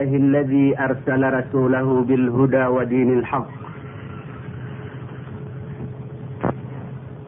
الذي 0.00 0.78
أرسل 0.80 1.22
رسوله 1.34 2.04
بالهدى 2.08 2.66
ودين 2.66 3.18
الحق 3.18 3.46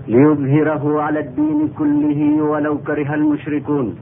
ليظهره 0.08 1.02
على 1.02 1.20
الدين 1.20 1.68
كله 1.78 2.42
ولو 2.42 2.78
كره 2.78 3.14
المشركون. 3.14 3.96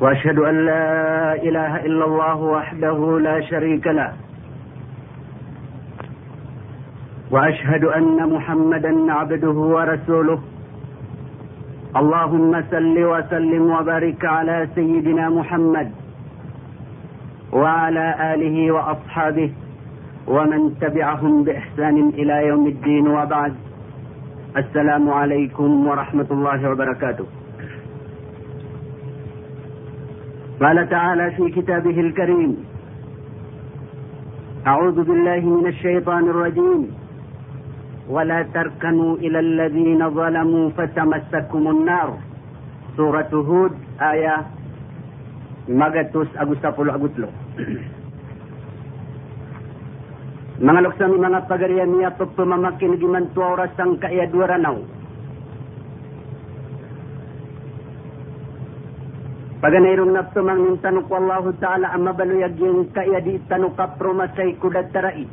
وأشهد 0.00 0.38
أن 0.38 0.56
لا 0.66 0.88
إله 1.34 1.72
إلا 1.86 2.04
الله 2.04 2.36
وحده 2.36 3.18
لا 3.20 3.40
شريك 3.40 3.86
له. 3.86 4.12
وأشهد 7.30 7.84
أن 7.84 8.28
محمدا 8.34 9.12
عبده 9.12 9.58
ورسوله. 9.76 10.53
اللهم 11.96 12.62
صل 12.70 12.96
وسلم 13.04 13.62
وبارك 13.70 14.24
على 14.24 14.68
سيدنا 14.74 15.28
محمد 15.28 15.90
وعلى 17.52 18.34
آله 18.34 18.72
وأصحابه 18.72 19.50
ومن 20.26 20.78
تبعهم 20.80 21.44
بإحسان 21.44 22.08
إلى 22.08 22.46
يوم 22.46 22.66
الدين 22.66 23.06
وبعد. 23.08 23.54
السلام 24.56 25.10
عليكم 25.10 25.86
ورحمة 25.86 26.26
الله 26.30 26.70
وبركاته. 26.70 27.26
قال 30.60 30.88
تعالى 30.88 31.30
في 31.30 31.50
كتابه 31.50 32.00
الكريم 32.00 32.56
أعوذ 34.66 35.04
بالله 35.04 35.40
من 35.40 35.66
الشيطان 35.66 36.24
الرجيم. 36.28 37.03
ولا 38.09 38.41
تركنوا 38.53 39.17
إلى 39.17 39.39
الذين 39.39 40.01
ظلموا 40.09 40.69
فتمسكم 40.77 41.63
النار 41.67 42.09
سورة 42.97 43.31
هود 43.33 43.73
آية 44.01 44.37
magatus 45.69 46.25
agustapul 46.33 46.89
agutlo 46.89 47.29
mga 50.59 50.79
luksami 50.81 51.15
mga 51.21 51.45
pagarian 51.45 51.93
niya 51.93 52.17
pagpamamakin 52.17 52.97
giman 52.97 53.29
tuwa 53.37 53.53
oras 53.53 53.77
ang 53.77 54.01
kaya 54.01 54.25
duwaranaw 54.33 54.81
Paganairong 59.59 60.15
naptumang 60.15 60.71
ng 60.71 60.79
tanong 60.79 61.03
ko 61.11 61.19
Allah 61.19 61.43
Ta'ala 61.59 61.91
ang 61.91 62.07
mabaluyag 62.07 62.55
yung 62.63 62.95
kaya 62.95 63.19
di 63.19 63.43
tanong 63.51 63.75
kapromasay 63.75 64.55
kudat 64.55 64.87
tarai. 64.95 65.27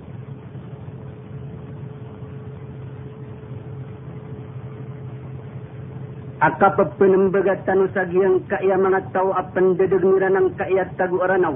Akapag 6.42 6.98
pinambagat 6.98 7.70
tanu 7.70 7.86
sagyang 7.94 8.42
kaya 8.50 8.74
mga 8.74 9.14
tao 9.14 9.30
at 9.38 9.54
pandadagmira 9.54 10.26
ng 10.34 10.58
kaya 10.58 10.90
tagu 10.98 11.22
aranaw. 11.22 11.54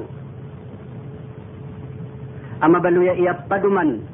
Ama 2.62 2.78
baluya 2.78 3.18
iya 3.18 3.34
paduman. 3.50 4.06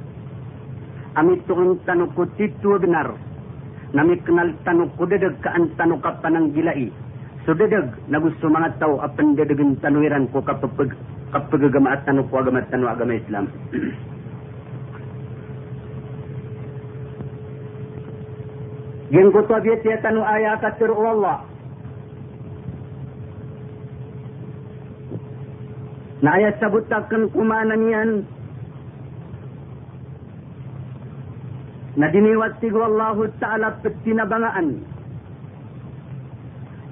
Amit 1.19 1.43
tuon 1.43 1.75
tanu 1.83 2.07
ko 2.15 2.23
titu 2.39 2.79
benar. 2.79 3.11
Nami 3.91 4.15
kenal 4.23 4.55
tanu 4.63 4.87
ko 4.95 5.03
dadag 5.03 5.43
kaan 5.43 5.75
tanu 5.75 5.99
kapanang 5.99 6.55
gilai. 6.55 6.87
So 7.43 7.51
dadag 7.51 7.91
na 8.07 8.23
gusto 8.23 8.47
mga 8.47 8.79
tao 8.79 9.03
at 9.03 9.11
pandadagan 9.19 9.75
tanuiran 9.83 10.31
ko 10.31 10.39
kapag 10.39 10.95
kapag 11.35 11.67
agama 11.67 11.99
at 11.99 12.07
tanu 12.07 12.23
ko 12.31 12.39
agama 12.39 12.63
tanu 12.71 12.87
agama 12.87 13.19
Islam. 13.19 13.51
Yang 19.11 19.27
ko 19.35 19.39
tabiat 19.43 19.83
ya 19.83 19.99
tanu 19.99 20.23
ayat 20.23 20.63
katir 20.63 20.87
Allah. 20.87 21.43
Na 26.23 26.39
ayat 26.39 26.63
kumanan. 27.35 28.23
Na 31.99 32.07
diniwati 32.07 32.71
ko 32.71 32.87
Allah 32.87 33.19
Ta'ala 33.35 33.83
petinabangaan. 33.83 34.79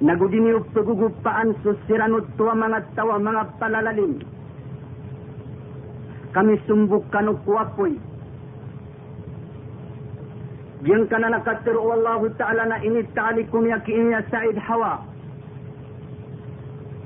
Nagudiniw 0.00 0.60
pagugupaan 0.76 1.56
susiranot 1.60 2.24
tuwa 2.36 2.56
mga 2.56 2.84
tawa 2.96 3.16
mga 3.20 3.44
palalalim. 3.60 4.20
Kami 6.36 6.56
sumbuk 6.68 7.04
kanukuapoy. 7.12 8.09
Yang 10.80 11.12
kana 11.12 11.28
nakatiru 11.28 11.92
Allah 11.92 12.24
Ta'ala 12.40 12.64
na 12.64 12.76
init 12.80 13.12
ta'alikum 13.12 13.68
yakinya 13.68 14.24
Sa'id 14.32 14.56
Hawa. 14.56 15.04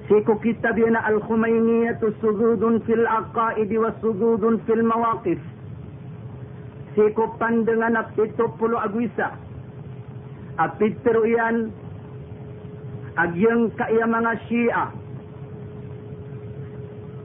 Siko 0.07 0.39
kitab 0.39 0.79
yana 0.79 1.03
al-Khumayniyatu 1.11 2.15
sujudun 2.23 2.87
fil 2.87 3.03
aqaid 3.03 3.73
wa 3.75 3.91
sujudun 3.99 4.63
fil 4.63 4.83
mawaqif. 4.87 5.43
Siko 6.95 7.35
pandangan 7.43 7.99
na 7.99 8.03
pito 8.15 8.47
pulo 8.63 8.79
agwisa. 8.79 9.35
Apitero 10.55 11.27
yan 11.27 11.75
agyang 13.19 13.75
kaya 13.75 14.07
mga 14.07 14.33
Shia. 14.47 14.85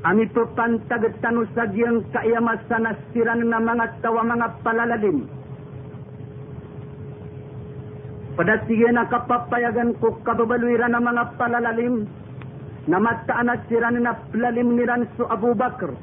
Ami 0.02 0.26
po 0.34 0.50
pantagtano 0.58 1.46
sa 1.54 1.70
agyang 1.70 2.02
kaya 2.10 2.42
masanasiran 2.42 3.46
na 3.46 3.62
mga 3.62 4.02
tawa 4.02 4.26
mga 4.26 4.48
palalalim. 4.66 5.39
Pada 8.39 8.59
sige 8.67 8.91
na 8.91 9.07
kapapayagan 9.07 9.95
ko 10.03 10.19
kababaluiran 10.27 10.91
ng 10.91 11.05
mga 11.07 11.23
palalalim 11.39 11.95
na 12.91 12.99
mataan 12.99 13.49
at 13.49 13.63
siran 13.71 14.03
na 14.03 14.19
palalim 14.35 14.75
ni 14.75 14.83
Ranso 14.83 15.25
Abu 15.31 15.55
Bakr, 15.55 15.95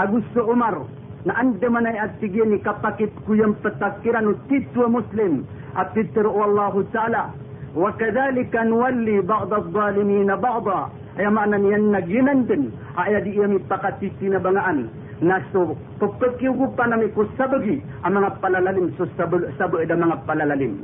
Agusto 0.00 0.48
Umar, 0.48 0.88
na 1.28 1.36
andaman 1.36 1.84
ay 1.84 2.00
at 2.00 2.16
sige 2.16 2.40
ni 2.48 2.56
kapakit 2.64 3.12
ko 3.28 3.36
yung 3.36 3.54
patakiran 3.60 4.32
o 4.32 4.34
titwa 4.48 4.88
Muslim 4.88 5.44
at 5.76 5.92
titiro 5.92 6.32
Allah 6.32 6.72
Ta'ala. 6.90 7.24
وكذلك 7.76 8.56
نولي 8.56 9.20
بعض 9.20 9.54
الظالمين 9.54 10.26
بعضا 10.36 10.80
ay 11.18 11.26
mana 11.26 11.58
niyan 11.58 11.92
naginan 11.92 12.46
din 12.48 12.72
ay 12.96 13.18
di 13.26 13.36
iyami 13.36 13.60
pakatisi 13.68 14.30
na 14.30 14.40
bangaan 14.40 14.88
na 15.20 15.36
so 15.52 15.76
pagpakiugupan 16.00 16.96
namin 16.96 17.12
ko 17.12 17.28
sabagi 17.36 17.82
ang 18.06 18.16
mga 18.16 18.40
palalalim 18.40 18.88
so 18.96 19.04
sabo, 19.18 19.36
sabo 19.60 19.82
eda 19.84 19.98
mga 19.98 20.16
palalalim 20.24 20.80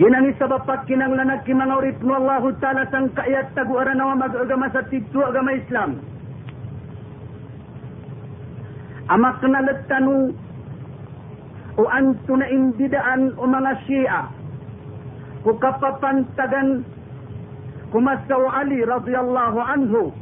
Ginangisabapag 0.00 0.88
kinanglanag 0.88 1.44
kimangaurip 1.44 2.00
no 2.00 2.16
Allah 2.16 2.40
Ta'ala 2.56 2.88
sang 2.88 3.12
kaayat 3.12 3.52
taguara 3.52 3.92
na 3.92 4.16
mag-agama 4.16 4.72
sa 4.72 4.80
tigtu 4.88 5.20
agama 5.20 5.52
Islam. 5.52 6.00
Amak 9.12 9.44
na 9.44 9.60
latanu 9.60 10.32
o 11.76 11.84
anto 11.84 12.32
na 12.32 12.48
imbidaan 12.48 13.36
o 13.36 13.44
mga 13.44 13.72
Shia 13.84 14.20
o 15.44 15.52
kapapantagan 15.60 16.80
kumasaw 17.92 18.56
Ali 18.56 18.80
radhiyallahu 18.80 19.58
anhu 19.60 20.16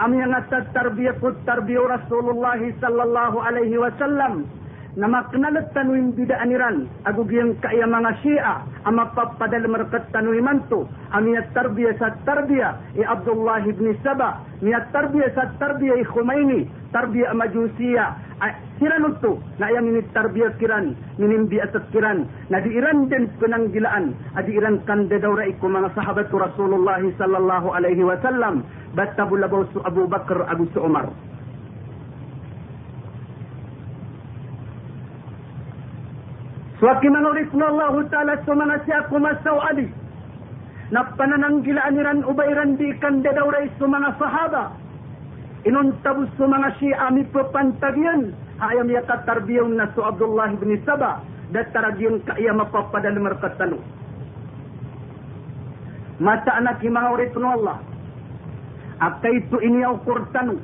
amyang 0.00 0.32
at 0.32 0.48
tarbiya 0.72 1.20
ko 1.20 1.36
tarbiyo 1.44 1.84
Rasulullah 1.84 2.56
sallallahu 2.80 3.36
alaihi 3.44 3.76
wasallam 3.76 4.48
na 4.92 5.08
maknalat 5.08 5.72
tanuim 5.72 6.12
bidaan 6.12 6.52
iran 6.52 6.84
agu 7.08 7.24
giyang 7.24 7.56
kaya 7.64 7.88
mga 7.88 8.12
Shia 8.20 8.54
ang 8.84 9.00
mapapadal 9.00 9.64
markat 9.64 10.04
tanuiman 10.12 10.60
to 10.68 10.84
ang 11.16 11.24
niya 11.24 11.48
tarbiyah 11.56 11.96
sa 11.96 12.12
tarbiyah. 12.28 12.76
I 13.00 13.08
Abdullah 13.08 13.64
ibn 13.64 13.88
Saba 14.04 14.44
niya 14.60 14.84
tarbiyah 14.92 15.32
sa 15.32 15.48
tarbiyah 15.56 15.96
i 15.96 16.04
Khomeini 16.04 16.68
tarbiyah 16.92 17.32
majusiya 17.32 18.20
sira 18.76 19.00
nunto 19.00 19.40
na 19.56 19.72
ayam 19.72 19.88
ini 19.88 20.04
tarbiyah 20.12 20.60
kiran. 20.60 20.92
Minimbi 21.16 21.56
atat 21.56 21.88
kiran. 21.88 22.28
Na 22.52 22.60
di 22.60 22.76
iran 22.76 23.08
din 23.08 23.32
penanggilaan 23.40 24.12
adi 24.36 24.60
iran 24.60 24.84
kanda 24.84 25.16
daura 25.16 25.48
iku 25.48 25.72
mga 25.72 25.96
sahabat 25.96 26.28
Rasulullah 26.28 27.00
sallallahu 27.00 27.72
alaihi 27.72 28.04
wasallam. 28.04 28.60
Batta 28.92 29.24
bulabaw 29.24 29.64
su 29.72 29.80
Abu 29.88 30.04
Bakar 30.04 30.44
Abu 30.52 30.68
su 30.76 30.84
Umar 30.84 31.08
Swaki 36.82 37.06
manulis 37.14 37.46
na 37.54 37.70
Allah 37.70 37.94
Ta'ala 38.10 38.42
sa 38.42 38.58
mga 38.58 38.82
siya 38.82 39.06
kumasaw 39.06 39.70
ali 39.70 39.86
na 40.90 41.06
panananggilaan 41.14 41.94
niran 41.94 42.26
ubayran 42.26 42.74
di 42.74 42.90
kanda 42.98 43.30
dauray 43.30 43.70
sa 43.78 43.86
mga 43.86 44.18
sahaba. 44.18 44.74
Inuntabos 45.62 46.26
sa 46.34 46.42
mga 46.50 46.74
siya 46.82 47.06
mi 47.14 47.22
papantagyan 47.30 48.34
ayam 48.58 48.90
yakat 48.90 49.22
tarbiyaw 49.30 49.62
na 49.70 49.94
sa 49.94 50.10
Abdullah 50.10 50.58
ibn 50.58 50.74
Saba 50.82 51.22
dat 51.54 51.70
taragyan 51.70 52.18
kaya 52.26 52.50
mapapadal 52.50 53.14
markatalo 53.14 53.78
mata 56.18 56.50
anak 56.58 56.82
no 56.82 57.46
Allah. 57.46 57.78
Akay 58.98 59.38
ito 59.38 59.62
iniyaw 59.62 60.02
kurtano 60.02 60.58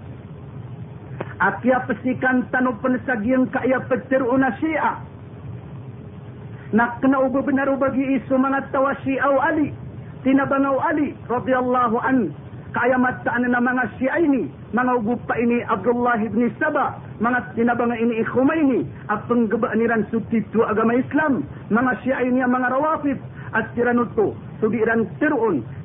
akya 1.38 1.78
pasikan 1.86 2.42
tano 2.50 2.74
panasagyan 2.82 3.46
kaya 3.54 3.86
petiru 3.86 4.34
na 4.34 4.50
siya 4.58 5.07
nak 6.72 7.00
kena 7.00 7.24
ubah 7.24 7.40
benar 7.44 7.70
bagi 7.80 8.04
isu 8.20 8.36
mga 8.36 8.68
tawashi 8.72 9.16
au 9.24 9.40
ali. 9.40 9.72
Tinabangaw 10.26 10.82
Ali 10.82 11.14
radhiyallahu 11.30 11.96
an. 12.02 12.34
Kayamat 12.68 13.24
saan 13.24 13.48
na 13.48 13.64
mga 13.64 13.96
Shia 13.96 14.20
ini, 14.20 14.44
mga 14.76 15.00
ugupa 15.00 15.32
ini 15.40 15.64
Abdullah 15.64 16.20
ibn 16.20 16.52
Saba, 16.60 17.00
mga 17.16 17.56
tinabanga 17.56 17.96
ini 17.96 18.20
Khumaini, 18.28 18.84
at 19.08 19.24
penggaba 19.24 19.72
niran 19.72 20.04
subtitu 20.12 20.60
agama 20.68 20.92
Islam, 21.00 21.48
mga 21.72 21.92
Shia 22.04 22.28
ini 22.28 22.44
mga 22.44 22.68
rawafid, 22.68 23.16
at 23.52 23.72
tiranuto, 23.72 24.36
sudiran 24.60 25.06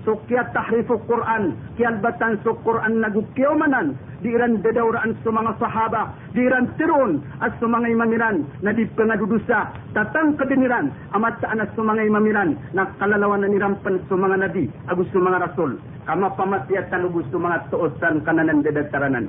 so 0.03 0.19
kaya 0.27 0.43
tahrifu 0.51 0.99
Quran, 1.07 1.55
kaya 1.77 1.95
batan 2.03 2.41
so 2.43 2.57
Quran 2.65 2.99
nagukiyamanan, 2.99 3.95
diiran 4.19 4.59
dadawraan 4.59 5.15
sa 5.23 5.29
mga 5.31 5.51
sahaba, 5.59 6.01
diiran 6.35 6.67
tirun, 6.75 7.21
at 7.39 7.55
sa 7.59 7.67
mga 7.67 7.87
imamiran, 7.93 8.43
na 8.59 8.71
di 8.75 8.87
pengadudusa, 8.97 9.71
tatang 9.95 10.35
kadiniran, 10.35 10.91
amat 11.15 11.39
saan 11.39 11.63
at 11.63 11.71
sa 11.75 11.81
mga 11.83 12.07
imamiran, 12.07 12.57
na 12.75 12.89
kalalawan 12.99 13.43
na 13.43 13.51
nirampan 13.51 13.99
sa 14.09 14.15
mga 14.15 14.35
nabi, 14.47 14.67
agus 14.89 15.07
sa 15.13 15.19
mga 15.21 15.41
rasul, 15.47 15.71
kama 16.07 16.33
pamatiatan 16.35 17.03
sa 17.31 17.37
mga 17.39 17.57
tuosan 17.71 18.15
kananan 18.27 18.65
dadataranan. 18.65 19.27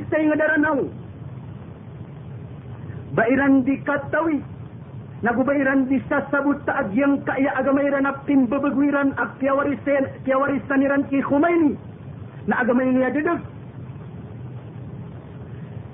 isay 0.00 0.22
nga 0.32 0.36
daranaw. 0.40 0.80
Bairan 3.12 3.68
di 3.68 3.76
katawi. 3.84 4.40
Nagubairan 5.20 5.90
di 5.92 6.00
sasabot 6.08 6.56
taag 6.64 6.94
yang 6.96 7.20
kaya 7.28 7.52
agamairan 7.58 8.06
at 8.08 8.24
pimbabagwiran 8.24 9.12
at 9.20 9.34
kiyawarisan, 9.42 10.08
kiyawarisan 10.24 10.78
niran 10.80 11.04
ki 11.12 11.20
Khumaini. 11.20 11.76
Na 12.48 12.64
agamay 12.64 12.96
niya 12.96 13.12
didag. 13.12 13.44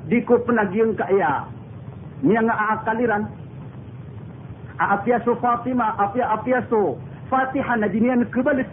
Di 0.07 0.23
ko 0.23 0.39
panagyang 0.39 0.95
kaya 0.95 1.51
niya 2.23 2.47
nga 2.47 2.55
aakaliran. 2.55 3.27
Aapyaso 4.79 5.35
Fatima, 5.43 5.99
apya 5.99 6.31
apyaso 6.31 6.95
Fatiha 7.27 7.75
na 7.81 7.91
diniyan 7.91 8.29
kabalit 8.31 8.69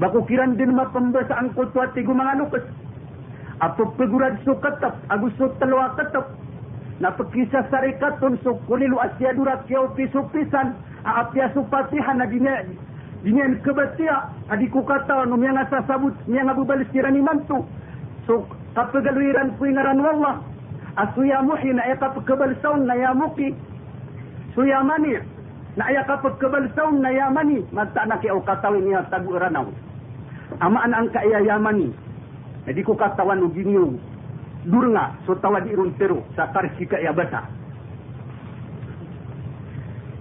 Bakukiran 0.00 0.56
din 0.56 0.72
mapambasaan 0.72 1.52
ko 1.52 1.68
tuwa 1.68 1.92
tigo 1.92 2.16
mga 2.16 2.40
lukas. 2.40 2.64
Apo 3.60 3.92
pagurad 4.00 4.40
so 4.48 4.56
katap, 4.56 4.96
agusto 5.12 5.52
talwa 5.60 5.92
katap. 5.92 6.32
Napakisa 7.04 7.68
sa 7.68 7.84
rikaton 7.84 8.40
so 8.40 8.56
kulilu 8.64 8.96
asya 8.96 9.36
durat 9.36 9.60
kiyaw 9.68 9.92
piso-pisan. 9.92 10.72
Aapya 11.04 11.52
so 11.52 11.68
patihan 11.68 12.16
na 12.16 12.24
dinya, 12.24 12.64
dinyan 13.20 13.60
kabatia. 13.60 14.32
Adi 14.48 14.72
ko 14.72 14.80
kataw 14.88 15.28
no 15.28 15.36
miya 15.36 15.52
nga 15.52 15.68
sasabot, 15.68 16.16
miya 16.24 16.48
nga 16.48 16.56
bubalis 16.56 16.88
kira 16.96 17.12
ni 17.12 17.20
manto. 17.20 17.68
So 18.24 18.48
kapagaluiran 18.72 19.60
po 19.60 19.68
ngaran 19.68 20.00
wallah. 20.00 20.40
Asuya 20.96 21.44
muhi 21.44 21.76
na 21.76 21.84
iya 21.92 22.00
kapagkabalsaw 22.00 22.72
na 22.88 22.96
yamuki. 22.96 23.52
Suya 24.56 24.80
mani, 24.80 25.20
na 25.76 25.92
iya 25.92 26.08
kapagkabalsaw 26.08 26.88
na 26.96 27.12
yamani. 27.12 27.68
Magta 27.68 28.08
na 28.08 28.16
kiyaw 28.16 28.40
katawin 28.48 28.88
niya 28.88 29.04
tagu-ranaw 30.50 30.66
amaan 30.66 30.94
ang 30.94 31.08
kaayayaman 31.14 31.76
ni. 31.78 31.88
Jadi 32.66 32.80
ko 32.82 32.98
katawan 32.98 33.42
og 33.46 33.54
ginyo. 33.54 33.94
So 35.26 35.34
tawad 35.38 35.70
irun 35.70 35.94
pero 35.96 36.26
sa 36.36 36.50
karsi 36.52 36.84
kaayabasa. 36.84 37.46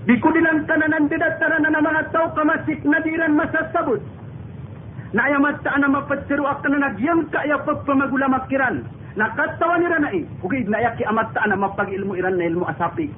Di 0.07 0.15
ko 0.17 0.31
dilang 0.31 0.63
tananan 0.65 1.11
didatara 1.11 1.59
na 1.59 1.81
mga 1.81 2.09
tao 2.15 2.31
kamasik 2.33 2.81
na 2.87 3.03
diran 3.03 3.35
masasabot. 3.35 3.99
Na 5.13 5.25
ayamat 5.25 5.61
ta 5.65 5.77
na 5.77 5.89
mapatsiro 5.89 6.45
ak 6.45 6.63
na 6.69 6.77
nagyang 6.85 7.27
kaya 7.33 7.57
pagpamagula 7.65 8.29
makiran. 8.29 8.85
Nakatawan 9.17 9.81
nira 9.83 9.97
na 9.99 10.09
eh. 10.13 10.23
Okay, 10.45 10.63
nayaki 10.63 11.03
amat 11.09 11.33
ta 11.33 11.49
na 11.49 11.57
mapag-ilmo 11.57 12.15
iran 12.15 12.37
na 12.37 12.47
ilmo 12.47 12.65
asapi. 12.69 13.09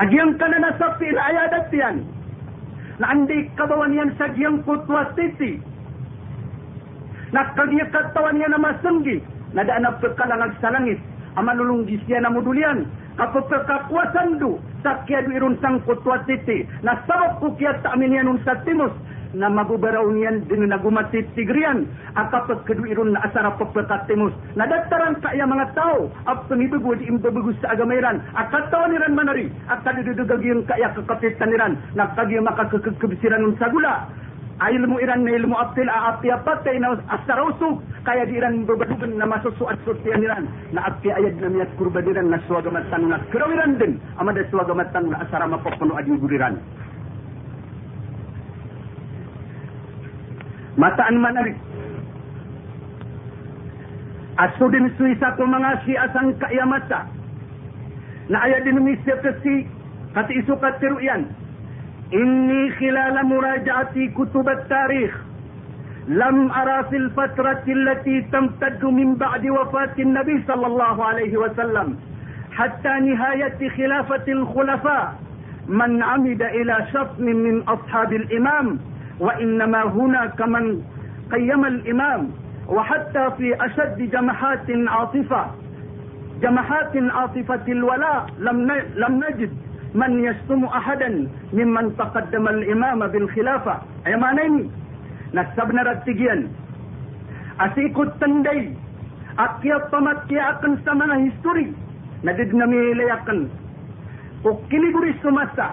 Agyang 0.00 0.38
ka 0.38 0.46
na 0.48 0.58
nasapi 0.64 1.08
na 1.12 1.22
ayadat 1.26 1.68
na 2.98 3.06
andi 3.12 3.48
kabawan 3.56 3.92
yan 3.92 4.10
sa 4.16 4.28
giyang 4.32 4.64
kutwa 4.64 5.04
titi. 5.16 5.60
Na 7.34 7.44
kagiya 7.52 7.90
katawan 7.92 8.40
yan 8.40 8.54
na 8.54 8.60
masenggi, 8.60 9.20
na 9.52 9.64
daan 9.66 9.84
na 9.84 9.96
pagkalangag 10.00 10.56
sa 10.62 10.72
langit, 10.72 11.00
amalulunggi 11.36 12.00
siya 12.06 12.24
na 12.24 12.32
mudulian, 12.32 12.88
kapag 13.20 13.48
kakwasan 13.68 14.40
do, 14.40 14.56
sa 14.86 15.02
kya 15.02 15.26
do 15.26 15.34
irun 15.34 15.58
sang 15.58 15.82
kutwa 15.82 16.22
titi, 16.30 16.62
na 16.86 16.94
sabak 17.10 17.42
ko 17.42 17.50
kya 17.58 17.74
ta 17.82 17.90
amin 17.98 18.14
yan 18.14 18.38
sa 18.46 18.54
timos, 18.62 18.94
na 19.36 19.52
magubaraw 19.52 20.08
niyan 20.14 20.46
din 20.48 20.64
na 20.70 20.80
gumatit 20.80 21.28
tigrian 21.36 21.84
akapag 22.16 22.64
kaduirun 22.64 23.12
na 23.12 23.20
asara 23.28 23.52
pagpakatimus 23.60 24.32
na 24.56 24.64
dataran 24.64 25.20
kaya 25.20 25.44
mga 25.44 25.76
tao 25.76 26.08
at 26.24 26.46
pangibigod 26.48 27.02
imbabagus 27.04 27.58
sa 27.60 27.76
agamairan 27.76 28.24
at 28.32 28.48
katawa 28.48 28.88
niran 28.88 29.12
manari 29.12 29.52
at 29.68 29.84
kadududugag 29.84 30.40
yung 30.40 30.64
kaya 30.64 30.88
kakapitan 30.96 31.52
niran 31.52 31.74
na 31.92 32.08
kagya 32.16 32.40
makakakabisiran 32.40 33.44
ng 33.44 33.58
sagula 33.60 34.08
ilmu 34.56 34.96
iran 35.04 35.24
na 35.24 35.30
ilmu 35.36 35.56
aptil 35.58 35.88
aapi 35.88 36.30
apatay 36.32 36.78
na 36.80 36.96
asarauso 37.12 37.82
kaya 38.08 38.24
di 38.24 38.40
iran 38.40 38.64
babadugan 38.64 39.12
na 39.20 39.26
masusuat 39.28 39.76
sutian 39.84 40.24
iran 40.24 40.48
na 40.72 40.88
api 40.88 41.12
ayad 41.12 41.36
na 41.40 41.48
miyat 41.52 41.70
kurbadiran 41.76 42.32
na 42.32 42.40
suwagamatan 42.48 43.12
na 43.12 43.20
kerawiran 43.28 43.76
din 43.76 44.00
amada 44.16 44.40
suwagamatan 44.48 45.12
na 45.12 45.20
asara 45.26 45.44
mapapuno 45.44 45.98
adi 46.00 46.16
guriran 46.16 46.56
mataan 50.76 51.16
manarik. 51.18 51.56
Aso 54.36 54.68
din 54.68 54.92
suisa 55.00 55.32
ko 55.40 55.48
mga 55.48 55.80
si 55.88 55.96
asang 55.96 56.36
kaiyamata. 56.36 57.08
Na 58.28 58.44
aya 58.44 58.60
din 58.60 58.84
misya 58.84 59.16
kasi 59.24 59.64
kati 60.12 60.32
iso 60.44 60.52
katiruyan. 60.60 61.24
Inni 62.12 62.70
khilala 62.78 63.22
murajaati 63.24 64.10
kutub 64.14 64.48
at-tarikh 64.48 65.14
لم 66.08 66.52
أرى 66.52 66.84
في 66.90 66.96
الفترة 66.96 67.62
التي 67.68 68.20
تمتد 68.32 68.84
من 68.84 69.14
بعد 69.14 69.46
وفاة 69.46 69.94
النبي 69.98 70.42
صلى 70.46 70.66
الله 70.66 71.04
عليه 71.04 71.36
وسلم 71.36 71.98
حتى 72.52 72.88
نهاية 72.88 73.68
خلافة 73.68 74.22
الخلفاء. 74.28 75.14
من 75.68 76.02
عمد 76.02 76.42
إلى 76.42 76.86
شطم 76.94 77.24
من 77.24 77.62
أصحاب 77.62 78.12
الإمام 78.12 78.78
وإنما 79.20 79.82
هناك 79.82 80.40
من 80.42 80.82
قيم 81.32 81.64
الإمام. 81.64 82.30
وحتى 82.68 83.30
في 83.38 83.64
أشد 83.66 84.10
جمحات 84.10 84.70
عاطفة 84.70 85.46
جمحات 86.42 86.92
عاطفة 86.96 87.64
الولاء 87.68 88.26
لم 88.38 88.70
لم 88.94 89.24
نجد. 89.28 89.50
من 89.96 90.12
يشتم 90.24 90.64
أحدا 90.64 91.08
ممن 91.52 91.96
تقدم 91.96 92.44
الإمام 92.48 93.00
بالخلافة. 93.06 93.74
أي 94.06 94.16
معنى 94.16 94.68
نسبنا 95.34 95.82
رتجيا. 95.82 96.36
أسيكو 97.60 98.02
التندي. 98.02 98.60
أكيا 99.38 99.78
طمت 99.92 100.20
كي 100.28 100.40
أكن 100.40 100.76
سمنا 100.84 101.16
هستوري. 101.24 101.72
نددنا 102.24 102.66
ميلي 102.66 103.12
أكن 103.12 103.48
وكيني 104.44 104.88
بريس 104.92 105.16
سمسا 105.22 105.68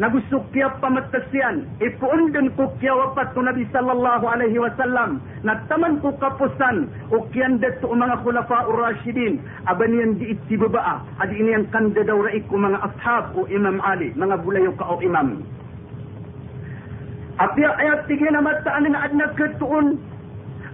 nagusok 0.00 0.48
kiya 0.56 0.72
pamatasian 0.80 1.68
ipuon 1.84 2.32
din 2.32 2.48
ko 2.56 2.72
kiya 2.80 2.96
wapat 2.96 3.28
ko 3.36 3.44
Nabi 3.44 3.68
sallallahu 3.76 4.24
alaihi 4.24 4.56
wasallam 4.56 5.20
nagtaman 5.44 6.00
ko 6.00 6.16
kapusan. 6.16 6.88
O 7.12 7.28
kiyan 7.28 7.60
deto 7.60 7.92
mga 7.92 8.24
khulafa 8.24 8.72
ur-rashidin 8.72 9.44
aban 9.68 9.92
yan 9.92 10.16
di 10.16 10.32
itibaba 10.32 11.04
adi 11.20 11.36
ini 11.36 11.52
yang 11.52 11.68
kanda 11.68 12.00
daw 12.08 12.24
raik 12.24 12.48
ko 12.48 12.56
mga 12.56 12.80
ashab 12.80 13.36
o 13.36 13.44
Imam 13.52 13.84
Ali. 13.84 14.16
Mga 14.16 14.40
bulayo 14.40 14.72
ka 14.80 14.88
o 14.88 14.96
imam. 15.04 15.44
Apya 17.36 17.76
ayat 17.76 18.08
tiga 18.08 18.32
na 18.32 18.40
mataan 18.40 18.88
na 18.88 19.04
adna 19.04 19.28
ketuon 19.36 20.00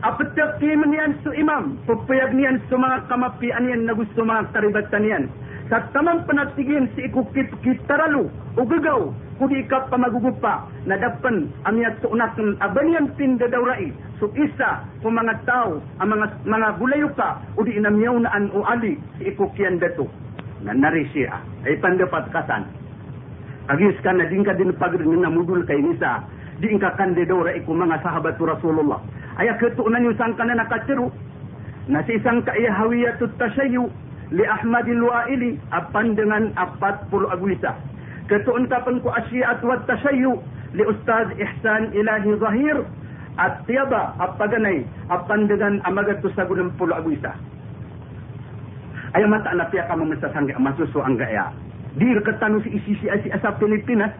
apatakiman 0.06 0.94
yan 0.94 1.18
su 1.26 1.34
imam. 1.34 1.74
Pupayag 1.90 2.38
niyan 2.38 2.62
su 2.70 2.78
mga 2.78 3.10
kamapian 3.10 3.66
yan 3.66 3.82
na 3.82 3.98
gusto 3.98 4.22
mga 4.22 4.46
karibatan 4.54 5.10
yan 5.10 5.24
sa 5.68 5.84
tamang 5.92 6.24
panatigin 6.24 6.88
si 6.96 7.04
ikukit 7.12 7.52
kitaralu 7.60 8.32
ugagaw 8.56 9.12
kudi 9.36 9.68
ka 9.68 9.84
pamagugupa 9.92 10.64
na 10.88 10.96
dapan 10.96 11.52
amiyat 11.68 12.00
suunakan 12.00 12.56
abanian 12.64 13.12
pindadawrai 13.20 13.92
so 14.16 14.32
isa 14.32 14.80
kung 15.04 15.20
mga 15.20 15.44
tao 15.44 15.76
ang 16.00 16.08
mga 16.16 16.26
mga 16.48 16.68
gulayuka 16.80 17.28
udi 17.60 17.76
inamyaw 17.76 18.16
na 18.16 18.32
an 18.32 18.48
o 18.56 18.64
ali 18.64 18.96
si 19.20 19.28
ikukyan 19.28 19.76
dato. 19.76 20.08
Na 20.64 20.74
nari 20.74 21.06
siya 21.14 21.38
ay 21.68 21.76
pandapat 21.78 22.32
kasan 22.32 22.64
agis 23.68 23.94
ka 24.00 24.10
na 24.16 24.24
din 24.26 24.42
ka 24.42 24.56
din 24.56 24.72
pagrin 24.74 25.20
na 25.20 25.28
mudul 25.28 25.62
kay 25.68 25.78
nisa 25.78 26.24
di 26.58 26.72
ka 26.80 26.96
kande 26.96 27.28
dawra 27.28 27.52
iku 27.54 27.76
mga 27.76 28.00
sahabat 28.00 28.40
Rasulullah. 28.40 28.98
Ay 29.36 29.52
ketuunan 29.60 30.02
yung 30.02 30.18
sangka 30.18 30.48
na 30.48 30.58
nakatiru 30.58 31.12
na 31.92 32.00
si 32.08 32.16
isang 32.16 32.42
kaiyahawiyatut 32.42 33.36
tasyayu 33.36 33.86
li 34.28 34.44
Ahmad 34.44 34.84
al-Wa'ili 34.84 35.56
apan 35.72 36.12
dengan 36.12 36.52
40 36.56 37.32
agwisa. 37.32 37.72
Ketuun 38.28 38.68
kapan 38.68 39.00
ko 39.00 39.08
asyiat 39.08 39.64
wa 39.64 39.80
tasayyu 39.88 40.36
li 40.76 40.84
Ustaz 40.84 41.32
Ihsan 41.40 41.96
Ilahi 41.96 42.36
Zahir 42.36 42.84
at 43.40 43.64
tiaba 43.64 44.12
apaganay 44.20 44.84
apandagan 45.08 45.80
amagato 45.88 46.28
sa 46.36 46.44
gunang 46.44 46.74
pulo 46.76 46.92
aguisa. 46.92 47.32
Ay 49.16 49.24
mata 49.24 49.56
na 49.56 49.64
piya 49.72 49.88
ka 49.88 49.96
mamasasangga 49.96 50.60
masuso 50.60 51.00
ang 51.00 51.16
gaya. 51.16 51.48
Di 51.96 52.12
katano 52.20 52.60
si 52.60 52.76
isisi 52.76 53.08
si 53.08 53.28
asa 53.32 53.56
Pilipinas. 53.56 54.12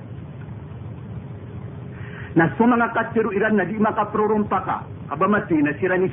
Na 2.33 2.49
sa 2.57 2.65
mga 2.65 2.97
katsiro 2.97 3.29
iran 3.35 3.61
na 3.61 3.69
di 3.69 3.77
makaprorumpa 3.77 4.59
ka. 4.65 4.79
Abamati 5.13 5.61
na 5.61 5.77
sira 5.77 6.01
ni 6.01 6.09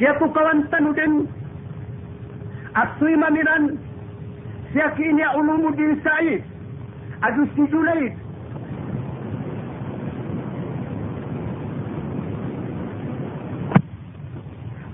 Kaya 0.00 0.16
ko 0.16 0.32
kawan 0.32 0.64
tanu 0.72 0.96
din. 0.96 1.28
Asoy 2.72 3.12
mamiran. 3.20 3.76
Siya 4.72 4.96
kinya 4.96 5.36
ulumudin 5.36 6.00
sa'id. 6.00 6.40
Adu 7.20 7.44
si 7.52 7.68
Junaid. 7.68 8.16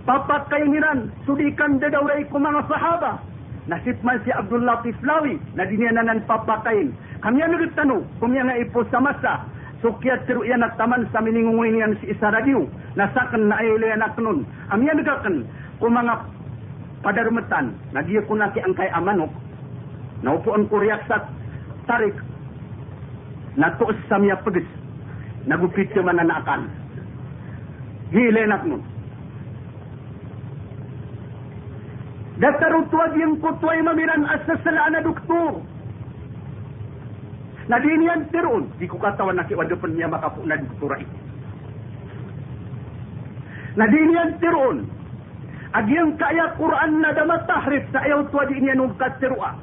papakainiran 0.06 1.10
sudikan 1.26 1.82
dadawray 1.82 2.22
ko 2.30 2.38
mga 2.38 2.62
sahaba 2.70 3.18
nasip 3.66 3.98
man 4.06 4.22
si 4.22 4.30
Abdul 4.30 4.62
Latif 4.62 4.94
Lawi 5.02 5.34
na 5.58 5.66
dinyanan 5.66 6.22
papakain 6.30 6.94
kami 7.26 7.42
ang 7.42 7.58
nagtano 7.58 8.06
kung 8.22 8.30
yan 8.30 8.46
nga 8.46 8.54
ipo 8.54 8.86
sa 8.94 9.02
masa 9.02 9.42
sukyat 9.86 10.26
tiru 10.26 10.42
yan 10.42 10.66
at 10.66 10.74
taman 10.74 11.06
sa 11.14 11.22
miningunguin 11.22 11.78
yan 11.78 11.94
si 12.02 12.10
isa 12.10 12.34
radio 12.34 12.66
nasakan 12.98 13.46
na 13.46 13.62
ay 13.62 13.70
anak 13.94 14.18
nun. 14.18 14.42
Kami 14.66 14.90
ang 14.90 14.98
nagakan 14.98 15.36
kung 15.78 15.94
mga 15.94 16.14
padarumatan 17.06 17.70
nagiya 17.94 18.26
ko 18.26 18.34
na 18.34 18.50
ki 18.50 18.66
ang 18.66 18.74
amanok. 18.74 19.30
Naupuan 20.26 20.66
ko 20.66 20.82
riyak 20.82 21.06
sa 21.06 21.22
tarik. 21.86 22.18
Natuos 23.54 23.94
sa 24.10 24.18
miya 24.18 24.42
pagis. 24.42 24.66
Nagupit 25.46 25.94
yung 25.94 26.10
mananakan 26.10 26.66
hilenak 28.10 28.66
nun. 28.66 28.82
Datarutwag 32.42 33.14
yung 33.22 33.38
kutway 33.38 33.80
mamiran 33.86 34.26
asa 34.26 34.58
sala 34.66 34.90
na 34.90 35.00
doktor. 35.00 35.62
Nadine 37.66 38.06
yan 38.06 38.22
tiroon. 38.30 38.70
Di 38.78 38.86
ko 38.86 38.98
katawan 39.02 39.38
na 39.38 39.46
kiwadupon 39.46 39.98
niya 39.98 40.06
makapunan 40.06 40.62
turay. 40.78 41.02
Nadine 43.74 44.12
yan 44.14 44.30
tiroon. 44.38 44.78
Agyang 45.76 46.14
kaya 46.16 46.54
Quran 46.56 47.04
na 47.04 47.12
damat 47.12 47.44
sa 47.44 47.66
ayaw 47.68 48.24
tuwa 48.32 48.48
di 48.48 48.62
niya 48.62 48.78
nung 48.78 48.96
katirua. 48.96 49.58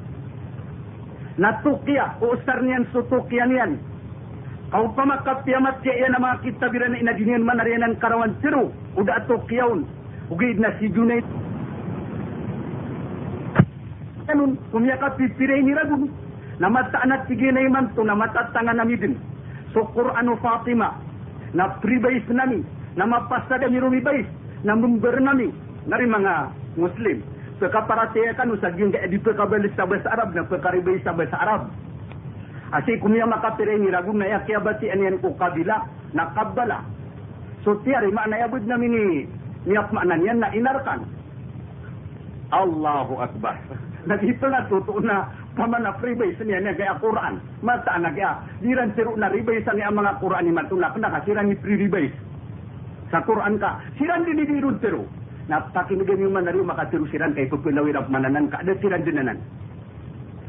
Natukiya, 1.34 2.22
oh, 2.22 2.30
uusar 2.30 2.62
niyan, 2.62 2.86
sutukiya 2.94 3.50
niyan. 3.50 3.82
Kau 4.70 4.86
pamakap 4.94 5.42
tiyamat 5.42 5.82
siya 5.82 6.06
yan 6.06 6.14
ang 6.14 6.22
mga 6.22 6.40
kitabira 6.46 6.86
na 6.86 7.02
inadinian 7.02 7.42
man 7.42 7.58
ariyanan 7.58 7.98
karawan 7.98 8.38
tiru. 8.38 8.70
Uda 8.94 9.26
atukiyaon. 9.26 9.82
Ugaid 10.30 10.62
na 10.62 10.70
si 10.78 10.86
Junaid. 10.94 11.26
Ganun, 14.30 14.54
kumiyakap 14.70 15.18
pipiray 15.18 15.62
ni 15.66 15.74
Ragun. 15.74 16.23
ನಮತ್ತನ 16.62 17.12
ತಿಗಿನೈ 17.28 17.66
ಮಂತು 17.76 18.02
ನಮತ್ತಂಗ 18.10 18.70
ನಮಿದಿನ್ 18.80 19.16
ಸೊಕ್ಕುರ್ 19.74 20.10
ಅನು 20.20 20.34
Fatima 20.44 20.88
na 21.54 21.78
pribais 21.78 22.26
nami 22.26 22.66
na 22.98 23.06
mapasada 23.06 23.70
ni 23.70 23.78
rumibais 23.78 24.26
na 24.66 24.74
member 24.74 25.22
nami 25.22 25.54
dari 25.86 26.06
mga 26.10 26.50
muslim. 26.74 27.22
Pekaparate 27.62 28.34
kan 28.34 28.50
usagin 28.50 28.90
ka 28.90 29.06
di 29.06 29.22
pekabali 29.22 29.70
sa 29.78 29.86
bahasa 29.86 30.10
Arab 30.10 30.34
na 30.34 30.42
pekaribay 30.42 30.98
sa 31.06 31.14
bahasa 31.14 31.38
Arab. 31.38 31.62
Asi 32.74 32.98
kumya 32.98 33.30
makapire 33.30 33.78
ni 33.78 33.94
ragu 33.94 34.10
na 34.10 34.26
yakiyabati 34.26 34.90
anian 34.90 35.22
ko 35.22 35.30
kabila 35.38 35.86
na 36.10 36.34
kabbala 36.34 36.82
so 37.62 37.78
tiyari 37.86 38.10
maana 38.10 38.42
yabud 38.42 38.66
nami 38.66 38.90
ni 38.90 39.02
niyak 39.70 39.94
maanan 39.94 40.26
yan 40.26 40.42
na 40.42 40.50
inarkan. 40.50 41.06
Allahu 42.50 43.22
Akbar. 43.22 43.54
Nagito 44.10 44.50
na 44.50 44.66
totoo 44.66 44.98
na 44.98 45.30
kama 45.54 45.78
na 45.78 45.94
freebase 46.02 46.42
niya 46.42 46.60
niya 46.60 46.74
kaya 46.74 46.94
Quran. 46.98 47.38
Mata 47.62 47.94
na 47.98 48.10
kaya 48.10 48.42
diran 48.60 48.90
siru 48.98 49.14
na 49.14 49.30
rebase 49.30 49.70
niya 49.70 49.88
ang 49.90 49.98
mga 50.02 50.18
Quran 50.18 50.44
ni 50.46 50.52
matulak 50.52 50.94
na 50.98 51.14
kasira 51.18 51.42
ni 51.46 51.54
free 51.62 51.78
rebase. 51.78 52.14
Sa 53.14 53.22
Quran 53.22 53.58
ka, 53.62 53.78
siran 53.98 54.26
din 54.26 54.42
di 54.42 54.50
dirun 54.50 54.78
siru. 54.82 55.06
Na 55.46 55.60
pakinugan 55.70 56.24
yung 56.24 56.34
manari 56.34 56.58
makasiru 56.58 57.06
siran 57.12 57.36
kay 57.36 57.46
pupilawin 57.46 57.94
ang 57.94 58.10
mananan 58.10 58.50
ka. 58.50 58.64
Ada 58.64 58.74
siran 58.82 59.06
dinanan. 59.06 59.38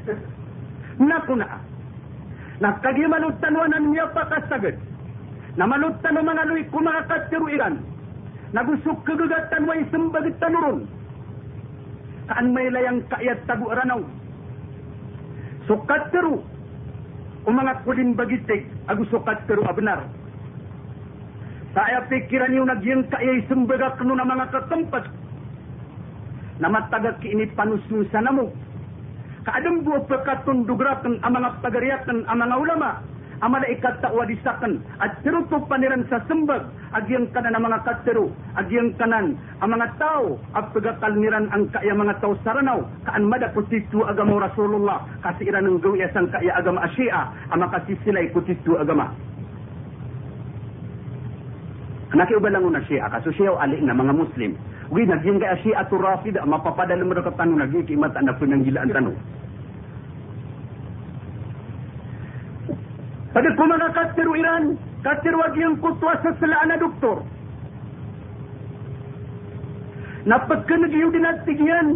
Naku 1.09 1.33
na. 1.37 1.59
Nakagi 2.63 3.05
manuttanuanan 3.05 3.91
niya 3.91 4.09
pa 4.15 4.25
kasagad. 4.31 4.79
Na 5.59 5.67
manuttanu 5.69 6.23
mga 6.23 6.47
luy 6.49 6.63
kumakasiru 6.71 7.51
iran. 7.51 7.83
Nagusok 8.55 9.03
kagagatan 9.03 9.67
way 9.67 9.83
sembagit 9.91 10.39
tanurun 10.39 10.87
saan 12.25 12.51
may 12.51 12.67
layang 12.73 13.01
kaayat 13.09 13.39
tabu 13.45 13.69
ranaw. 13.69 14.01
Sukat 15.65 16.13
karu. 16.13 16.41
Umangat 17.45 17.85
ko 17.85 17.93
din 17.93 18.17
bagitik, 18.17 18.65
ago 18.89 19.05
sukat 19.09 19.37
karu 19.45 19.65
abnar. 19.65 20.05
Saya 21.75 22.07
pikiran 22.07 22.55
yung 22.55 22.71
nagyang 22.71 23.03
kaya'y 23.11 23.43
sumbagak 23.51 23.99
no 23.99 24.15
na 24.15 24.23
mga 24.23 24.47
katampas. 24.47 25.05
Namatagak 26.63 27.19
ini 27.27 27.51
panususan 27.51 28.23
na 28.23 28.31
mo. 28.31 28.47
Kaadang 29.43 29.83
buo 29.83 29.99
pagkatundugrak 30.07 31.03
ang 31.03 31.19
mga 31.19 31.59
pagariyak 31.59 32.07
ang 32.07 32.23
mga 32.25 32.55
ulama 32.55 33.03
amala 33.43 33.67
ikat 33.67 33.99
ta 33.99 34.11
wadisakan 34.13 34.79
at 35.03 35.19
tiruto 35.23 35.59
paniran 35.67 36.07
sa 36.07 36.23
sembag. 36.29 36.63
Agyang 36.95 37.27
kanan 37.35 37.55
ang 37.57 37.65
mga 37.67 37.83
katero. 37.83 38.31
Agyang 38.55 38.95
kanan 38.95 39.35
ang 39.59 39.69
mga 39.75 39.87
tao. 39.99 40.39
At 40.55 40.71
pagakalmiran 40.71 41.51
ang 41.51 41.67
kaya 41.73 41.91
mga 41.91 42.23
tao 42.23 42.39
saranaw 42.47 42.83
kaan 43.03 43.27
mada 43.27 43.51
kutitu 43.51 44.05
agama 44.07 44.47
Rasulullah. 44.47 45.03
Kasi 45.19 45.51
iran 45.51 45.67
ng 45.67 45.83
gawi 45.83 46.07
sang 46.15 46.31
kaya 46.31 46.55
agama 46.55 46.87
Asia. 46.87 47.33
Ang 47.51 47.67
makasisilay 47.67 48.31
kutitu 48.31 48.79
agama. 48.79 49.11
Nakiuba 52.15 52.47
lang 52.47 52.63
una 52.63 52.79
siya, 52.87 53.11
kaso 53.11 53.27
siya 53.35 53.59
alik 53.59 53.83
na 53.83 53.91
mga 53.91 54.15
Muslim. 54.15 54.55
Uy, 54.87 55.03
nagyang 55.03 55.35
kaya 55.35 55.59
siya 55.59 55.83
ato 55.83 55.99
rafid, 55.99 56.39
mapapadala 56.47 57.03
mo 57.03 57.11
na 57.11 57.25
katanong, 57.25 57.59
nagikimat 57.59 58.15
na 58.15 58.31
pinanggilaan 58.31 58.87
tanong. 58.87 59.17
Pada 59.17 59.19
kumanga 59.19 59.44
katiru 63.35 64.31
Iran, 64.39 64.79
katiru 65.03 65.43
wagi 65.43 65.59
yang 65.59 65.75
kutwa 65.83 66.15
seselaan 66.23 66.71
na 66.71 66.79
doktor. 66.79 67.19
Napagkan 70.23 70.87
nagyo 70.87 71.11
dinatigian. 71.11 71.87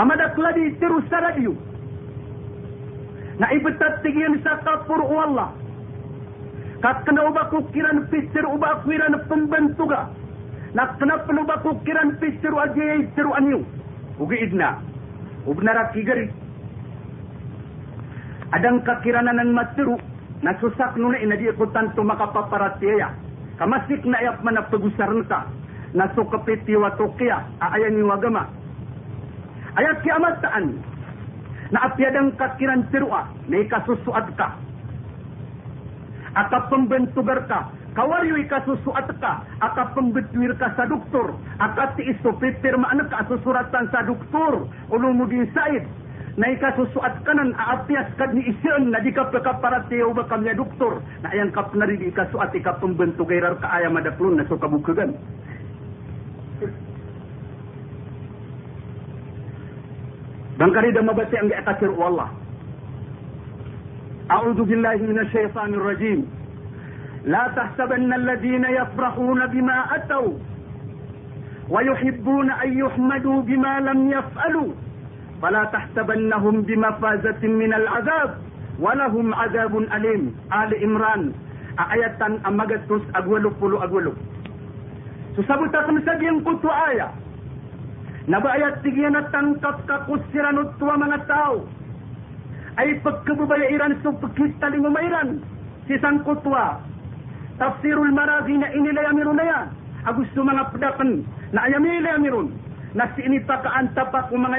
Amadak 0.00 0.36
ladi 0.40 0.72
tiru 0.80 1.04
sa 1.12 1.28
radyo. 1.28 1.52
Na 3.36 3.52
ibatat 3.52 4.00
tigian 4.00 4.40
sa 4.40 4.64
kapur 4.64 5.04
Allah. 5.04 5.52
Kakana 6.80 7.28
uba 7.28 7.52
kukiran 7.52 8.08
pisir 8.08 8.44
uba 8.48 8.80
kukiran 8.84 9.16
pembentuga. 9.28 10.08
Nak 10.72 10.96
kenapa 11.00 11.32
uba 11.32 11.56
kukiran 11.64 12.16
pisir 12.16 12.52
ajay 12.52 13.08
tiru 13.12 13.30
anyu. 13.36 13.60
Ugi 14.20 14.36
idna. 14.40 14.80
Ubnara 15.46 15.92
kigari 15.94 16.32
adang 18.54 18.82
kakiranan 18.86 19.42
ng 19.42 19.52
maturu 19.54 19.96
na 20.44 20.54
susak 20.62 20.94
nuna 20.94 21.18
ina 21.18 21.34
di 21.34 21.50
ikutan 21.50 21.90
to 21.96 22.04
makapaparatiya. 22.06 23.10
Kamasik 23.56 24.04
na 24.04 24.20
iyak 24.20 24.44
man 24.44 24.60
pagusarn 24.68 25.24
ka 25.26 25.48
na 25.96 26.12
sukapiti 26.12 26.76
wa 26.76 26.92
tukiya 26.94 27.40
aayan 27.58 27.96
ni 27.96 28.04
wagama. 28.04 28.44
Ayat 29.80 30.04
kiamat 30.04 30.38
taan 30.44 30.76
na 31.72 31.88
apyadang 31.88 32.36
kakiran 32.36 32.84
tirua 32.92 33.26
na 33.48 33.56
ikasusuat 33.64 34.28
ka. 34.36 34.54
Aka 36.36 36.68
pembentugar 36.68 37.48
ka 37.48 37.72
kawaryo 37.96 38.36
ikasusuat 38.44 39.08
ka, 39.18 39.40
aka 39.64 39.96
pembetwir 39.96 40.52
ka 40.60 40.68
sa 40.76 40.84
doktor, 40.84 41.32
aka 41.56 41.96
ti 41.96 42.04
iso 42.12 42.36
pipirma 42.36 42.92
ka 43.08 43.24
susuratan 43.24 43.88
sa 43.88 44.04
doktor, 44.04 44.68
ulumudin 44.92 45.48
said, 45.56 45.88
na 46.36 46.52
ikasusuat 46.52 47.24
kanan 47.24 47.56
aapias 47.56 48.12
kad 48.20 48.36
ni 48.36 48.44
isyan 48.52 48.92
na 48.92 49.00
di 49.00 49.08
ka 49.12 49.24
pagkaparatiyaw 49.32 50.12
ba 50.12 50.28
kami 50.28 50.52
doktor 50.52 51.00
na 51.24 51.32
ayang 51.32 51.48
kap 51.56 51.72
na 51.72 51.88
rin 51.88 52.00
ikasuat 52.12 52.52
ika 52.52 52.76
pembentuk 52.76 53.24
gairar 53.32 53.56
ka 53.56 53.72
ayam 53.72 53.96
adaklon 53.96 54.36
na 54.36 54.44
so 54.44 54.60
kabukagan. 54.60 55.16
Bangkari 60.56 60.92
dah 60.92 61.04
mabati 61.04 61.36
ang 61.36 61.48
ikasir 61.52 61.92
Allah. 61.96 62.28
أعوذ 64.26 64.58
بالله 64.66 64.96
من 65.06 65.18
الشيطان 65.22 65.70
الرجيم 65.74 66.26
لا 67.30 67.46
تحسبن 67.56 68.10
الذين 68.12 68.64
يفرحون 68.64 69.46
بما 69.46 69.78
أتوا 69.96 70.32
ويحبون 71.70 72.50
أن 72.50 72.78
يحمدوا 72.78 73.42
بما 73.42 73.80
لم 73.80 74.10
يفعلوا 74.10 74.70
فلا 75.42 75.64
تحسبنهم 75.64 76.62
بمفازة 76.62 77.42
من 77.42 77.74
العذاب 77.74 78.30
ولهم 78.80 79.34
عذاب 79.34 79.76
أليم. 79.76 80.22
آل 80.62 80.70
إمران 80.84 81.32
آية 81.92 82.20
أمغتوس 82.46 83.02
أغولو 83.16 83.50
فلو 83.50 83.76
أغولو. 83.82 84.12
سسبتك 85.36 85.86
مسجين 85.90 86.40
قلت 86.44 86.64
آية. 86.88 87.08
نبأيت 88.28 88.74
تجينة 88.84 89.34
قد 89.64 89.90
قصرا 90.08 90.52
ومن 90.82 91.12
التاو. 91.12 91.56
أي 92.78 93.00
فكب 93.00 93.48
بيعيران 93.48 93.96
سفكيت 94.04 94.64
لمميران 94.64 95.40
سيسان 95.88 96.18
قطوة 96.18 96.80
تفسير 97.60 98.02
المراغين 98.02 98.64
إني 98.64 98.90
لا 98.92 99.02
يمرون 99.08 99.38
يا 99.38 99.68
أقول 100.06 100.26
سمنا 100.34 100.62
بدقن 100.62 101.22
لا 101.52 101.66
يمي 101.66 102.00
لا 102.00 102.14
يمرون 102.14 102.46
نفسي 102.94 103.26
إني 103.26 103.38
تقع 103.48 103.80
أن 103.80 103.94
تبقى 103.94 104.28
من 104.38 104.54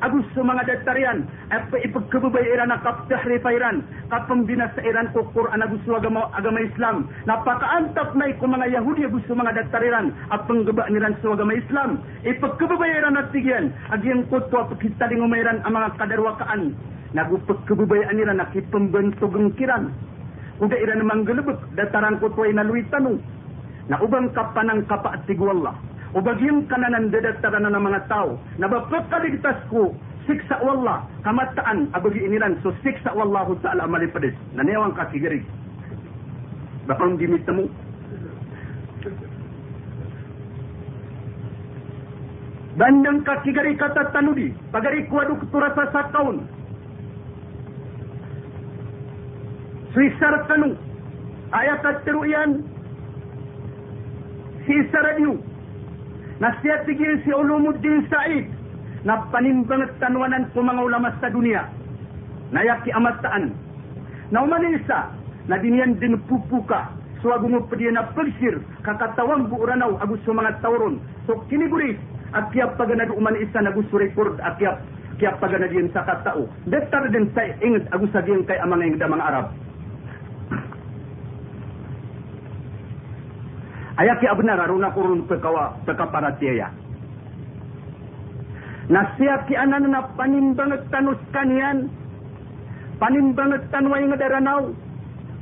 agus 0.00 0.24
sa 0.32 0.40
mga 0.40 0.62
datarian 0.64 1.28
at 1.52 1.68
ipagkababayiran 1.68 2.72
na 2.72 2.80
kaptahrifairan 2.80 3.84
kapambina 4.08 4.72
sa 4.72 4.80
iran 4.80 5.12
ko 5.12 5.28
Quran 5.36 5.60
agus 5.60 5.80
sa 5.84 6.00
agama, 6.00 6.32
agama 6.32 6.60
Islam. 6.64 6.96
Napakaantap 7.28 8.16
na 8.16 8.32
ko 8.40 8.44
mga 8.48 8.80
Yahudi 8.80 9.04
agus 9.04 9.24
sa 9.28 9.36
mga 9.36 9.52
datarian 9.60 10.12
at 10.32 10.44
panggaba 10.48 10.88
niran 10.88 11.16
sa 11.20 11.36
agama 11.36 11.52
Islam? 11.52 11.90
Ipagkababayiran 12.24 13.20
at 13.20 13.28
tigyan 13.32 13.72
agyan 13.92 14.24
ko 14.32 14.40
to 14.48 14.60
pagkitaling 14.72 15.20
umayran 15.20 15.60
ang 15.68 15.76
mga 15.76 15.96
kadarwakaan 16.00 16.72
nagupagkababayaan 17.12 18.16
nila 18.16 18.38
nakipambantugang 18.38 19.50
kiran 19.58 19.90
Uda 20.60 20.76
ira 20.76 20.92
namang 20.92 21.24
galubot, 21.24 21.56
dataran 21.72 22.20
ko 22.20 22.28
to 22.36 22.44
ay 22.44 22.52
naluitan 22.52 23.16
na 23.88 23.96
ubang 24.04 24.28
kapanang 24.36 24.84
kapa 24.84 25.16
at 25.16 25.24
tigwallah 25.24 25.72
Ubagim 26.10 26.66
ka 26.66 26.74
na 26.74 26.90
nandidat 26.90 27.38
ka 27.38 27.54
na 27.54 27.70
ng 27.70 27.78
mga 27.78 28.10
tao. 28.10 28.34
Nabapot 28.58 29.06
kaligtas 29.14 29.58
ko, 29.70 29.94
siksa 30.26 30.58
wala, 30.58 31.06
kamataan, 31.22 31.86
abagi 31.94 32.26
inilan. 32.26 32.58
So 32.66 32.74
siksa 32.82 33.14
wallahu 33.14 33.54
ta'ala 33.62 33.86
malipadis. 33.86 34.34
Nanewang 34.58 34.98
ka 34.98 35.06
sigirig. 35.14 35.46
Bapang 36.90 37.14
dimit 37.14 37.46
na 37.46 37.54
mo. 37.54 37.64
Bandang 42.80 43.20
ka 43.28 43.42
sigari 43.44 43.76
katatanudi, 43.76 44.56
pagari 44.72 45.04
kuwaduk 45.10 45.42
turasa 45.52 45.84
sa 45.92 46.08
kaun. 46.16 46.48
Suisar 49.92 50.48
tanong, 50.48 50.78
ayat 51.52 51.82
at 51.82 52.06
teruyan, 52.08 52.62
si 54.64 54.74
Saradiu, 54.94 55.42
Nasihat 56.40 56.88
tigil 56.88 57.20
si 57.20 57.30
Ulumuddin 57.36 58.08
Said 58.08 58.48
na 59.04 59.28
panimbangat 59.28 59.92
tanwanan 60.00 60.48
ko 60.56 60.64
mga 60.64 60.80
ulama 60.88 61.12
sa 61.20 61.28
dunia 61.28 61.68
na 62.48 62.64
yaki 62.64 62.88
amataan. 62.96 63.52
Na 64.32 64.48
umanisa 64.48 65.12
na 65.52 65.60
dinian 65.60 66.00
din 66.00 66.16
pupuka 66.24 66.96
suwago 67.20 67.44
mo 67.44 67.60
padiya 67.68 67.92
na 67.92 68.08
pagsir 68.16 68.56
kakatawang 68.80 69.52
buuranaw 69.52 70.00
agus 70.00 70.24
sa 70.24 70.32
mga 70.32 70.64
tauron. 70.64 70.96
So 71.28 71.44
kiniguris 71.52 72.00
at 72.32 72.48
kiyap 72.56 72.80
paganad 72.80 73.12
uman 73.12 73.36
isa 73.36 73.60
na 73.60 73.76
gusto 73.76 74.00
record 74.00 74.40
at 74.40 74.56
kiyap 74.56 74.80
kiyap 75.20 75.36
paganad 75.44 75.68
yun 75.76 75.92
sa 75.92 76.08
katao. 76.08 76.48
Detar 76.64 77.12
din 77.12 77.28
sa 77.36 77.44
ingat 77.60 77.84
agus 77.92 78.08
sa 78.16 78.24
kay 78.24 78.56
amang 78.64 78.80
mga 78.96 79.26
Arab. 79.28 79.52
Ayaki 84.00 84.24
abna 84.24 84.56
raruna 84.56 84.88
kurun 84.96 85.28
pekawa 85.28 85.76
pekaparatiya. 85.84 86.72
Nasihat 88.88 89.44
ki 89.44 89.52
anan 89.60 89.92
na 89.92 90.08
panimbangat 90.16 90.88
tanus 90.88 91.20
kanian. 91.36 91.92
Panimbangat 92.96 93.68
tanway 93.68 94.00
nga 94.08 94.16
daranaw. 94.16 94.72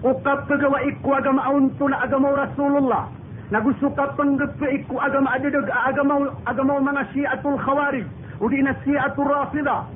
Ukap 0.03 0.50
pagawa 0.50 0.83
iku 0.91 1.15
agama 1.15 1.47
aunto 1.47 1.87
na 1.87 2.03
agama 2.03 2.35
Rasulullah. 2.35 3.07
Nagusuka 3.55 4.18
panggepe 4.18 4.83
iku 4.83 4.99
agama 4.99 5.38
adadag 5.38 5.71
agama 5.71 6.35
agama 6.42 6.83
mga 6.83 7.14
syiatul 7.14 7.62
khawarij. 7.62 8.11
Udi 8.42 8.59
na 8.66 8.75
syiatul 8.83 9.31
rafida. 9.31 9.87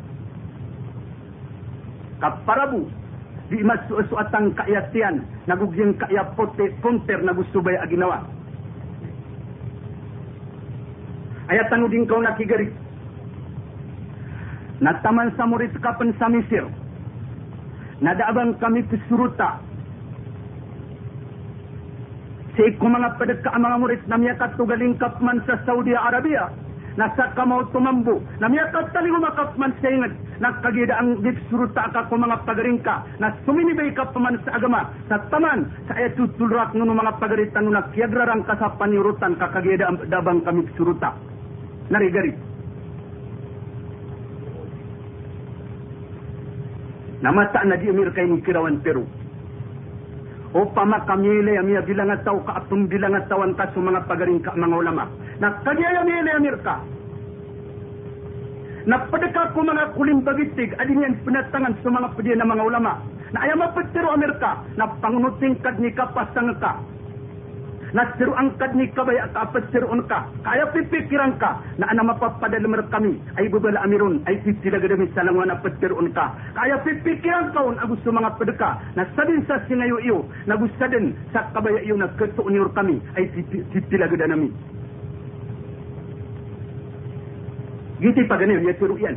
Kaparabu. 2.22 2.86
Di 3.50 3.58
masu-asu 3.66 4.14
atang 4.22 4.54
kaayatian. 4.54 5.26
Nagugyang 5.50 5.98
kaayapote 5.98 6.78
konter 6.78 7.26
na 7.26 7.34
gusto 7.34 7.58
bay 7.58 7.74
aginawa. 7.74 8.22
Ayat 11.50 11.66
tanu 11.74 11.90
ding 11.90 12.06
kau 12.06 12.22
nak 12.22 12.38
kigari. 12.38 12.70
Nataman 14.82 15.34
sa 15.34 15.46
murid 15.46 15.74
kapan 15.82 16.14
sa 16.18 16.30
Mesir. 16.30 16.66
Nada 18.02 18.26
abang 18.30 18.54
kami 18.58 18.82
kesuruta. 18.90 19.62
Sa 22.52 22.62
iku 22.66 22.84
mga 22.84 23.14
padagka 23.16 23.50
ang 23.54 23.62
mga 23.62 23.78
murid 23.78 24.02
na 24.10 24.18
miyakat 24.18 24.58
tugaling 24.58 24.98
kapman 24.98 25.38
sa 25.46 25.58
Saudi 25.66 25.94
Arabia. 25.94 26.50
Nasa 26.98 27.32
kamau 27.32 27.64
tumambu. 27.72 28.20
Na 28.42 28.50
miyakat 28.50 28.90
tali 28.92 29.08
umakapman 29.08 29.72
sa 29.80 29.88
ingat. 29.88 30.12
Nakagida 30.42 30.98
ang 30.98 31.24
dipsuruta 31.24 31.88
ka 31.94 32.10
ko 32.10 32.20
mga 32.20 32.42
pagaringka. 32.44 33.06
Na 33.22 33.32
suminibay 33.48 33.94
ka 33.96 34.10
paman 34.12 34.36
sa 34.44 34.60
agama. 34.60 34.90
Sa 35.08 35.16
taman. 35.32 35.72
Sa 35.88 35.96
ayat 35.96 36.18
tutulrak 36.20 36.76
ng 36.76 36.92
mga 36.92 37.16
pagaritan. 37.16 37.72
Nakiagrarang 37.72 38.44
ka 38.44 38.60
sa 38.60 38.76
panirutan. 38.76 39.40
Kakagida 39.40 39.88
ang 39.88 40.04
dabang 40.12 40.44
kami 40.44 40.68
suruta 40.76 41.31
narigari. 41.90 42.32
Namata 47.22 47.62
na 47.62 47.78
di 47.78 47.86
amir 47.86 48.10
kay 48.10 48.26
kirawan 48.42 48.82
Peru. 48.82 49.06
O 50.52 50.68
pama 50.74 51.00
kamile 51.08 51.56
amia 51.56 51.80
bilang 51.80 52.12
at 52.12 52.26
ka 52.26 52.52
atong 52.60 52.90
bilang 52.90 53.16
at 53.16 53.30
tawan 53.30 53.56
ka 53.56 53.72
mga 53.72 54.04
pagaring 54.04 54.42
ka 54.44 54.52
mga 54.52 54.76
ulama. 54.76 55.08
Nakagaya 55.40 56.04
amile 56.04 56.30
amir 56.36 56.58
ka. 56.60 56.82
Napadaka 58.82 59.54
ko 59.54 59.62
mga 59.62 59.94
kulim 59.94 60.26
bagitig 60.26 60.74
adin 60.82 61.06
yan 61.06 61.14
pinatangan 61.22 61.78
sa 61.80 61.88
mga 61.88 62.08
ng 62.18 62.50
mga 62.50 62.66
ulama. 62.66 62.98
Na 63.32 63.48
ayaw 63.48 63.56
mapagtiro 63.64 64.12
Amerika 64.12 64.60
na 64.76 64.92
pangunuting 65.00 65.56
kad 65.64 65.80
ni 65.80 65.88
kapasang 65.94 66.52
ka 66.60 66.76
Nasiru 67.92 68.32
angkat 68.32 68.72
ni 68.72 68.88
kabay 68.96 69.20
at 69.20 69.36
apasiruan 69.36 70.08
ka. 70.08 70.24
Kaya 70.40 70.64
pipikiran 70.72 71.36
ka 71.36 71.60
na 71.76 71.92
ana 71.92 72.00
mapapadalamer 72.00 72.88
kami 72.88 73.20
ay 73.36 73.52
bubala 73.52 73.84
amirun 73.84 74.24
ay 74.24 74.40
sisila 74.48 74.80
gadami 74.80 75.12
sa 75.12 75.20
langwan 75.20 75.52
apasiruan 75.52 76.08
ka. 76.16 76.32
Kaya 76.56 76.80
pipikiran 76.80 77.52
ka 77.52 77.60
un 77.60 77.76
gusto 77.92 78.08
mga 78.08 78.32
pedeka 78.40 78.80
na 78.96 79.04
sabin 79.12 79.44
sa 79.44 79.60
singayo 79.68 80.00
iyo 80.00 80.24
na 80.48 80.56
gusto 80.56 80.88
din 80.88 81.12
sa 81.36 81.52
kabay 81.52 81.84
iyo 81.84 82.00
na 82.00 82.08
ketuunir 82.16 82.64
kami 82.72 82.96
ay 83.20 83.28
sisila 83.68 84.08
gadanami. 84.08 84.48
Giti 88.00 88.24
pa 88.26 88.34
ganun, 88.34 88.66
ya 88.66 88.74
turu 88.80 88.98
yan. 88.98 89.14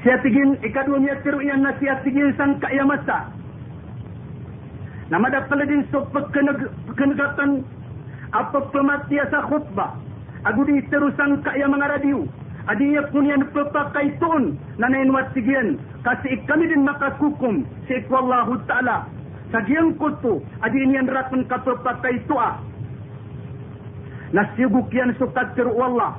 Siya 0.00 0.16
tigin, 0.24 0.56
ikadwa 0.64 0.96
niya 0.96 1.20
turu 1.20 1.42
yan 1.42 1.60
na 1.60 1.74
siya 1.76 2.00
tigin 2.00 2.32
sang 2.38 2.56
kayamasa 2.62 3.41
namada 5.12 5.44
pala 5.44 5.68
din 5.68 5.84
so 5.92 6.00
pagkanagatan 6.08 7.60
apa 8.32 8.58
pematiya 8.72 9.28
sa 9.28 9.44
khutbah? 9.44 9.92
Agu 10.48 10.64
di 10.64 10.80
terusang 10.88 11.44
kaya 11.44 11.68
mga 11.68 12.00
radio 12.00 12.24
adiya 12.72 13.04
kunyan 13.12 13.44
papakai 13.52 14.16
tuon 14.22 14.56
na 14.80 14.88
nainwat 14.88 15.28
sigyan 15.36 15.76
kasi 16.00 16.40
kami 16.48 16.64
din 16.72 16.82
makakukum 16.88 17.68
si 17.84 18.00
ikwallahu 18.00 18.56
ta'ala. 18.64 19.04
Sa 19.52 19.60
giyang 19.68 19.92
kuto 20.00 20.40
adi 20.64 20.80
niyan 20.88 21.12
ratun 21.12 21.44
kapapakai 21.44 22.24
tuwa 22.24 22.56
nasibuk 24.32 24.88
yan 24.96 25.12
sukat 25.20 25.52
tiru 25.52 25.76
Allah 25.76 26.16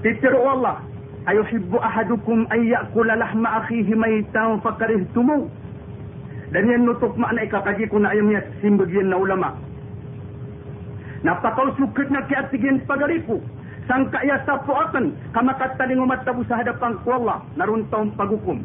titiru 0.00 0.40
Allah 0.48 0.80
ayuhibbu 1.28 1.76
ahadukum 1.84 2.48
ay 2.48 2.72
yakula 2.72 3.12
lahma 3.20 3.60
akhihi 3.60 3.92
maytan 3.92 4.56
fakarihtumu 4.64 5.52
dan 6.48 6.64
yan 6.64 6.88
nutok 6.88 7.12
makna 7.20 7.44
ikakaji 7.44 7.84
ko 7.92 8.00
na 8.00 8.12
ayam 8.16 8.32
niya 8.32 8.40
simbagyan 8.64 9.12
na 9.12 9.20
ulama. 9.20 9.52
Napakaw 11.20 11.76
sukit 11.76 12.08
na 12.08 12.24
kiatigin 12.24 12.80
pagaripo. 12.88 13.42
Sang 13.88 14.08
kaya 14.12 14.36
sa 14.44 14.60
puatan, 14.68 15.16
kamakataling 15.32 16.00
umatabu 16.00 16.44
sa 16.44 16.60
hadapan 16.60 16.96
ko 17.04 17.20
Allah, 17.20 17.40
naruntaw 17.56 18.04
pagukom. 18.20 18.60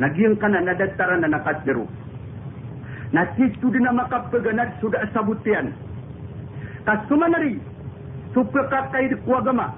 Nagyang 0.00 0.36
ka 0.36 0.48
na 0.48 0.60
nadagtara 0.64 1.16
na 1.20 1.28
nakatbiro. 1.32 1.84
Nasisto 3.12 3.68
din 3.72 3.84
na 3.84 3.92
makapaganad 3.96 4.76
sudah 4.84 5.02
sabutian. 5.12 5.72
Kasumanari, 6.84 7.58
supakakay 8.36 9.12
kuagama. 9.26 9.74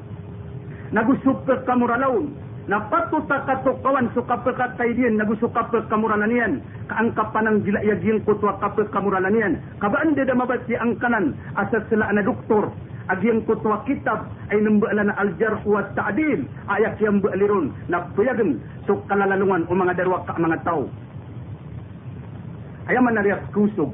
Nagusupak 0.93 1.65
kamuralaon, 1.65 2.35
na 2.71 2.79
napatuta 2.79 3.43
katukawan 3.43 4.07
sukapekat 4.15 4.79
kaidin 4.79 5.19
nagu 5.19 5.35
sukapet 5.43 5.83
kamurananian 5.91 6.63
kaangkap 6.87 7.35
panang 7.35 7.59
gila 7.67 7.83
yaging 7.83 8.23
kutwa 8.23 8.55
kapet 8.63 8.87
kamurananian 8.95 9.59
kabaan 9.83 10.15
deda 10.15 10.31
mabati 10.39 10.79
ang 10.79 10.95
kanan 11.03 11.35
asat 11.59 11.83
sila 11.91 12.07
na 12.15 12.23
doktor? 12.23 12.71
Agiyang 13.11 13.43
kutwa 13.51 13.83
kitab 13.83 14.31
ay 14.55 14.63
nambala 14.63 15.11
na 15.11 15.19
aljar 15.19 15.59
wa 15.67 15.83
ta'dil. 15.91 16.47
Ayak 16.71 17.03
yang 17.03 17.19
baliron 17.19 17.75
na 17.91 18.07
puyagan 18.15 18.63
so 18.87 18.95
kalalalungan 19.11 19.67
o 19.67 19.75
mga 19.75 19.99
darwa 19.99 20.23
ka 20.23 20.39
mga 20.39 20.63
tao. 20.63 20.87
Ayaman 22.87 23.19
na 23.19 23.27
riyak 23.27 23.43
kusog 23.51 23.91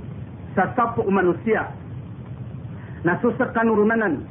sa 0.53 0.69
sapo 0.77 1.09
o 1.09 1.11
manusia. 1.11 1.73
Nasusak 3.09 3.57
kanurunanan. 3.57 4.29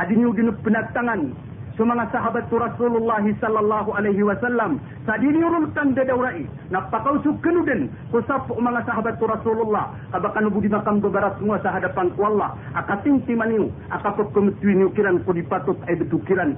Adinyo 0.00 0.32
ginup 0.32 0.56
penatangan 0.64 1.36
sa 1.74 1.82
mga 1.82 2.06
sahabat 2.14 2.46
tu 2.46 2.54
Rasulullah 2.54 3.18
sallallahu 3.18 3.98
alaihi 3.98 4.22
wasallam 4.22 4.78
sa 5.02 5.18
diniurulkan 5.18 5.98
dadawrai 5.98 6.46
napakausog 6.70 7.42
kanuden 7.42 7.90
kusap 8.14 8.46
mga 8.46 8.86
sahabat 8.86 9.18
tu 9.18 9.26
Rasulullah. 9.26 9.90
Abakan 10.14 10.54
budi 10.54 10.70
makam 10.70 11.02
bebarat 11.02 11.34
semua 11.42 11.58
sa 11.66 11.74
hadapan 11.74 12.14
ku 12.14 12.22
Allah. 12.22 12.54
Akating 12.78 13.26
timaniu 13.26 13.74
akapot 13.90 14.30
kumtuin 14.30 14.86
kiran 14.94 15.18
ko 15.26 15.34
dipatut 15.34 15.74
ay 15.90 15.98
betukiran 15.98 16.54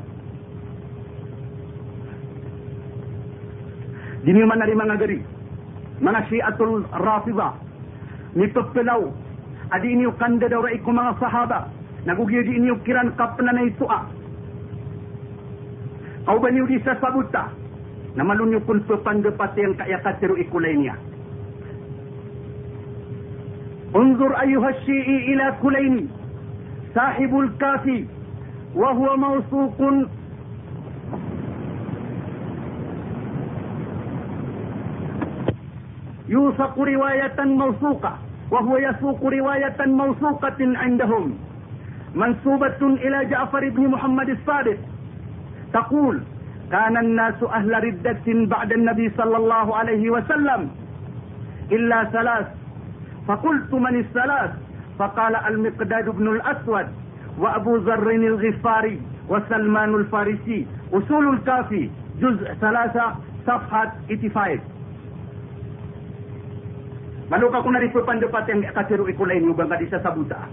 Dini 4.27 4.43
mana 4.43 4.67
di 4.67 4.75
mga 4.75 4.99
gari? 4.99 5.23
Mga 6.03 6.21
syiatul 6.29 6.83
rafidah 6.93 7.55
ni 8.37 8.45
pepelaw 8.53 9.07
adi 9.73 9.97
ini 9.97 10.05
kanda 10.21 10.45
dadawrai 10.45 10.77
ko 10.85 10.93
mga 10.93 11.17
sahabat. 11.25 11.73
Nagugiyo 12.05 12.45
di 12.45 12.61
ini 12.61 12.69
kiran 12.85 13.17
kapna 13.17 13.57
na 13.57 13.65
isu'a 13.65 14.16
Au 16.27 16.39
bani 16.39 16.61
urisa 16.61 16.97
sabuta. 17.01 17.51
Namalunyo 18.17 18.61
kun 18.67 18.81
pepangepati 18.89 19.61
yang 19.61 19.75
kaya 19.77 19.99
katiru 20.03 20.37
ikulainya. 20.41 20.97
انظر 23.97 24.41
أيها 24.41 24.69
الشيعي 24.69 25.17
إلى 25.33 25.55
كليني 25.63 26.07
صاحب 26.95 27.39
الكافي 27.39 28.05
وهو 28.75 29.17
موثوق 29.17 29.79
يوثق 36.29 36.79
رواية 36.79 37.39
موثوقة 37.45 38.19
وهو 38.51 38.77
يسوق 38.77 39.25
رواية 39.25 39.77
موثوقة 39.87 40.57
عندهم 40.61 41.35
منسوبة 42.15 42.81
إلى 42.83 43.25
جعفر 43.25 43.69
بن 43.69 43.89
محمد 43.89 44.29
الصادق 44.29 44.79
تقول 45.73 46.23
كان 46.73 46.97
الناس 46.97 47.43
أهل 47.43 47.85
ردة 47.85 48.27
بعد 48.27 48.73
النبي 48.73 49.11
صلى 49.17 49.37
الله 49.37 49.77
عليه 49.77 50.11
وسلم 50.11 50.71
إلا 51.73 52.05
ثلاث. 52.05 52.47
فقلت 53.29 53.75
من 53.75 53.95
الثلاث؟ 53.99 54.51
فقال 54.99 55.37
المقداد 55.37 56.09
بن 56.09 56.27
الأسود 56.29 56.87
وأبو 57.39 57.77
ذر 57.77 58.11
الغفاري 58.11 59.01
وسلمان 59.29 59.95
الفارسي. 59.95 60.67
أصول 60.93 61.35
الكافي 61.35 61.91
جزء 62.21 62.53
ثلاثة 62.55 63.15
صفحة 63.47 63.93
85 64.09 64.61
Malu 67.27 67.51
ka 67.51 67.59
kung 67.59 67.75
naripupan 67.75 68.23
dapat 68.23 68.47
yang 68.47 68.63
kasiru 68.71 69.11
ikulain 69.11 69.43
yung 69.43 69.59
bangka 69.59 69.83
di 69.83 69.91
sa 69.91 69.99
sabuta. 69.99 70.47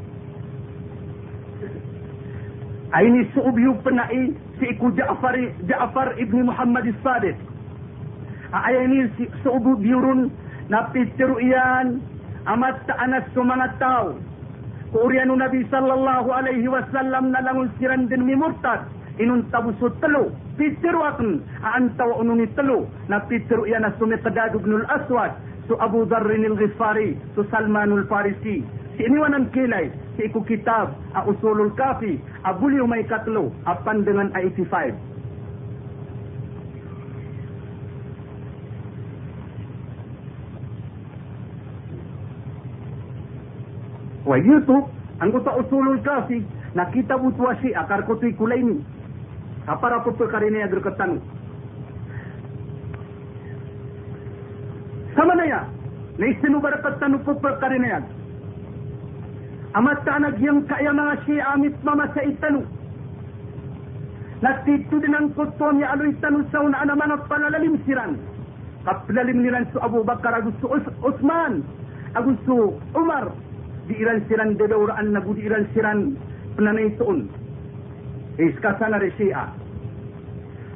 Aini 2.93 3.25
suubyu 3.33 3.73
penai 3.83 4.33
si 4.59 4.65
iku 4.69 4.91
Ja'far 4.93 5.33
Ja'far 5.65 6.13
ibni 6.21 6.43
Muhammad 6.45 6.85
As-Sadiq. 6.87 7.35
Aini 8.53 9.09
si 9.17 9.25
suubu 9.41 9.73
biurun 9.81 10.29
na 10.69 10.85
pitruian 10.93 11.97
amat 12.45 12.85
anas 13.01 13.25
sumangat 13.33 13.73
tao. 13.81 14.13
Kurianu 14.93 15.33
Nabi 15.41 15.65
sallallahu 15.73 16.29
alaihi 16.29 16.69
wasallam 16.69 17.33
na 17.33 17.41
langun 17.41 17.73
siran 17.81 18.05
din 18.13 18.29
mi 18.29 18.37
murtad. 18.37 18.85
Inun 19.17 19.49
tabusu 19.49 19.89
telu. 19.97 20.29
Pitru 20.57 21.01
akan 21.01 21.41
aantaw 21.65 22.21
ununi 22.21 22.45
telu. 22.53 22.85
Na 23.09 23.25
pitru 23.25 23.65
iyan 23.65 23.81
na 23.89 23.91
sumiqdad 23.97 24.53
ibn 24.53 24.85
al-Aswad. 24.85 25.33
Su 25.65 25.73
Abu 25.81 26.05
Dharrin 26.05 26.45
al-Ghifari. 26.45 27.17
Su 27.33 27.41
Salman 27.49 27.89
al-Farisi. 27.89 28.61
Si 28.97 29.01
iniwanan 29.03 29.49
kilay 29.49 29.89
si 30.17 30.29
iku 30.29 30.45
kitab 30.45 30.93
a 31.17 31.25
usulul 31.25 31.73
kafi 31.73 32.21
a 32.45 32.53
bulyo 32.53 32.85
may 32.85 33.01
katlo 33.09 33.49
a 33.65 33.73
pandangan 33.81 34.29
a 34.37 34.39
85 34.45 35.13
Wa 44.23 44.39
YouTube, 44.39 44.87
ang 45.19 45.35
kuta 45.35 45.51
usulul 45.59 45.99
kafi, 45.99 46.39
nakita 46.71 47.19
butwa 47.19 47.51
si 47.59 47.75
akar 47.75 48.07
kutoy 48.07 48.31
kulay 48.39 48.63
ni. 48.63 48.79
Kapara 49.67 49.99
po 49.99 50.15
po 50.15 50.27
karinaya 50.31 50.71
gerketan. 50.71 51.19
Sama 55.11 55.35
na 55.35 55.43
ya, 55.43 55.61
na 56.15 56.25
isinubarakat 56.31 57.03
tanu 57.03 57.19
po 57.27 57.35
po 57.35 57.51
karinaya. 57.59 57.99
Amat 57.99 58.12
ಅಮತ್ತಾನಗ್ಯಂಕ 59.79 60.71
ಯಮಾಶಿ 60.87 61.35
ಅಮಿತ್ಮ 61.53 61.89
ಮತ 62.01 62.17
ಇತ್ತನು 62.31 62.63
لستيتدنن 64.45 65.25
قطون 65.37 65.75
يعلو 65.83 66.03
يتنو 66.11 66.39
سون 66.53 66.73
أنا 66.83 66.93
من 67.01 67.11
الطلال 67.17 67.53
لمسيران 67.63 68.11
قبل 68.87 69.15
لمنيران 69.27 69.65
سو 69.73 69.77
أبو 69.87 69.99
بكر 70.09 70.33
أقول 70.39 70.53
سو 70.61 70.67
عثمان 71.07 71.53
أقول 72.19 72.35
سو 72.47 72.57
عمر 72.97 73.25
di 73.87 73.93
iran 73.99 74.19
siran 74.27 74.55
de 74.55 74.65
dawr 74.71 74.91
an 74.95 75.11
nagu 75.11 75.31
di 75.35 75.43
iran 75.43 75.67
siran 75.75 76.15
penanai 76.55 76.87
tuun 76.95 77.27
iska 78.39 78.79
sana 78.79 78.97
resia 79.03 79.51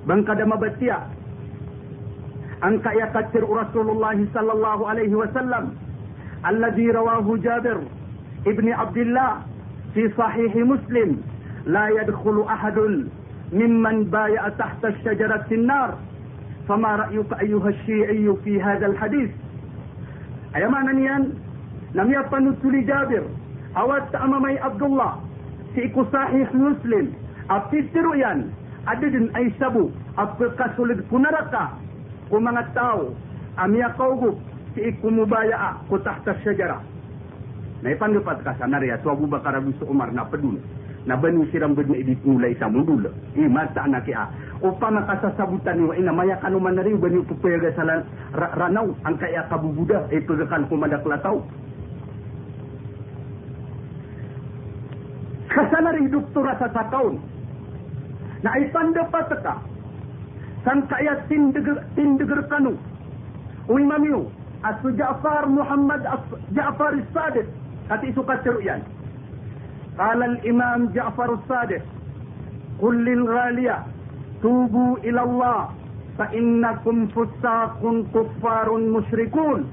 bangka 0.08 0.36
dama 0.36 0.58
batia 0.60 0.98
angka 2.68 2.92
ya 3.00 3.08
katir 3.16 3.48
rasulullah 3.48 4.12
sallallahu 4.36 4.84
alaihi 4.92 5.16
wasallam 5.16 5.72
alladhi 6.44 6.92
rawahu 6.92 7.40
jabir 7.40 7.80
ابن 8.48 8.74
عبد 8.74 8.98
الله 8.98 9.32
في 9.94 10.10
صحيح 10.18 10.56
مسلم 10.56 11.22
لا 11.66 11.88
يدخل 11.90 12.46
أحد 12.50 12.78
ممن 13.54 14.04
بايع 14.04 14.50
تحت 14.50 14.86
الشجرة 14.86 15.38
في 15.50 15.56
النار. 15.56 15.98
فما 16.68 16.96
رأيك 16.96 17.34
أيها 17.42 17.70
الشيعي 17.70 18.36
في 18.44 18.62
هذا 18.64 18.86
الحديث؟ 18.86 19.30
أيما 20.56 20.92
نيان؟ 20.92 21.34
لم 21.96 22.12
يبقى 22.12 22.42
نسل 22.42 22.86
جابر 22.86 23.24
أود 23.78 24.16
أمامي 24.16 24.60
عبد 24.60 24.84
الله 24.84 25.14
في 25.76 25.92
صحيح 26.14 26.56
مسلم. 26.56 27.14
أبتست 27.50 27.98
رؤيان. 27.98 28.50
adadin 28.88 29.28
ay 29.36 29.52
sabu 29.60 29.92
at 30.16 30.40
kasulid 30.56 31.04
kunaraka 31.12 31.76
kung 32.32 32.48
mga 32.48 32.64
tao 32.72 33.12
amya 33.60 33.92
kaugup 34.00 34.40
si 34.74 34.88
ikumubaya 34.96 35.76
Na 37.86 37.94
ipandapat 37.94 38.42
ka 38.42 38.58
sana 38.58 38.82
rin 38.82 38.90
ato 38.90 39.14
Abu 39.14 39.30
Bakar 39.30 39.54
Abu 39.54 39.70
Umar 39.86 40.10
na 40.10 40.26
pedul. 40.26 40.58
Na 41.06 41.14
banu 41.16 41.46
siram 41.54 41.78
bani 41.78 42.02
edit 42.02 42.18
mulai 42.26 42.58
sa 42.58 42.66
mundul. 42.68 43.06
I 43.38 43.46
masa 43.46 43.86
anak 43.86 44.10
ya. 44.10 44.28
Upa 44.66 44.90
makasasabutan 44.90 45.78
ni 45.78 46.02
ina 46.02 46.10
maya 46.12 46.42
kanu 46.42 46.58
manari 46.58 46.98
bani 46.98 47.22
pupaya 47.22 47.62
ga 47.62 48.02
ranau 48.58 48.98
ang 49.06 49.16
kaya 49.22 49.46
kabubuda 49.46 50.10
e 50.10 50.18
pegakan 50.26 50.66
kumanda 50.66 50.98
kelatau. 51.06 51.46
Kasana 55.54 55.94
rin 55.94 56.10
doktor 56.10 56.50
rasa 56.50 56.68
sakaun. 56.74 57.22
Na 58.42 58.58
ipandapat 58.58 59.38
ka. 59.46 59.54
Sang 60.66 60.82
kaya 60.90 61.14
tindeger 61.30 61.86
tindeger 61.94 62.42
kanu. 62.50 62.74
Uy 63.70 63.86
mamiu. 63.86 64.34
Asu 64.66 64.90
Ja'far 64.98 65.46
Muhammad 65.46 66.02
Ja'far 66.58 66.98
As-Sadiq 66.98 67.46
أتيت 67.92 68.20
قد 68.20 68.48
رؤياي 68.48 68.82
قال 70.00 70.24
الإمام 70.24 70.86
جعفر 70.88 71.34
الصادق 71.34 71.82
قل 72.82 73.06
للغالية 73.06 73.84
توبوا 74.42 74.98
إلى 74.98 75.22
الله 75.24 75.70
فإنكم 76.18 77.08
فساق 77.08 78.04
كفار 78.16 78.78
مشركون. 78.78 79.66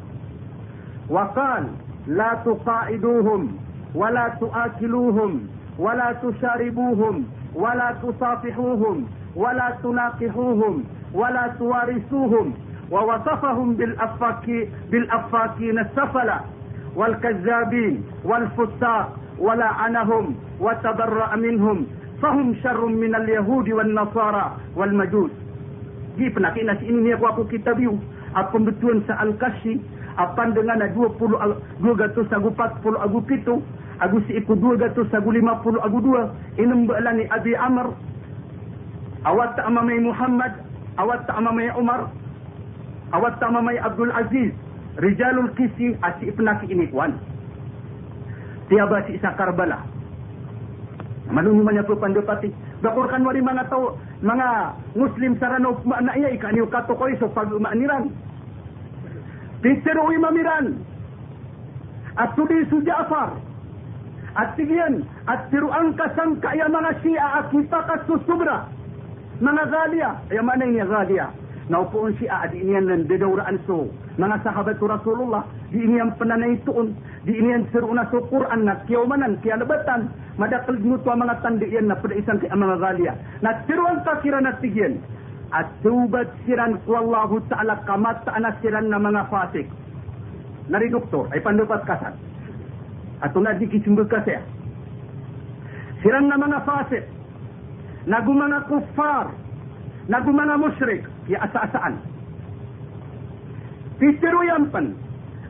وقال 1.11 1.64
لا 2.07 2.35
تقائدوهم 2.44 3.57
ولا 3.94 4.29
تآكلوهم 4.40 5.46
ولا 5.79 6.12
تشاربوهم 6.12 7.24
ولا 7.55 7.94
تصافحوهم 8.03 9.07
ولا 9.37 9.77
تناقحوهم 9.83 10.85
ولا 11.14 11.48
توارثوهم. 11.59 12.55
ووصفهم 12.90 13.74
بالأفاك 13.74 14.68
بالأفاكين 14.90 15.79
السفلى 15.79 16.40
والكذابين 16.97 18.03
والفساق 18.25 19.07
ولعنهم 19.39 20.35
وتبرأ 20.61 21.37
منهم 21.37 21.87
فهم 22.23 22.55
شر 22.63 22.87
من 22.87 23.15
اليهود 23.15 23.69
والنصارى 23.69 24.47
والمجوس 24.77 25.31
Di 26.15 26.31
penakinas 26.31 26.79
ini 26.87 27.11
ni 27.11 27.11
aku 27.11 27.27
aku 27.27 27.43
kita 27.51 27.75
biu. 27.75 27.99
Apa 28.39 28.55
betul 28.63 29.03
sa 29.03 29.19
al-kashi. 29.19 29.83
Apa 30.15 30.47
dengan 30.55 30.79
20 30.95 31.11
240 31.83 31.83
agu 33.03 33.19
pitu. 33.27 33.59
Agu 33.99 34.23
si 34.31 34.39
iku 34.39 34.55
dua 34.55 34.79
gatus 34.79 35.11
agu 35.11 35.35
lima 35.35 35.59
puluh 35.67 35.83
agu 35.83 35.99
dua. 35.99 36.31
Inem 36.55 36.87
be'lani 36.87 37.27
Abi 37.35 37.59
Amr. 37.59 37.91
Awat 39.27 39.59
tak 39.59 39.67
amamai 39.67 39.99
Muhammad. 40.07 40.55
Awat 41.03 41.27
tak 41.27 41.35
amamai 41.35 41.75
Umar. 41.75 42.07
Awat 43.11 43.35
tak 43.43 43.51
amamai 43.51 43.75
Abdul 43.83 44.15
Aziz. 44.15 44.55
Rijalul 44.95 45.51
kisi 45.59 45.99
asyik 45.99 46.39
penaki 46.39 46.71
ini 46.71 46.87
kuan. 46.87 47.19
Tiaba 48.71 49.03
si 49.11 49.19
sakar 49.19 49.51
bala. 49.53 49.83
Malungi 51.29 51.67
banyak 51.67 51.87
pepan 51.89 52.15
pati. 52.23 52.49
Bakurkan 52.85 53.25
wali 53.25 53.41
mga 53.41 53.67
tau, 53.73 53.97
mga 54.21 54.49
Muslim 54.95 55.41
sarano 55.41 55.81
makna 55.89 56.13
iya 56.21 56.37
ikan 56.37 56.55
yung 56.55 56.69
kato 56.69 56.95
ko 56.95 57.09
iso 57.09 57.27
pag 57.33 57.49
umaaniran. 57.49 58.13
Tisiru 59.65 60.13
imamiran. 60.13 60.79
At 62.15 62.37
tudi 62.37 62.63
su 62.69 62.85
Ja'far. 62.85 63.41
At 64.35 64.59
tigyan, 64.59 65.07
at 65.31 65.49
tiruang 65.49 65.95
kasang 65.95 66.39
kaya 66.43 66.67
mga 66.69 66.93
siya 67.03 67.27
at 67.43 67.47
kipakat 67.51 68.05
susubra. 68.07 68.69
Mga 69.41 69.65
galia. 69.73 70.11
Ay 70.31 70.39
mana 70.45 70.69
ini 70.69 70.85
galia. 70.85 71.33
Naupuon 71.64 72.12
siya 72.20 72.44
at 72.44 72.53
iniyan 72.53 72.92
ng 72.92 73.05
dedawraan 73.09 73.57
so. 73.64 73.88
Mga 74.20 74.44
sahabat 74.44 74.77
Rasulullah. 74.77 75.48
Di 75.72 75.81
iniyan 75.81 76.12
pananay 76.20 76.61
tuon. 76.68 76.92
Di 77.24 77.33
iniyan 77.33 77.72
siruna 77.72 78.05
so 78.12 78.20
Quran 78.29 78.68
na 78.68 78.85
kiyawmanan, 78.85 79.40
kiyalabatan. 79.40 80.12
Madakal 80.37 80.77
nguto 80.77 81.09
ang 81.09 81.24
mga 81.24 81.40
tandi 81.40 81.72
yan 81.72 81.88
na 81.88 81.96
pada 81.96 82.20
isang 82.20 82.37
kaya 82.37 82.53
mga 82.53 82.77
galia. 82.85 83.12
Na 83.40 83.64
tiruang 83.64 84.05
takira 84.05 84.44
na 84.44 84.53
tigyan. 84.61 85.00
At 85.57 85.72
tubat 85.81 86.29
siran 86.44 86.77
ko 86.85 87.00
Allah 87.00 87.33
Ta'ala 87.48 87.81
kamata 87.88 88.37
na 88.37 88.53
siran 88.61 88.92
na 88.92 89.00
mga 89.00 89.24
fasik. 89.33 89.64
Nari 90.68 90.92
doktor, 90.92 91.33
ay 91.33 91.40
pandapat 91.40 91.81
kasat. 91.88 92.12
At 93.24 93.33
tunad 93.33 93.57
di 93.57 93.72
kisimbag 93.72 94.12
kasi. 94.12 94.37
Siran 96.05 96.29
na 96.29 96.37
mga 96.37 96.61
fasik. 96.68 97.09
Nagu 98.05 98.37
mga 98.37 98.68
kuffar. 98.68 99.33
Nagu 100.12 100.29
mga 100.29 100.61
musyrik 100.61 101.13
ya 101.29 101.41
asa-asaan. 101.45 101.97
Pistiru 103.99 104.43
yampan, 104.45 104.93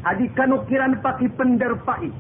adi 0.05 0.29
kanukiran 0.37 1.01
paki 1.01 1.27
penderpai. 1.35 2.13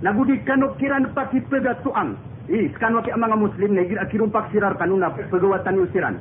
Nagudi 0.00 0.38
kanukiran 0.46 1.10
paki 1.12 1.42
pegatuang. 1.50 2.14
Ih, 2.48 2.70
sekan 2.72 2.96
waki 2.96 3.12
mga 3.12 3.36
muslim 3.36 3.76
na 3.76 3.84
gira 3.84 4.08
kirumpak 4.08 4.48
sirar 4.54 4.78
kanuna 4.78 5.12
pegawatan 5.12 5.84
yusiran. 5.84 6.16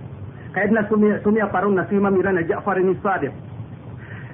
Kaya 0.52 0.74
na 0.74 0.84
sumia, 0.90 1.22
sumia 1.22 1.48
parang 1.54 1.78
na 1.78 1.86
sima 1.88 2.10
mira 2.10 2.34
na 2.34 2.42
Ja'far 2.44 2.82
ini 2.82 2.98
sadif. 3.00 3.32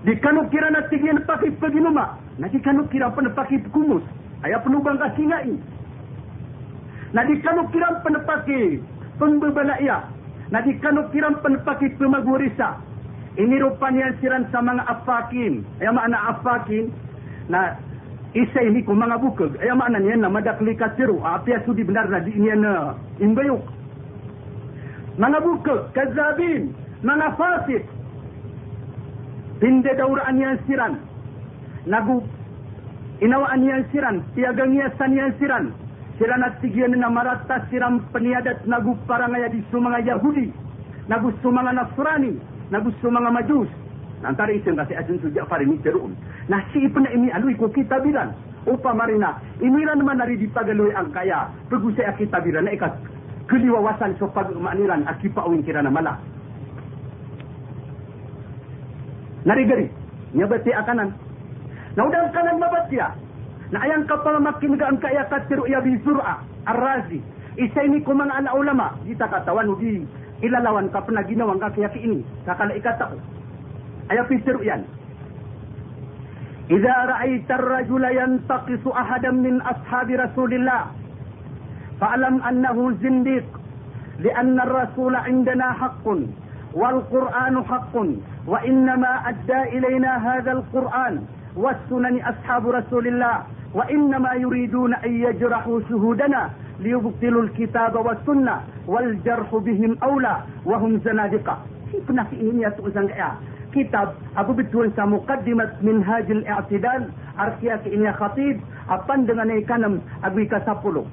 Di 0.08 0.16
kanukiran 0.18 0.74
na 0.74 0.88
tigyan 0.88 1.22
paki 1.28 1.52
peginuma. 1.60 2.18
Na 2.40 2.48
di 2.48 2.58
kanukiran 2.64 3.14
pa 3.14 3.22
na 3.22 3.32
paki 3.36 3.60
kumus. 3.76 4.02
Aya 4.42 4.58
penubang 4.64 4.98
kasingai. 4.98 5.54
Na 7.14 7.28
di 7.28 7.36
kanukiran 7.44 8.00
pa 8.02 8.10
na 8.10 8.20
paki 8.24 8.80
pembebalaya 9.20 10.13
na 10.54 10.62
di 10.62 10.78
kanukiran 10.78 11.42
penepaki 11.42 11.98
pemagurisa. 11.98 12.78
Ini 13.34 13.58
rupanya 13.66 14.14
siran 14.22 14.46
sa 14.54 14.62
mga 14.62 14.86
afakin. 14.86 15.66
Ay 15.82 15.90
mana 15.90 16.30
afakin 16.30 16.94
na 17.50 17.74
isa 18.38 18.62
ini 18.62 18.86
ko 18.86 18.94
mga 18.94 19.18
bukag. 19.18 19.58
Ay 19.58 19.74
mana 19.74 19.98
niya 19.98 20.22
na 20.22 20.30
madakli 20.30 20.78
kasiru. 20.78 21.18
Api 21.26 21.58
sudi 21.66 21.82
benar 21.82 22.06
na 22.06 22.22
di 22.22 22.38
niya 22.38 22.54
na 22.54 22.94
imbayok. 23.18 23.66
Mga 25.18 25.40
bukag, 25.42 25.90
kazabin, 25.98 26.70
mga 27.02 27.34
fasid. 27.34 27.84
Pinde 29.58 29.90
dauraan 29.98 30.38
niya 30.38 30.62
siran. 30.70 31.02
Nagu 31.90 32.22
inawaan 33.26 33.58
niya 33.58 33.82
siran. 33.90 34.22
Tiagang 34.38 34.78
niya 34.78 34.94
sa 35.02 35.10
niya 35.10 35.34
siran. 35.42 35.74
Sila 36.24 36.40
nagtigyan 36.40 36.96
na 36.96 37.12
marata 37.12 37.68
siram 37.68 38.00
peniadat 38.16 38.64
nagu 38.64 38.96
parangaya 39.04 39.52
di 39.52 39.60
mga 39.60 40.08
Yahudi, 40.08 40.56
nagu 41.12 41.36
mga 41.36 41.72
Nasrani, 41.76 42.40
nagu 42.72 42.96
mga 42.96 43.28
Majus. 43.28 43.68
Nantara 44.24 44.56
isang 44.56 44.80
kasi 44.80 44.96
asin 44.96 45.20
su 45.20 45.28
Ja'far 45.36 45.60
ini 45.60 45.84
teruun. 45.84 46.16
Nah 46.48 46.64
si 46.72 46.80
ipna 46.80 47.12
ini 47.12 47.28
alui 47.28 47.60
ko 47.60 47.68
kita 47.68 48.00
bilan. 48.00 48.32
Upa 48.64 48.96
marina, 48.96 49.36
imiran 49.60 50.00
naman 50.00 50.16
nari 50.16 50.40
di 50.40 50.48
pagaloy 50.48 50.96
ang 50.96 51.12
kaya. 51.12 51.52
Pagusay 51.68 52.08
kita 52.16 52.40
bilan 52.40 52.72
na 52.72 52.76
ikat 52.80 52.96
keliwawasan 53.52 54.16
so 54.16 54.32
pagmaniran 54.32 55.04
akipa 55.04 55.44
awin 55.44 55.60
kira 55.60 55.84
na 55.84 55.92
mala. 55.92 56.16
Narigari, 59.44 59.92
nyabati 60.32 60.72
akanan. 60.72 61.12
Naudang 62.00 62.32
kanan 62.32 62.64
mabatya, 62.64 63.12
na 63.74 63.82
ayang 63.82 64.06
kapal 64.06 64.38
makin 64.38 64.78
gaan 64.78 65.02
kaya 65.02 65.26
katiru 65.34 65.66
ya 65.66 65.82
bizura 65.82 66.46
arrazi 66.70 67.18
isa 67.58 67.82
ini 67.82 68.06
ko 68.06 68.14
mga 68.14 68.46
ala 68.46 68.54
ulama 68.54 68.94
kita 69.02 69.26
katawan 69.26 69.74
di 69.82 70.06
ilalawan 70.46 70.94
ka 70.94 71.02
pernah 71.02 71.26
ginawang 71.26 71.58
kakiyaki 71.58 72.06
ini 72.06 72.22
kakala 72.46 72.78
ikata 72.78 73.10
ko 73.10 73.18
aya 74.14 74.22
pisiru 74.30 74.62
yan 74.62 74.86
إذا 76.72 76.96
رأيت 77.06 77.52
الرجل 77.52 78.04
ينتقص 78.04 78.88
أحدا 78.88 79.32
من 79.36 79.60
أصحاب 79.62 80.08
رسول 80.12 80.52
الله 80.54 80.82
فاعلم 82.00 82.36
أنه 82.44 82.78
زنديق 83.04 83.44
لأن 84.20 84.60
الرسول 84.60 85.16
عندنا 85.16 85.68
حق 85.72 86.08
والقرآن 86.74 87.56
حق 87.66 87.96
وإنما 88.48 89.12
أدى 89.30 89.60
إلينا 89.78 90.12
هذا 90.38 90.52
القرآن 90.52 91.14
والسنن 91.56 92.16
أصحاب 92.22 92.64
رسول 92.70 93.08
الله 93.08 93.36
وإنما 93.74 94.34
يريدون 94.34 94.94
أن 94.94 95.12
يجرحوا 95.12 95.80
شهودنا 95.90 96.50
ليبطلوا 96.80 97.44
الكتاب 97.44 97.96
والسنة 98.06 98.62
والجرح 98.88 99.56
بهم 99.56 99.98
أولى 100.04 100.36
وهم 100.66 100.98
زنادقة. 101.06 101.58
شفنا 101.94 102.24
في 102.24 102.36
إهن 102.42 102.60
يا 102.60 102.70
سؤسان 102.78 103.08
كتاب 103.74 104.10
أبو 104.38 104.54
بتول 104.54 104.92
مقدمة 104.98 105.72
منهاج 105.82 106.32
الاعتدال. 106.32 107.02
أرخيا 107.40 107.76
كإنيا 107.76 108.12
خطيب. 108.12 108.60
أبان 108.90 109.26
دنان 109.26 109.50
إيكانم 109.50 110.02
كيف 110.26 110.46
كسابولو. 110.54 111.04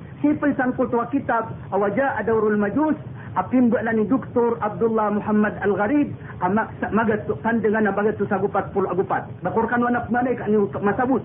قلت 0.78 0.94
وكتاب 0.94 1.04
كتاب 1.04 1.44
أوجاء 1.72 2.22
دور 2.26 2.48
المجوس. 2.48 2.94
أبين 3.36 3.70
بألاني 3.70 4.04
دكتور 4.04 4.58
عبد 4.62 4.82
الله 4.82 5.10
محمد 5.10 5.54
الغريب. 5.64 6.08
أما 6.44 6.68
مجد 6.92 7.20
تقن 7.28 7.60
دنان 7.60 7.90
بغد 7.90 8.12
تساقو 8.12 8.48
بول 8.74 8.86
أقو 8.86 9.02
بات 9.02 9.24
كان 9.66 9.82
وأنا 9.82 9.98
بمانيك 10.08 10.40
أني 10.42 10.56
مسابوت 10.82 11.22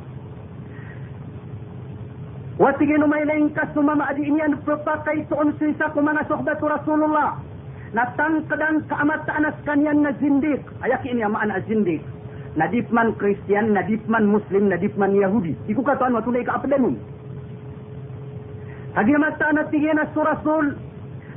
واتقينوا 2.60 3.08
ما 3.08 3.24
إلين 3.24 3.50
كسما 3.50 3.94
ما 4.00 4.10
أدئني 4.12 4.46
أن 4.46 4.56
بروباكي 4.68 5.28
تؤنسي 5.30 5.74
ساكو 5.80 6.00
منا 6.02 6.24
صحبة 6.30 6.62
رسول 6.64 7.04
الله 7.04 7.30
natangkadan 7.96 8.84
kaamataan 8.92 9.48
at 9.48 9.58
kanyan 9.64 10.04
na 10.04 10.12
zindik. 10.20 10.60
Ayakin 10.84 11.16
niya 11.16 11.32
maan 11.32 11.48
na 11.48 11.64
zindik. 11.64 12.04
Nadipman 12.60 13.16
Kristiyan, 13.16 13.72
nadipman 13.72 14.28
Muslim, 14.28 14.68
nadipman 14.68 15.16
Yahudi. 15.16 15.56
Di 15.64 15.72
ko 15.72 15.80
katuan 15.84 16.12
matunay 16.12 16.44
ka 16.44 16.60
apadanon. 16.60 17.00
Agiyamataan 19.00 19.60
at 19.60 19.72
tingin 19.72 19.96
na 19.96 20.08
surasul 20.12 20.76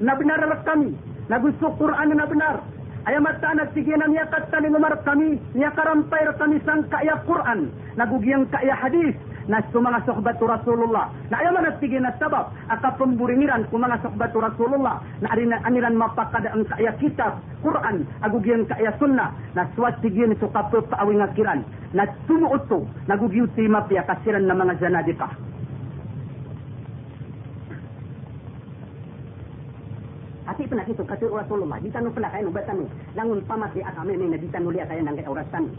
na 0.03 0.15
benar 0.19 0.39
binaralat 0.43 0.63
kami. 0.67 0.91
Nagusto 1.31 1.75
Quran 1.79 2.15
na 2.15 2.27
binar. 2.27 2.63
Ayamataan 3.07 3.63
at 3.63 3.71
tingin 3.75 3.99
na 3.99 4.07
niya 4.11 4.31
katanin 4.31 4.79
umar 4.79 4.95
kami. 5.07 5.39
Niya 5.55 5.75
karampay 5.75 6.27
kami 6.39 6.59
sang 6.67 6.87
kaya 6.91 7.19
Quran. 7.27 7.71
Nagugiyang 7.99 8.47
kaya 8.51 8.75
hadis 8.79 9.15
na 9.49 9.65
mga 9.65 10.05
sohbatu 10.05 10.45
Rasulullah. 10.45 11.09
Na 11.33 11.41
ayaw 11.41 11.57
man 11.57 11.73
sige 11.81 11.97
na 11.97 12.13
sabab, 12.21 12.53
akapumburiran 12.69 13.65
ko 13.73 13.81
mga 13.81 14.05
sohbatu 14.05 14.45
Rasulullah 14.45 15.01
na 15.25 15.33
arina 15.33 15.57
anilan 15.65 15.97
mapakada 15.97 16.53
ang 16.53 16.69
kaya 16.69 16.93
kitab, 17.01 17.41
Quran, 17.65 18.05
agugyan 18.21 18.69
kaya 18.69 18.93
sunna, 19.01 19.33
na 19.57 19.65
suwat 19.73 19.97
sige 20.05 20.29
ni 20.29 20.37
sukapo 20.37 20.85
paawing 20.93 21.25
akiran, 21.25 21.65
na 21.97 22.05
tumuot 22.29 22.69
to, 22.69 22.85
nagugyan 23.09 23.49
si 23.57 23.65
mapya 23.65 24.05
kasiran 24.05 24.45
ng 24.45 24.53
mga 24.53 24.75
janadika. 24.85 25.33
Ati 30.49 30.65
pun 30.65 30.81
nak 30.81 30.89
itu 30.89 31.05
kata 31.05 31.29
Rasulullah, 31.29 31.77
ditanu 31.81 32.09
pula 32.13 32.33
kaya 32.33 32.45
nubatanu. 32.45 32.89
Langun 33.17 33.45
pamat 33.45 33.73
dia 33.77 33.85
akame 33.85 34.17
ni, 34.17 34.33
ditanu 34.37 34.73
dia 34.73 34.89
kaya 34.89 35.05
nangkai 35.05 35.29
aurasan. 35.29 35.73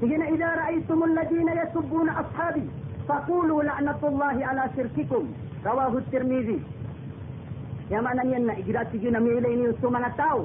حين 0.00 0.22
إذا 0.22 0.48
رأيتم 0.62 1.04
الذين 1.04 1.48
يسبون 1.48 2.08
أصحابي 2.08 2.66
فقولوا 3.08 3.62
لعنة 3.62 4.00
الله 4.02 4.36
على 4.46 4.62
شرككم. 4.76 5.24
رواه 5.66 5.92
الترمذي. 5.98 6.60
يا 7.90 8.00
معنى 8.00 8.36
أن 8.36 8.50
إجراء 8.50 8.84
تجينا 8.84 9.18
ميلين 9.18 9.60
يسومنا 9.64 10.08
تاو 10.18 10.38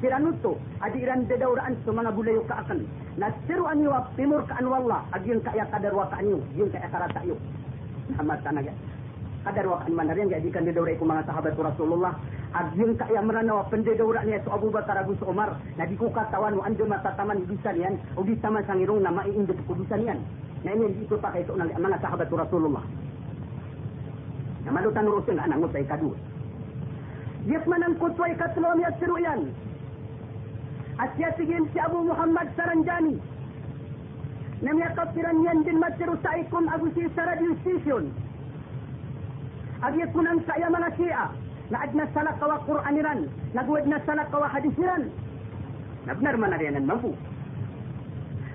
سيرانوتو 0.00 0.52
أدي 0.84 1.00
إران 1.04 1.20
ددور 1.30 1.58
أن 1.66 1.74
سومنا 1.86 2.10
بولي 2.10 2.32
يكاكن 2.36 2.80
نسير 3.18 3.60
أن 3.72 3.78
يوى 3.84 4.00
بمرك 4.18 4.50
أن 4.60 4.66
والله 4.72 5.00
أجين 5.14 5.40
كأيا 5.40 5.64
قدر 5.72 5.94
وكأن 5.94 6.26
يو 6.30 6.38
جين 6.56 6.68
كأيا 6.72 6.88
كراتا 6.92 7.20
يو 7.28 7.36
نعمل 8.12 8.38
تانا 8.44 8.60
kadar 9.44 9.64
wa 9.68 9.76
ka 9.80 9.86
anman 9.86 10.10
yang 10.16 10.32
jadikan 10.32 10.64
dedaurai 10.64 10.96
ku 10.96 11.04
mga 11.04 11.28
sahabat 11.28 11.52
Rasulullah 11.54 12.16
Agyong 12.54 12.94
kaya 12.94 13.18
merana 13.18 13.66
pendedaurak 13.66 14.22
niya 14.22 14.38
so 14.46 14.54
Abu 14.54 14.70
Bakar 14.70 14.94
Abu 14.94 15.18
Umar 15.26 15.58
na 15.74 15.90
di 15.90 15.98
ko 15.98 16.06
katawan 16.14 16.54
mo 16.54 16.62
ando 16.62 16.86
matataman 16.86 17.42
hidusan 17.42 17.82
yan 17.82 17.94
o 18.14 18.22
di 18.22 18.38
taman 18.38 18.62
sang 18.62 18.78
irong 18.78 19.02
na 19.02 19.10
maiindot 19.10 19.58
kudusan 19.66 20.06
yan. 20.06 20.22
Na 20.62 20.70
ini 20.70 21.02
dito 21.02 21.18
pa 21.18 21.34
kayo 21.34 21.50
ng 21.50 21.74
mga 21.74 21.98
sahabat 21.98 22.30
Rasulullah. 22.30 22.86
Yang 24.62 24.70
malu 24.70 24.90
tanur 24.94 25.18
usin 25.18 25.42
anak 25.42 25.66
ngutai 25.66 25.82
kadua. 25.82 26.14
Dia 27.42 27.58
manang 27.66 27.98
kutwai 27.98 28.38
katulom 28.38 28.78
ya 28.78 28.94
siruyan. 29.02 29.50
Asya 31.02 31.34
sigin 31.34 31.66
si 31.74 31.78
Abu 31.82 32.06
Muhammad 32.06 32.54
Saranjani. 32.54 33.18
Namya 34.62 34.94
kapiran 34.94 35.42
yan 35.42 35.66
din 35.66 35.82
matiru 35.82 36.14
sa 36.22 36.38
ikon 36.38 36.70
agusi 36.70 37.10
sa 37.18 37.34
radio 37.34 37.50
station. 37.66 38.14
Agya 39.84 40.08
kunang 40.16 40.40
saya 40.48 40.72
mga 40.72 40.90
siya. 40.96 41.28
Na 41.68 41.84
adna 41.84 42.08
salak 42.16 42.40
kawa 42.40 42.56
Qur'aniran. 42.64 43.28
Na 43.52 43.64
salak 44.08 44.32
kawa 44.32 44.48
hadisiran. 44.48 45.12
Nabnar 46.08 46.40
man 46.40 46.56
arianan 46.56 46.88
mampu. 46.88 47.12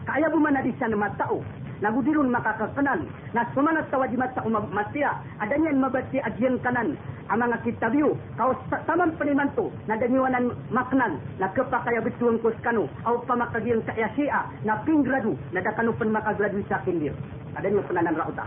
Kaya 0.09 0.25
bumanadisan 0.33 0.89
na 0.89 1.05
matao 1.05 1.45
nagudilun 1.79 2.27
makakakenal 2.33 3.07
na 3.31 3.47
sumanat 3.55 3.87
tawajimat 3.87 4.33
sa 4.35 4.43
umamatya 4.43 5.15
adanya 5.37 5.69
mabati 5.77 6.17
agyan 6.17 6.57
kanan. 6.65 6.97
Ang 7.29 7.45
mga 7.45 7.61
kitabiyo 7.61 8.17
kau 8.41 8.57
tamang 8.89 9.13
penimanto 9.21 9.69
na 9.85 10.01
daniwanan 10.01 10.49
maknan. 10.73 11.21
Na 11.37 11.53
kapakaya 11.53 12.01
bituang 12.01 12.41
kuskano 12.41 12.89
au 13.05 13.21
pamakagyan 13.29 13.85
sa 13.85 13.93
yasia 13.93 14.49
na 14.65 14.81
pingradu 14.81 15.37
na 15.53 15.61
dakano 15.61 15.93
pan 15.93 16.09
makagradu 16.09 16.57
sa 16.65 16.81
kindir 16.81 17.13
adanya 17.53 17.85
penanan 17.85 18.17
rauta 18.17 18.45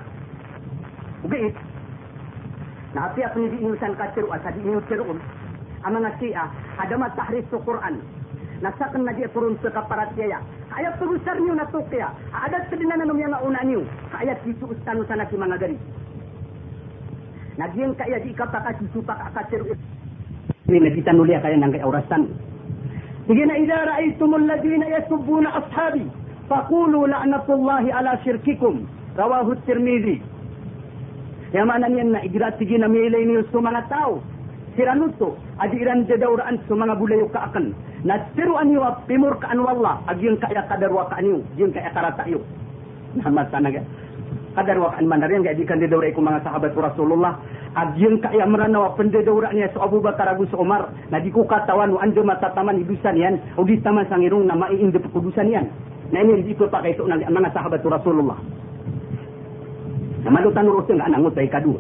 Ugit 1.23 1.55
na 2.93 3.09
api 3.09 3.25
apa 3.25 3.37
ni 3.41 3.49
diinusan 3.57 3.97
katiru 3.97 4.29
asa 4.33 4.53
diinus 4.53 4.85
tiruun 4.89 5.17
ang 5.83 5.99
mga 5.99 6.11
siya 6.23 6.47
adama 6.79 7.11
tahris 7.19 7.43
sa 7.51 7.59
Quran. 7.59 7.99
Nasakan 8.63 9.03
na 9.03 9.11
dia 9.11 9.27
turun 9.35 9.59
sa 9.59 9.75
kaparatya 9.75 10.39
ayat 10.71 10.95
terbesar 11.03 11.35
ni 11.43 11.51
na 11.51 11.67
tokya 11.67 12.15
ada 12.31 12.63
sedina 12.71 12.95
nanum 12.95 13.19
yang 13.19 13.35
una 13.43 13.59
niu 13.67 13.83
ayat 14.15 14.39
itu 14.47 14.63
ustanu 14.71 15.03
sana 15.11 15.27
ki 15.27 15.35
mangagari. 15.35 15.75
Nagian 17.59 17.99
kaya 17.99 18.23
di 18.23 18.31
kata 18.33 18.63
kasi 18.63 18.87
supak 18.95 19.19
akatir 19.29 19.67
ini 20.71 20.79
na 20.79 20.95
kita 20.95 21.11
nulia 21.11 21.43
kaya 21.43 21.59
nang 21.59 21.75
kaya 21.75 21.85
urasan. 21.85 22.31
Sige 23.27 23.43
na 23.43 23.59
ra'aytumul 23.59 24.47
ladina 24.47 24.87
yasubbuna 24.87 25.59
ashabi 25.59 26.07
faqulu 26.47 27.11
la'natullahi 27.11 27.91
ala 27.91 28.15
syirkikum. 28.23 28.87
Rawahu 29.19 29.59
at-Tirmidzi 29.59 30.23
Yang 31.53 31.67
mana 31.69 31.87
niyan 31.89 32.11
na 32.17 32.21
igrat 32.25 32.57
sige 32.57 32.81
na 32.81 32.89
milay 32.89 33.29
niyo 33.29 33.45
sa 33.53 33.61
mga 33.61 33.83
tao 33.93 34.25
siranuto 34.73 35.37
adiran 35.61 36.09
jadauraan 36.09 36.57
sa 36.65 36.73
mga 36.73 36.97
bulayo 36.97 37.29
kaakan 37.29 37.77
nasiru 38.09 38.57
anyo 38.57 38.81
pimur 39.05 39.37
ka 39.37 39.53
anwalla 39.53 40.01
agyong 40.09 40.41
kaya 40.41 40.65
kadarwa 40.65 41.13
ka 41.13 41.21
anyo 41.21 41.45
agyong 41.53 41.77
kaya 41.77 41.93
karata 41.93 42.25
yo 42.25 42.41
namat 43.21 43.53
tanaga 43.53 43.85
kadarwa 44.53 44.93
kan 44.93 45.05
mandarin 45.09 45.45
gaya 45.45 45.57
dikan 45.57 45.81
didaura 45.81 46.13
iku 46.13 46.21
mga 46.21 46.45
sahabat 46.45 46.73
Rasulullah. 46.77 47.41
Agyong 47.73 48.21
kaya 48.21 48.45
meranawa 48.45 48.93
pendedaura 49.01 49.49
niya 49.49 49.73
sa 49.73 49.89
Abu 49.89 50.05
Bakar 50.05 50.29
Abu 50.29 50.45
Umar 50.61 50.93
na 51.09 51.25
di 51.25 51.33
ko 51.33 51.49
katawan 51.49 51.97
ando 51.97 52.21
matataman 52.21 52.85
hidusan 52.85 53.17
yan 53.17 53.41
o 53.57 53.65
di 53.65 53.81
taman 53.81 54.05
sangirong 54.13 54.45
na 54.45 54.53
maiinde 54.53 55.01
pekudusan 55.01 55.49
yan 55.49 55.73
na 56.13 56.21
ini 56.21 56.45
di 56.45 56.53
ko 56.53 56.69
pakai 56.69 57.01
ng 57.01 57.33
mga 57.33 57.49
sahabat 57.57 57.81
Rasulullah 57.81 58.37
na 60.23 60.31
malutan 60.31 60.71
urusin 60.71 60.97
nga 60.99 61.07
anang 61.11 61.27
utay 61.27 61.51
kadua 61.51 61.79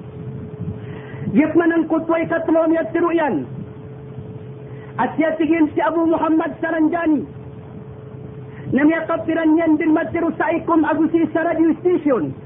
Yat 1.32 1.56
manang 1.56 1.88
kutway 1.88 2.28
katlo 2.28 2.68
niya 2.68 2.84
siya 5.16 5.32
tigin 5.40 5.72
si 5.72 5.80
Abu 5.80 6.04
Muhammad 6.04 6.52
Saranjani. 6.60 7.24
Na 8.76 8.84
niya 8.84 9.08
kapiran 9.08 9.56
niyan 9.56 9.80
din 9.80 9.96
matiru 9.96 10.28
sa 10.36 10.52
agusi 10.84 11.24
sa 11.32 11.48
radio 11.48 11.72
station. 11.80 12.36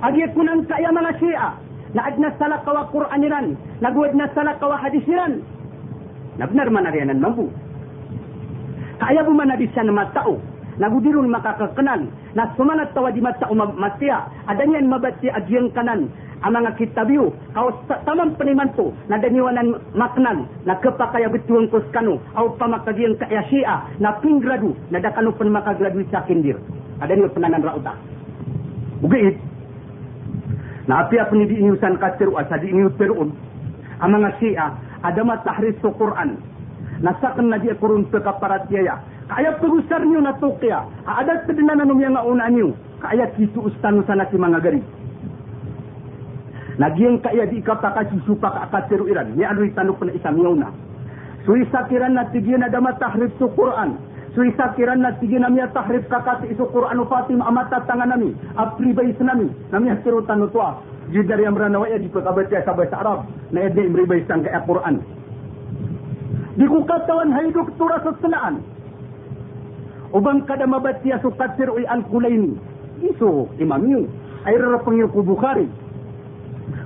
Agyat 0.00 0.32
ko 0.32 0.40
nang 0.40 0.64
kaya 0.64 0.88
mga 0.88 1.12
siya. 1.20 1.46
Na 1.92 2.08
adna 2.08 2.32
salak 2.40 2.64
kawa 2.64 2.88
Qur'aniran. 2.88 3.60
Nagwad 3.84 4.16
na 4.16 4.32
salak 4.32 4.56
kawa 4.56 4.80
hadisiran. 4.80 5.44
Nabnar 6.40 6.72
man 6.72 6.88
arianan 6.88 7.20
mampu. 7.20 7.52
Kaya 9.04 9.20
bumanadisan 9.20 9.92
na 9.92 10.00
matao. 10.00 10.40
Nagudirun 10.78 11.30
makakakenal. 11.30 12.06
Na 12.38 12.50
sumanat 12.54 12.94
tawa 12.94 13.10
di 13.10 13.20
mata 13.20 13.50
umab 13.50 13.74
matia. 13.74 14.30
Adanya 14.46 14.78
mabati 14.82 15.28
agyang 15.30 15.74
kanan. 15.74 16.06
Ang 16.38 16.54
mga 16.54 16.78
kitabiyo 16.78 17.34
kau 17.50 17.66
tamang 18.06 18.38
penimanto 18.38 18.94
na 19.10 19.18
daniwanan 19.18 19.74
maknan 19.90 20.46
na 20.62 20.78
kapakaya 20.78 21.26
betuang 21.26 21.66
kuskano 21.66 22.22
au 22.38 22.54
pamakagiyang 22.54 23.18
kaya 23.18 23.42
siya 23.50 23.90
na 23.98 24.14
pingradu 24.22 24.70
na 24.94 25.02
dakano 25.02 25.34
pan 25.34 25.50
makagradu 25.50 25.98
sa 26.14 26.22
kindir 26.30 26.54
ada 27.02 27.10
ni 27.18 27.26
penanan 27.34 27.58
rauta 27.58 27.98
bugit 29.02 29.34
na 30.86 31.02
api 31.02 31.18
apa 31.18 31.34
ni 31.34 31.50
diinyusan 31.50 31.98
katiru 31.98 32.38
asa 32.38 32.54
diinyu 32.62 32.94
terun 32.94 33.34
ang 33.98 34.14
mga 34.14 34.30
siya 34.38 34.66
ada 35.02 35.22
ma 35.26 35.38
tahris 35.42 35.78
sa 35.82 35.90
Quran. 35.94 36.38
Nasakan 36.98 37.50
na 37.54 37.62
dia 37.62 37.78
kurun 37.78 38.10
pekaparatiya 38.10 38.98
kaya 39.28 39.52
pegusar 39.60 40.02
niyo 40.04 40.20
na 40.24 40.32
tukya 40.40 40.84
ada 41.04 41.44
tedinanan 41.44 41.92
yang 42.00 42.16
ngauna 42.16 42.48
niyo 42.48 42.72
kaya 42.98 43.28
kitu 43.36 43.60
ustanu 43.60 44.02
sana 44.08 44.24
si 44.32 44.36
mga 44.40 44.60
gari 44.64 44.80
Nagiang 46.78 47.18
kaya 47.18 47.42
di 47.50 47.58
kapaka 47.58 48.06
si 48.06 48.22
supak 48.22 48.54
akatiru 48.54 49.10
iran. 49.10 49.34
Ni 49.34 49.42
anu 49.42 49.66
itanu 49.66 49.98
pun 49.98 50.14
isam 50.14 50.38
yauna. 50.38 50.70
Sui 51.42 51.66
sakiran 51.74 52.14
na 52.14 52.30
tigi 52.30 52.54
na 52.54 52.70
dama 52.70 52.94
tahrif 53.02 53.34
su 53.34 53.50
Quran. 53.58 53.98
Sui 54.38 54.54
sakiran 54.54 55.02
na 55.02 55.10
tigi 55.18 55.42
na 55.42 55.50
miya 55.50 55.66
tahrif 55.74 56.06
kakati 56.06 56.54
isu 56.54 56.70
Quran 56.70 57.02
Fatima 57.10 57.50
amata 57.50 57.82
tangan 57.82 58.14
nami. 58.14 58.30
Apri 58.54 58.94
bayi 58.94 59.10
senami. 59.18 59.50
Namiya 59.74 59.98
tiru 60.06 60.22
tanu 60.22 60.46
tua. 60.54 60.78
Jidar 61.10 61.42
yang 61.42 61.58
berana 61.58 61.82
waya 61.82 61.98
di 61.98 62.06
pekabat 62.06 62.46
ya 62.46 62.62
sabah 62.62 62.86
Arab. 62.94 63.26
Na 63.50 63.58
edne 63.66 63.82
imri 63.82 64.06
bayi 64.06 64.22
sang 64.30 64.46
kaya 64.46 64.62
Quran. 64.62 65.02
Di 66.54 66.62
kukatawan 66.62 67.34
haiduk 67.34 67.74
tura 67.74 67.98
sesenaan. 68.06 68.62
Ubang 68.62 68.77
kada 70.46 70.66
mabatia 70.66 71.20
su 71.20 71.30
katiru 71.36 71.78
i 71.78 71.84
al-kulaini. 71.86 72.56
Isu 73.02 73.48
imam 73.60 73.84
yu. 73.90 74.08
Air 74.46 74.62
rapangil 74.64 75.08
ku 75.12 75.22
Bukhari. 75.22 75.68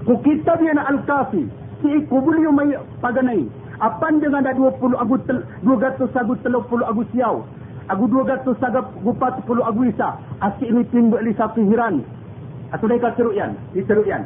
Ku 0.06 0.18
kitab 0.22 0.60
yang 0.62 0.78
al-kafi. 0.78 1.46
Si 1.82 1.88
kubul 2.10 2.38
yung 2.42 2.56
may 2.58 2.74
paganay. 3.00 3.46
Apan 3.82 4.22
dengan 4.22 4.46
ada 4.46 4.54
20 4.54 4.94
agu 4.94 5.18
tel, 5.26 5.42
200 5.66 6.14
agu 6.14 6.38
teluk 6.46 6.70
puluh 6.70 6.86
agu 6.86 7.02
siau. 7.10 7.42
Agu 7.90 8.06
200 8.06 8.46
agap 8.62 8.94
gupat 9.02 9.42
puluh 9.42 9.66
agu 9.66 9.90
isa. 9.90 10.14
Asyik 10.38 10.70
ini 10.70 10.86
timbul 10.94 11.18
li 11.18 11.34
satu 11.34 11.58
hiran. 11.66 12.06
Atau 12.70 12.88
ceruk 12.88 13.34
yan. 13.34 13.58
Diceruk 13.74 14.06
yan. 14.06 14.24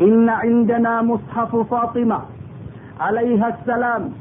Inna 0.00 0.42
indana 0.42 1.04
mushafu 1.04 1.62
Fatimah. 1.70 2.26
Alaiha 2.98 3.54
salam. 3.62 4.16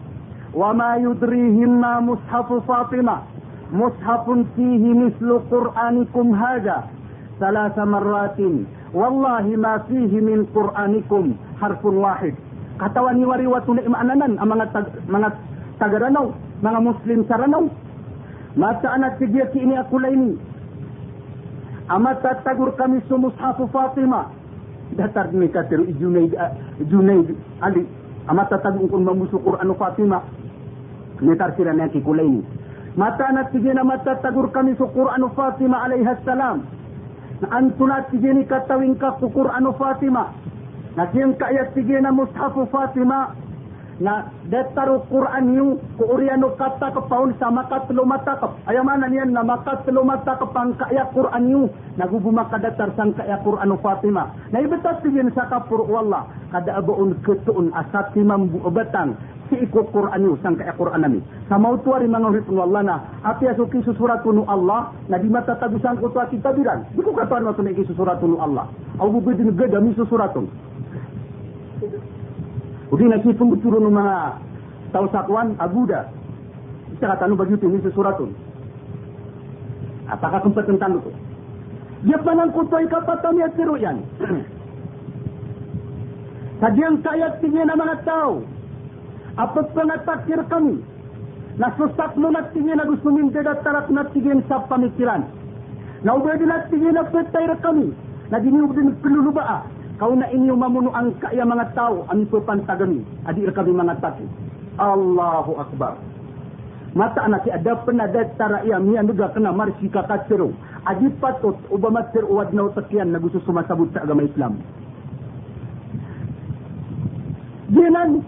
Wa 0.53 0.69
ma 0.75 0.99
yudrihim 1.01 1.82
ma 1.82 1.97
mushafu 2.03 2.62
Fatimah. 2.67 3.32
Mushafun 3.73 4.45
fihi 4.53 4.89
mislu 4.93 5.41
Qur'anikum 5.49 6.29
haja. 6.38 6.86
Salasa 7.41 7.81
marratin. 7.89 8.69
Wallahi 8.93 9.57
ma 9.57 9.81
fihi 9.89 10.21
min 10.21 10.45
Qur'anikum 10.53 11.33
harfun 11.57 11.97
wahid. 11.97 12.38
Katawan 12.77 13.17
ni 13.17 13.25
wari 13.25 13.49
watu 13.49 13.73
imananan 13.73 14.38
ang 14.38 14.49
mga 14.53 14.65
tag, 14.73 14.86
mga 15.09 15.29
tagaranaw, 15.81 16.29
mga 16.62 16.79
Muslim 16.86 17.25
saranaw. 17.25 17.65
Mata 18.53 18.93
anak 18.93 19.17
sigiya 19.17 19.49
ki 19.49 19.65
ini 19.65 19.73
aku 19.81 19.97
laini. 19.97 20.38
Amata 21.89 22.38
tagur 22.45 22.77
kami 22.77 23.01
su 23.09 23.17
mushafu 23.17 23.65
Fatima. 23.73 24.29
Datar 24.93 25.33
ni 25.33 25.49
katiru 25.49 25.89
Junaid 25.97 26.38
Junaid 26.86 27.33
Ali. 27.65 27.89
Amata 28.29 28.62
tagur 28.62 28.86
kun 28.86 29.01
mamusu 29.01 29.41
Qur'an 29.41 29.73
Fatima. 29.73 30.21
Ni 31.25 31.33
tarsiran 31.33 31.81
yang 31.81 31.89
kikulaini. 31.89 32.45
matanattigena 32.97 33.84
mattattagurkamisu 33.84 34.86
qur'anu 34.93 35.29
fatima 35.36 35.84
alayhi 35.84 36.08
assalam 36.08 36.62
antunattigeni 37.49 38.45
kattawinkaku 38.45 39.29
qur'anu 39.34 39.73
fatima 39.79 40.29
nakinka'yattigena 40.95 42.11
mushafu 42.11 42.65
fatima 42.72 43.34
na 44.01 44.26
dettaru 44.49 45.05
qur'an 45.09 45.53
yu 45.53 45.78
ku 45.97 46.03
uriyanu 46.17 46.57
kattakap 46.57 47.05
paun 47.09 47.34
sama 47.38 47.63
katlo 47.70 48.05
matakap 48.05 48.57
ayamana 48.65 49.05
niyan 49.09 49.30
na 49.34 49.45
makatlo 49.45 50.01
matakap 50.01 50.49
ang 50.57 50.74
kaya 50.82 51.05
qur'an 51.13 51.45
yu 51.49 51.70
nagubuma 51.97 52.49
kadatar 52.49 52.89
sang 52.97 53.13
kaya 53.13 53.38
qur'anu 53.45 53.78
fatima 53.86 54.34
na 54.49 54.61
ibetas 54.65 54.97
tigin 55.05 55.30
sa 55.38 55.45
kapur 55.49 55.86
wallah. 55.86 56.26
Kada 56.53 56.78
abuun 56.78 57.17
ketuun 57.26 57.74
asati 57.74 58.22
mambu 58.22 58.61
ubatan 58.65 59.17
si 59.54 59.70
iko 59.70 59.86
Quran 59.93 60.26
yu 60.26 60.34
sang 60.41 60.58
kaayat 60.58 60.74
Quran 60.74 61.06
nami 61.06 61.22
sa 61.45 61.62
mautuari 61.62 62.10
mga 62.10 62.34
huripun 62.34 62.58
wallah 62.58 62.82
na 62.82 62.95
ati 63.22 63.45
asuki 63.45 63.86
susuratunu 63.86 64.49
Allah 64.49 64.89
na 65.06 65.22
di 65.22 65.30
mata 65.30 65.54
tagusan 65.62 66.01
ko 66.01 66.10
tuwa 66.10 66.26
kitabiran 66.34 66.89
di 66.97 67.01
ko 67.06 67.14
katuan 67.14 67.45
wato 67.45 67.62
na 67.62 67.70
iki 67.70 67.86
susuratunu 67.86 68.41
Allah 68.41 68.66
au 68.97 69.14
bubidin 69.14 69.54
gada 69.54 69.78
mi 69.78 69.93
susuratun 69.93 70.49
Udi 72.93 73.10
na 73.10 73.18
kipong 73.18 73.58
guturo 73.58 73.82
ng 73.82 73.89
mga 73.89 74.16
tao 74.93 75.10
sakwan, 75.10 75.58
aguda. 75.58 76.14
Isa 76.93 77.10
ka 77.10 77.26
tanong 77.26 77.41
bagi 77.41 77.58
ito, 77.58 77.66
susuratun. 77.89 78.30
Apakah 80.14 80.45
kumpat 80.45 80.70
ng 80.70 80.78
tanong 80.78 81.01
ko? 81.01 81.10
Dia 82.06 82.22
panang 82.22 82.54
kutoy 82.54 82.86
kapatami 82.86 83.41
at 83.41 83.56
siro 83.58 83.82
yan. 83.82 83.97
Sadyang 86.62 87.01
kaya 87.01 87.34
tingin 87.41 87.66
na 87.66 87.74
mga 87.74 88.06
tao. 88.06 88.45
Pa 89.34 89.49
natakir 89.86 90.41
kami. 90.45 90.77
Nasusak 91.57 92.17
mo 92.17 92.34
na 92.34 92.49
tingin 92.53 92.77
na 92.77 92.86
gusto 92.86 93.13
ming 93.13 93.34
tarak 93.34 93.89
na 93.89 94.05
tingin 94.09 94.41
sa 94.49 94.65
pamikiran. 94.65 95.25
Naubay 96.01 96.38
din 96.38 96.49
na 96.49 96.65
tingin 96.69 96.93
na 96.97 97.05
petay 97.05 97.49
kami. 97.61 97.93
Na 98.29 98.38
diniog 98.41 98.73
din 98.73 98.93
pelulubaa. 99.01 99.65
Kau 100.01 100.13
na 100.17 100.29
inyo 100.34 100.57
mamuno 100.57 100.89
ang 100.93 101.13
kaya 101.21 101.45
mga 101.45 101.77
tao. 101.77 102.05
Ami 102.09 102.25
po 102.25 102.41
pantagami. 102.41 103.05
Adi 103.29 103.45
kami 103.49 103.73
mga 103.73 104.01
taki. 104.01 104.25
Allahu 104.81 105.61
Akbar. 105.61 105.97
Mata 106.93 107.25
anak 107.25 107.49
ada 107.49 107.73
pernah 107.81 108.05
datara 108.05 108.61
ia 108.69 108.77
mia 108.77 109.01
nuga 109.01 109.34
kena 109.34 109.49
marsi 109.49 109.89
kakatero. 109.89 110.53
Adi 110.86 111.09
patut 111.17 111.57
ubama 111.73 112.05
ter 112.13 112.25
uwad 112.25 112.53
na 112.53 112.69
utakian 112.69 113.09
na 113.09 113.17
gusto 113.17 113.41
sumasabot 113.45 113.89
sa 113.93 114.05
agama 114.05 114.25
Islam. 114.25 114.61
Dinan, 117.73 118.21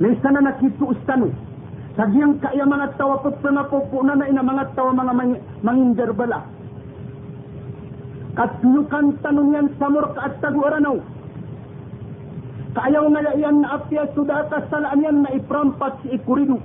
may 0.00 0.14
sana 0.24 0.40
nakitu 0.40 0.88
ustano. 0.88 1.28
Sagyang 1.92 2.40
kaya 2.40 2.64
mga 2.64 2.96
tawa 2.96 3.20
po 3.20 3.28
po 3.36 4.00
na 4.00 4.16
na 4.16 4.24
ina 4.24 4.40
mga 4.40 4.72
tawa 4.72 4.96
mga 4.96 5.12
manginder 5.60 6.10
bala. 6.16 6.48
Katlukan 8.32 9.20
tanong 9.20 9.52
yan 9.52 9.68
samur 9.76 10.08
ka 10.16 10.24
at 10.24 10.40
taguaranaw. 10.40 10.96
Kayaw 12.72 13.04
nga 13.12 13.36
yan 13.36 13.60
na 13.60 13.76
apya 13.76 14.08
sudah 14.16 14.48
atas 14.48 14.64
salaan 14.72 15.04
yan 15.04 15.20
na 15.20 15.36
iprampat 15.36 16.00
si 16.00 16.16
ikurido. 16.16 16.56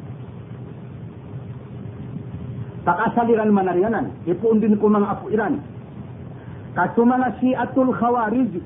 Takasaliran 2.87 3.51
manarianan. 3.51 4.15
Ipuun 4.23 4.63
din 4.63 4.79
ko 4.79 4.87
mga 4.87 5.11
apo 5.11 5.27
iran. 5.27 5.59
Kaso 6.71 7.03
mga 7.03 7.35
si 7.43 7.51
Atul 7.51 7.91
Khawarij. 7.91 8.63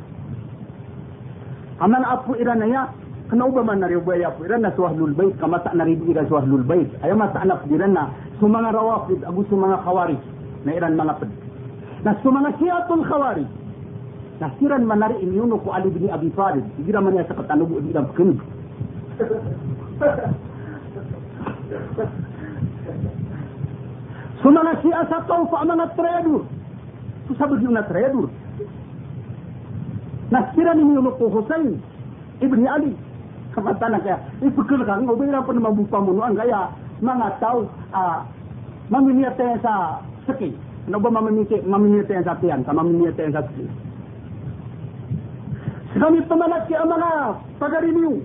Ang 1.82 1.89
mga 1.89 2.07
apo 2.14 2.38
iran 2.38 2.62
na 2.62 2.70
ya, 2.70 2.84
Kenapa 3.32 3.63
mana 3.63 3.88
riba 3.88 4.19
ya 4.19 4.36
firana 4.36 4.75
suahlul 4.75 5.15
bait 5.15 5.32
kama 5.39 5.63
tak 5.63 5.71
nari 5.71 5.95
ira 6.03 6.27
suahlul 6.27 6.67
bait. 6.67 6.91
Ayo 6.99 7.15
mas 7.15 7.32
anak 7.32 7.63
dirana 7.63 8.11
sumanga 8.43 8.75
rawafid 8.75 9.23
agu 9.23 9.47
sumanga 9.47 9.79
khawarij. 9.88 10.19
Na 10.67 10.75
iran 10.75 10.99
mga 10.99 11.15
ped. 11.15 11.32
Na 12.03 12.11
sumanga 12.19 12.51
syiatul 12.59 13.07
khawarij. 13.07 13.47
Na 14.43 14.51
siran 14.59 14.84
manari 14.84 15.15
inyuno 15.23 15.63
ko 15.63 15.71
Ali 15.71 15.88
bin 15.95 16.11
Abi 16.11 16.27
Talib. 16.36 16.67
Gira 16.84 16.99
man 16.99 17.15
ya 17.15 17.23
sakat 17.23 17.47
anubu 17.47 17.79
ira 17.88 18.03
kenib. 18.19 18.43
Sumanga 24.43 24.75
syiasa 24.84 25.23
taufa 25.23 25.55
amana 25.63 25.88
tredur. 25.95 26.43
Susah 27.32 27.47
bagi 27.47 27.63
una 27.63 27.88
tredur. 27.88 28.27
Na 30.36 30.51
siran 30.51 30.84
inyuno 30.84 31.15
ko 31.15 31.32
Husain 31.32 31.79
ibn 32.43 32.67
Ali. 32.67 32.91
Kapata 33.51 33.87
na 33.91 33.99
kaya. 33.99 34.17
Ipagkul 34.43 34.81
ka. 34.87 34.99
Nga 34.99 35.11
ubay 35.11 35.29
pa 35.31 35.51
naman 35.51 35.75
bupa 35.75 35.97
mo 35.99 36.11
noon. 36.15 36.35
Kaya 36.35 36.71
mga 37.03 37.27
tao. 37.43 37.67
Uh, 37.91 38.19
mamimiyat 38.91 39.35
tayo 39.39 39.55
sa 39.63 39.99
saki. 40.27 40.51
Ano 40.87 40.99
ba 40.99 41.09
mamimiyat, 41.11 41.63
mamimiyat 41.63 42.07
tayo 42.11 42.23
sa 42.27 42.39
tiyan? 42.39 42.63
Ka 42.67 42.71
mamimiyat 42.75 43.15
tayo 43.15 43.31
sa 43.31 43.43
saki. 43.47 43.65
Kami 45.91 46.19
pamalat 46.27 46.63
kaya 46.71 46.87
mga 46.87 47.09
pagariniw. 47.59 48.15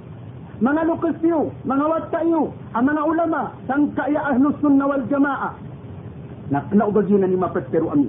Mga 0.56 0.82
lukas 0.88 1.12
niyo, 1.20 1.52
mga 1.68 1.84
wata 1.84 2.24
niyo, 2.24 2.48
ang 2.72 2.88
mga 2.88 3.02
ulama, 3.04 3.52
sang 3.68 3.92
kaya 3.92 4.24
ahlus 4.24 4.56
sunna 4.64 4.88
wal 4.88 5.04
jamaah 5.04 5.52
na 6.48 6.64
kinaubagi 6.72 7.12
na 7.20 7.28
ni 7.28 7.36
mapagtero 7.36 7.92
ami. 7.92 8.08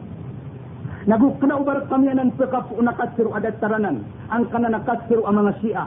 Naguk 1.08 1.40
kinaubar 1.44 1.88
kami 1.92 2.12
nan 2.12 2.32
pekapu 2.40 2.80
nakasiru 2.80 3.36
adat 3.36 3.60
taranan. 3.60 4.04
Ang 4.32 4.48
nakasiru 4.48 5.28
ang 5.28 5.44
mga 5.44 5.54
siya. 5.60 5.84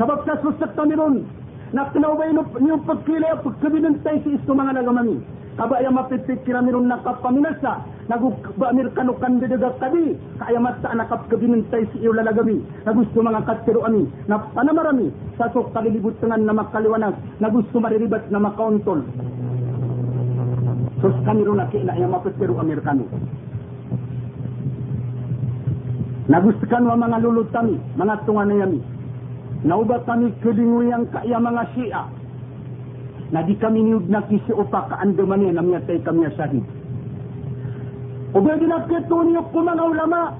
sababsiz 0.00 0.40
fırsıklanırın. 0.42 1.26
Naktinaway 1.72 2.32
niyong 2.60 2.82
pagkilay, 2.86 3.30
pagkabinin 3.44 3.94
tayo 4.02 4.18
si 4.24 4.30
isko 4.34 4.52
mga 4.54 4.72
nagamami. 4.74 5.16
Kabaya 5.56 5.90
mapipikira 5.90 6.62
meron 6.62 6.88
nakapaminasa, 6.88 7.72
nagugbaamir 8.08 8.88
kanu 8.96 9.12
kandidaga 9.20 9.70
kadi, 9.78 10.16
kaya 10.40 10.60
mata 10.60 10.90
nakapkabinin 10.94 11.62
tayo 11.70 11.86
si 11.92 11.98
iyo 12.02 12.12
lalagabi, 12.16 12.64
na 12.86 12.90
gusto 12.96 13.22
mga 13.22 13.44
katiro 13.46 13.84
ami, 13.86 14.08
na 14.26 14.38
panamarami, 14.56 15.12
sa 15.38 15.52
sok 15.52 15.70
kalilibutangan 15.74 16.42
na 16.42 16.52
makaliwanag, 16.58 17.14
na 17.38 17.48
gusto 17.54 17.76
mariribat 17.78 18.24
na 18.32 18.38
makauntol. 18.40 19.04
Sos 21.00 21.16
kami 21.22 21.44
ron 21.44 21.60
na 21.60 21.70
kaya 21.70 21.92
yung 22.02 22.10
mapipiro 22.10 22.58
Amerikano. 22.58 23.04
Nagustuhan 26.30 26.88
wa 26.88 26.96
mga 26.98 27.18
lulutami, 27.22 27.76
mga 27.94 28.14
tunganayami, 28.26 28.80
naubatan 29.64 30.24
ni 30.24 30.28
kedinguyang 30.40 31.08
kaya 31.12 31.36
mga 31.36 31.64
siya 31.76 32.02
na 33.30 33.46
di 33.46 33.54
kami 33.54 33.86
niyog 33.86 34.10
nakisi 34.10 34.50
upa 34.50 34.90
kaandaman 34.90 35.46
yan 35.46 35.60
ang 35.60 35.70
yatay 35.70 36.02
kami 36.02 36.26
sahib. 36.34 36.64
Ubay 38.34 38.58
dinakito 38.58 39.16
niyo 39.26 39.42
kumang 39.50 39.78
ulama. 39.78 40.34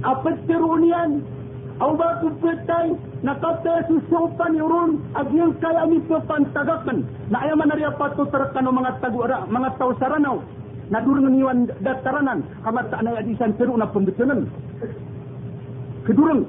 Apat 0.00 0.36
tirun 0.48 0.84
yan. 0.84 1.10
Aw 1.80 1.92
ba 1.96 2.20
kupitay 2.20 2.92
nakapte 3.24 3.72
susupan 3.88 4.52
yurun 4.52 5.00
agyang 5.16 5.56
kaya 5.64 5.88
ni 5.88 5.96
pantagakan 6.04 7.08
na 7.32 7.40
ayaman 7.40 7.72
na 7.72 7.76
riya 7.76 7.96
patutarkan 7.96 8.68
ng 8.68 8.76
mga 8.76 8.92
tagura, 9.00 9.48
mga 9.48 9.80
tausaranaw 9.80 10.44
na 10.92 11.00
durung 11.00 11.32
niwan 11.32 11.72
dataranan 11.80 12.44
kamata 12.60 13.00
na 13.00 13.16
yadisan 13.16 13.56
pero 13.56 13.80
na 13.80 13.88
pembetulan. 13.88 14.44
Kedurung 16.04 16.48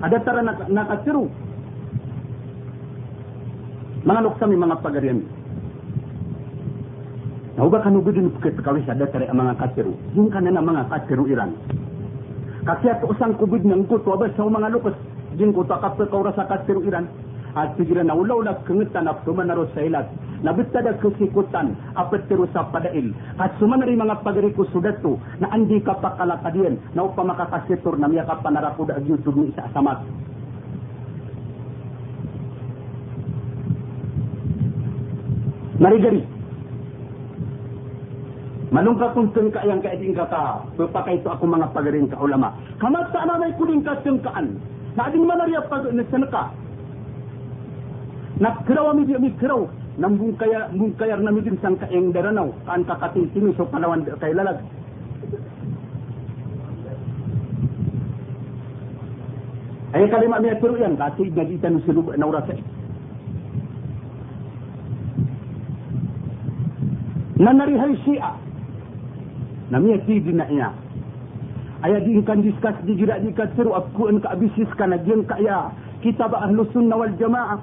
Hadathara 0.00 0.40
nakasiru. 0.68 1.28
mga 4.00 4.24
luksami 4.24 4.56
mga 4.56 4.80
pagarian. 4.80 5.20
Nauba 7.60 7.84
kanu 7.84 8.00
gudun 8.00 8.32
puket 8.32 8.56
kawis 8.64 8.88
hadathara 8.88 9.28
mga 9.28 9.60
kasiru. 9.60 9.92
Hingkan 10.16 10.48
na 10.48 10.64
mga 10.64 10.88
kasiru 10.88 11.28
iran. 11.28 11.52
Kasi 12.64 12.88
at 12.88 13.04
usang 13.04 13.36
kubid 13.36 13.64
ng 13.64 13.84
kuto, 13.88 14.16
abas 14.16 14.32
sa 14.36 14.48
mga 14.48 14.72
lukas, 14.72 14.96
din 15.36 15.52
ko 15.52 15.68
takap 15.68 16.00
ka 16.00 16.08
kaurasa 16.08 16.48
kasiru 16.48 16.80
iran. 16.88 17.04
Ulaw 17.54 18.38
na 18.44 18.54
kengetan 18.66 19.10
at 19.10 19.22
sumanaro 19.26 19.66
sa 19.74 19.82
ilat, 19.82 20.06
nabitada 20.42 20.94
kesikutan, 21.02 21.74
apat 21.98 22.26
tiro 22.28 22.46
sa 22.54 22.68
padail, 22.70 23.10
at 23.38 23.52
sumanari 23.58 23.98
mga 23.98 24.22
pagariko 24.22 24.64
sudato, 24.70 25.18
na 25.42 25.50
andi 25.50 25.82
ka 25.82 25.98
pakalakadian, 25.98 26.78
na 26.94 27.04
upang 27.04 27.28
makakasitor 27.28 27.98
na 27.98 28.08
miya 28.08 28.26
ka 28.26 28.38
panarakuda 28.38 28.96
ag 28.96 29.06
YouTube 29.06 29.36
ni 29.38 29.50
isa 29.50 29.66
asamat. 29.66 29.98
Marigari, 35.80 36.20
Manungka 38.70 39.10
kung 39.18 39.34
tengka 39.34 39.66
yang 39.66 39.82
kaeding 39.82 40.14
kata, 40.14 40.62
berpakai 40.78 41.18
itu 41.18 41.26
aku 41.26 41.42
mga 41.42 41.74
pagaring 41.74 42.06
ka 42.06 42.22
ulama. 42.22 42.54
Kamat 42.78 43.10
sa 43.10 43.26
na 43.26 43.34
may 43.42 43.50
kuling 43.58 43.82
ka 43.82 43.98
tengkaan. 44.06 44.62
Na 44.94 45.10
ading 45.10 45.26
manariya 45.26 45.66
pag 45.66 45.90
nasanaka. 45.90 46.54
Nakraw 48.40 48.96
ami 48.96 49.04
di 49.04 49.12
ami 49.12 49.30
kraw. 49.36 49.68
Nambung 50.00 50.32
kaya 50.40 50.72
mung 50.72 50.96
kaya 50.96 51.20
na 51.20 51.28
mi 51.28 51.44
din 51.44 51.60
sang 51.60 51.76
kaeng 51.76 52.08
daranaw. 52.08 52.48
Kaan 52.64 52.88
kakating 52.88 53.28
sini 53.36 53.52
so 53.52 53.68
palawan 53.68 54.00
kay 54.16 54.32
lalag. 54.32 54.64
Ay 59.92 60.08
kalima 60.08 60.40
mi 60.40 60.48
aturo 60.48 60.80
yan 60.80 60.96
kasi 60.96 61.28
nagitan 61.28 61.84
sa 61.84 61.92
lupa 61.92 62.16
na 62.16 62.32
urasa. 62.32 62.56
Nanarihay 67.36 67.92
siya 68.08 68.36
namanya 69.68 70.00
tibi 70.04 70.32
nak 70.34 70.50
nya 70.50 70.68
ayat 71.86 72.04
diinkan 72.04 72.42
diskus 72.44 72.76
di 72.84 72.98
jirat 72.98 73.22
di 73.22 73.32
kasru 73.32 73.70
aku 73.72 74.10
en 74.10 74.18
ka 74.20 74.34
abisis 74.34 74.68
kana 74.76 74.98
gen 75.06 75.24
kaya 75.24 75.72
kita 76.02 76.26
ba 76.26 76.44
ahlu 76.44 76.66
sunnah 76.74 76.98
wal 76.98 77.14
jamaah 77.16 77.62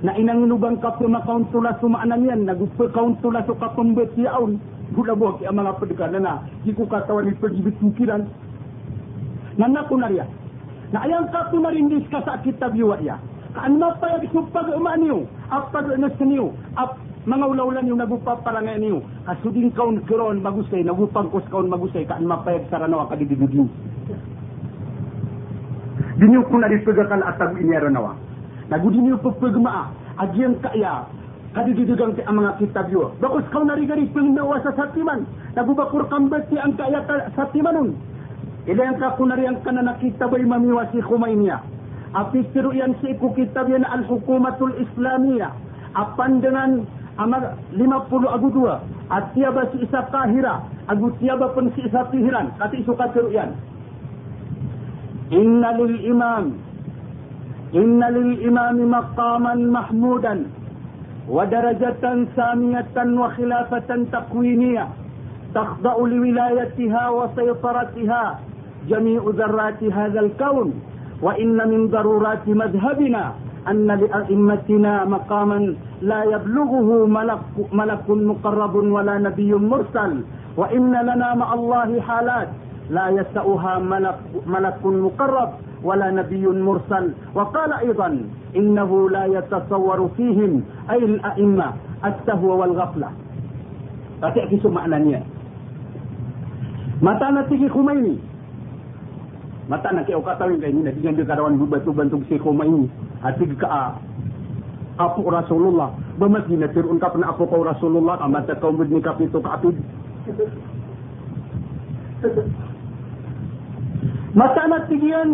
na 0.00 0.16
inanginugang 0.16 0.80
ka 0.80 0.96
ma 1.04 1.20
kaunsula 1.28 1.76
sumaanan 1.80 2.24
yan, 2.24 2.48
nagusto 2.48 2.88
kaunsula 2.88 3.44
so 3.44 3.52
katumbet 3.56 4.08
yaon. 4.16 4.56
Bulabog 4.90 5.38
ang 5.46 5.54
mga 5.54 5.78
pedikana 5.78 6.18
na, 6.18 6.32
di 6.66 6.74
ko 6.74 6.88
ni 7.22 7.32
pagibit 7.38 7.76
mukiran. 7.78 8.26
Nanakunarya, 9.54 10.26
na 10.90 10.98
ayang 11.06 11.30
katumarindis 11.30 12.02
ka 12.10 12.24
sa 12.26 12.42
kitab 12.42 12.74
yuwa 12.74 12.98
ya. 13.04 13.20
Kaan 13.54 13.78
mapayag 13.78 14.26
supag 14.30 14.72
umaan 14.72 15.02
niyo, 15.02 15.26
apag 15.50 15.90
unas 15.90 16.14
niyo, 16.22 16.54
ap 16.78 16.98
mga 17.28 17.44
ulawlan 17.46 17.82
niyo 17.84 17.98
nagupaparangan 17.98 18.80
niyo. 18.80 19.04
Kasudin 19.28 19.70
kaon 19.76 20.00
kiron 20.08 20.40
magusay, 20.40 20.80
nagupangkos 20.82 21.44
kaon 21.52 21.68
magusay, 21.68 22.08
kaan 22.08 22.26
mapayag 22.26 22.66
saranawa 22.72 23.10
kadidididin. 23.10 23.68
Dinyo 26.18 26.40
ko 26.48 26.56
na 26.58 26.70
rin 26.72 26.82
pagkakan 26.82 27.26
atag 27.26 27.58
inyara 27.60 27.90
nawa. 27.92 28.29
Nagudin 28.70 29.02
niyo 29.02 29.18
pagpagmaa, 29.18 29.90
agyan 30.22 30.54
kaya, 30.62 31.02
kadididugang 31.58 32.14
ti 32.14 32.22
ang 32.22 32.38
mga 32.38 32.62
kitab 32.62 32.86
yo. 32.94 33.10
Bakos 33.18 33.42
kaon 33.50 33.66
narigari 33.66 34.06
pangnawa 34.14 34.62
sa 34.62 34.70
satiman, 34.78 35.26
nagubakur 35.58 36.06
kambet 36.06 36.46
ti 36.46 36.56
ang 36.56 36.78
kaya 36.78 37.02
sa 37.10 37.26
satimanon. 37.34 37.98
Ila 38.70 38.80
yang 38.86 38.98
kakunar 39.02 39.40
yang 39.42 39.58
kana 39.66 39.82
nakita 39.82 40.30
ba 40.30 40.38
imami 40.38 40.70
wa 40.70 40.86
si 40.94 41.02
Khumainiyah. 41.02 41.58
Api 42.14 42.46
siru 42.54 42.70
yang 42.70 42.94
si 43.02 43.10
iku 43.14 43.34
kitab 43.34 43.66
yan 43.66 43.82
al-hukumatul 43.82 44.74
islamiyah. 44.78 45.50
Apan 45.98 46.38
dengan 46.38 46.86
amal 47.18 47.58
50 47.74 48.30
agu 48.30 48.48
dua. 48.54 48.82
Atiaba 49.10 49.66
si 49.74 49.82
isa 49.82 50.06
kahira. 50.14 50.62
Agu 50.86 51.10
tiaba 51.18 51.50
pun 51.50 51.74
si 51.74 51.82
isa 51.82 52.06
pihiran. 52.14 52.54
Kati 52.62 52.86
suka 52.86 53.10
siru 53.10 53.34
yan. 53.34 53.58
Inna 55.34 55.74
lil 55.74 55.98
imam. 56.06 56.69
Lil 57.72 58.30
imam 58.46 58.76
maqaman 58.90 59.60
mahmudan. 59.70 60.40
ودرجة 61.30 62.26
سامية 62.36 62.96
وخلافة 63.20 63.90
تكوينية 64.12 64.88
تخضع 65.54 65.94
لولايتها 65.96 67.08
وسيطرتها 67.10 68.38
جميع 68.88 69.22
ذرات 69.38 69.84
هذا 69.84 70.20
الكون 70.20 70.68
وإن 71.22 71.68
من 71.68 71.88
ضرورات 71.88 72.48
مذهبنا 72.48 73.32
أن 73.68 73.86
لأئمتنا 73.86 75.04
مقاما 75.04 75.74
لا 76.02 76.24
يبلغه 76.24 77.06
ملك, 77.06 77.40
ملك 77.72 78.10
مقرب 78.10 78.74
ولا 78.74 79.18
نبي 79.18 79.54
مرسل 79.54 80.12
وإن 80.56 80.90
لنا 80.90 81.34
مع 81.34 81.54
الله 81.54 82.00
حالات 82.00 82.48
لا 82.90 83.08
يسأها 83.08 83.78
ملك, 83.78 84.18
ملك 84.46 84.86
مقرب 84.86 85.48
ولا 85.84 86.10
نبي 86.10 86.46
مرسل. 86.46 87.04
وقال 87.34 87.70
أيضا 87.72 88.08
إنه 88.56 88.90
لا 89.10 89.24
يتصور 89.26 90.08
فيهم 90.16 90.62
أي 90.90 91.04
الأئمة 91.04 91.68
التهوى 92.04 92.54
والغفلة. 92.60 93.08
فتعكس 94.22 94.64
معنى 94.66 94.98
نية 95.04 95.22
متى 97.02 97.24
نتيجي 97.24 97.68
خميني 97.72 98.16
متى 99.72 99.88
نكي 99.96 100.14
أكتاوين 100.14 100.60
لأي 100.60 100.72
نية 100.72 100.92
نتيجي 100.92 101.24
كاروان 101.24 101.56
ببتو 101.56 101.92
بنتو 101.96 102.20
سي 102.28 102.36
خميني 102.38 102.84
هتيجي 103.24 103.56
كأ 103.56 103.96
أفو 105.00 105.24
رسول 105.24 105.62
الله 105.72 105.88
بمدينة 106.20 106.66
ترون 106.76 106.98
كفن 107.00 107.24
أفو 107.24 107.46
كو 107.48 107.62
رسول 107.64 107.96
الله 107.96 108.14
أما 108.24 108.40
تكو 108.44 108.70
مدني 108.76 109.00
كفيتو 109.00 109.40
كعبيد 109.40 109.76
متى 114.36 114.62
نتيجيان 114.72 115.30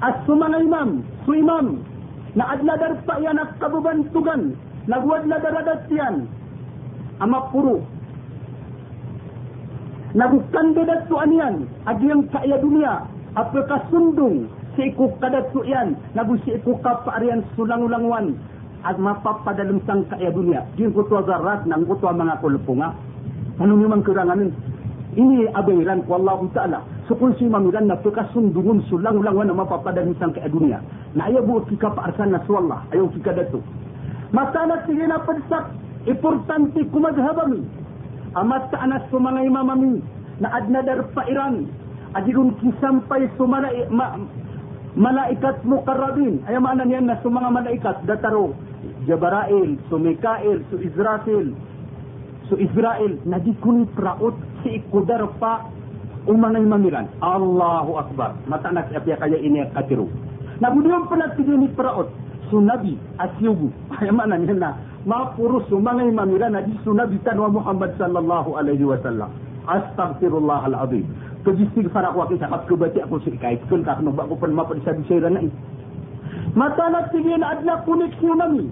As-sumang 0.00 0.56
imam, 0.56 1.04
su 1.28 1.36
imam, 1.36 1.84
na 2.32 2.56
adla 2.56 2.74
darpa 2.80 3.20
yan 3.20 3.36
at 3.36 3.52
kabubantugan, 3.60 4.56
nagwad 4.88 5.28
na 5.28 5.36
daradat 5.36 5.84
yan, 5.92 6.24
ama 7.20 7.52
puro. 7.52 7.84
Nagkandidat 10.16 11.06
tu 11.06 11.20
anian, 11.20 11.68
adi 11.84 12.08
yang 12.08 12.24
kaya 12.32 12.56
dunia, 12.58 13.04
apakah 13.36 13.84
sundung, 13.92 14.48
si 14.74 14.88
iku 14.88 15.12
kadat 15.20 15.52
tu 15.52 15.62
yan, 15.68 15.94
nagu 16.16 16.34
si 16.48 16.56
iku 16.56 16.80
kaparian 16.80 17.44
sulang-ulangwan, 17.54 18.34
at 18.80 18.96
mapapa 18.96 19.52
dalam 19.52 19.84
sang 19.84 20.08
kaya 20.08 20.32
dunia. 20.32 20.64
Diyan 20.80 20.96
ko 20.96 21.04
to 21.06 21.20
zarat, 21.28 21.68
nang 21.68 21.84
ko 21.84 22.00
to 22.00 22.08
mga 22.08 22.40
kulpunga. 22.40 22.88
Ano 23.60 23.76
naman 23.76 24.00
kurangan 24.00 24.48
ini 25.20 25.44
abairan 25.52 26.08
ku 26.08 26.16
Allah 26.16 26.40
Ta'ala. 26.56 26.80
Sukun 27.10 27.34
si 27.42 27.50
mamiran 27.50 27.90
na 27.90 27.98
peka 27.98 28.30
sundungun 28.30 28.86
sulang 28.86 29.18
ulang 29.18 29.34
wana 29.34 29.50
mapapada 29.50 29.98
nisang 30.06 30.30
ke 30.30 30.46
dunia. 30.46 30.78
Na 31.18 31.26
ayaw 31.26 31.42
buot 31.42 31.66
kika 31.66 31.90
paarsan 31.90 32.30
na 32.30 32.38
suwallah. 32.46 32.86
Ayaw 32.94 33.10
kika 33.10 33.34
datu. 33.34 33.58
Masalah 34.30 34.86
sige 34.86 35.10
na 35.10 35.18
padsak. 35.26 35.74
Importante 36.06 36.86
kumadhabami. 36.94 37.66
Amat 38.38 38.70
sa 38.70 38.86
anas 38.86 39.02
sumanga 39.10 39.42
imamami. 39.42 39.98
Na 40.38 40.54
adnadar 40.54 41.02
pairan. 41.10 41.66
Adirun 42.14 42.54
kisampay 42.62 43.26
sumala 43.34 43.74
ma, 43.90 44.14
malaikat 44.94 45.66
mukarrabin. 45.66 46.46
Ayaw 46.46 46.62
maana 46.62 46.86
niyan 46.86 47.10
na 47.10 47.18
sumanga 47.26 47.50
malaikat. 47.50 48.06
Dataro. 48.06 48.54
Jabarail, 49.10 49.82
su 49.90 49.98
Mikael, 49.98 50.62
su 50.70 50.78
Israfil, 50.78 51.58
su 52.46 52.54
Israel. 52.54 53.18
Nadikuni 53.26 53.90
praot 53.98 54.38
si 54.62 54.78
ikudar 54.78 55.26
pa 56.24 56.30
umanay 56.32 56.64
mamiran. 56.64 57.08
Allahu 57.24 57.96
Akbar. 57.96 58.36
Mata 58.48 58.72
na 58.72 58.84
siya 58.88 59.16
kaya 59.16 59.38
ini 59.40 59.64
katiru. 59.72 60.08
Nabudiyon 60.60 61.08
pala 61.08 61.32
tiga 61.36 61.56
ni 61.56 61.68
paraot. 61.72 62.08
Sunabi 62.52 62.98
asyugu. 63.16 63.72
Ay 64.00 64.10
mana 64.12 64.36
niya 64.36 64.54
na. 64.56 64.70
Mapuro 65.08 65.64
sumangay 65.72 66.12
mamiran 66.12 66.52
na 66.52 66.60
di 66.60 66.76
sunabi 66.84 67.16
tanwa 67.24 67.48
Muhammad 67.48 67.96
sallallahu 67.96 68.56
alaihi 68.60 68.84
wasallam. 68.84 69.32
Astaghfirullah 69.64 70.68
al-azim. 70.68 71.08
Kajistig 71.40 71.88
para 71.88 72.12
ko 72.12 72.28
sa 72.36 72.52
kat 72.52 72.62
kubati 72.68 73.00
ako 73.00 73.20
sa 73.24 73.32
ikay. 73.32 73.56
Kung 73.72 73.80
kakano 73.80 74.12
ba 74.12 74.28
ko 74.28 74.36
pa 74.36 74.44
mapadisa 74.48 74.92
di 74.92 75.04
sayra 75.08 75.32
na 75.32 75.40
eh. 75.40 75.52
Mata 76.52 76.92
na 76.92 77.08
sige 77.08 77.32
na 77.40 77.56
adna 77.56 77.80
kunik 77.88 78.12
sunami. 78.20 78.68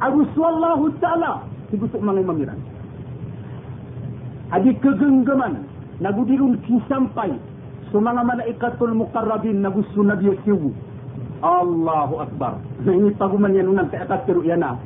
Agus 0.00 0.32
wallahu 0.36 0.88
ta'ala. 1.04 1.44
Sigusok 1.68 2.00
mangay 2.00 2.24
mamiran 2.24 2.56
adi 4.54 4.70
kegenggaman 4.78 5.66
nagudirun 6.00 6.60
kisampai 6.66 7.32
sumanga 7.92 8.24
malaikatul 8.24 8.92
muqarrabin 8.94 9.62
nagusu 9.62 10.02
nabi 10.02 10.32
kiwu 10.44 10.72
Allahu 11.44 12.24
akbar. 12.24 12.56
Nah 12.80 12.92
ini 12.96 13.12
paguman 13.20 13.52
yang 13.52 13.68
nunang 13.68 13.92
ke 13.92 14.00
atas 14.00 14.24
teru 14.24 14.40
yana. 14.40 14.80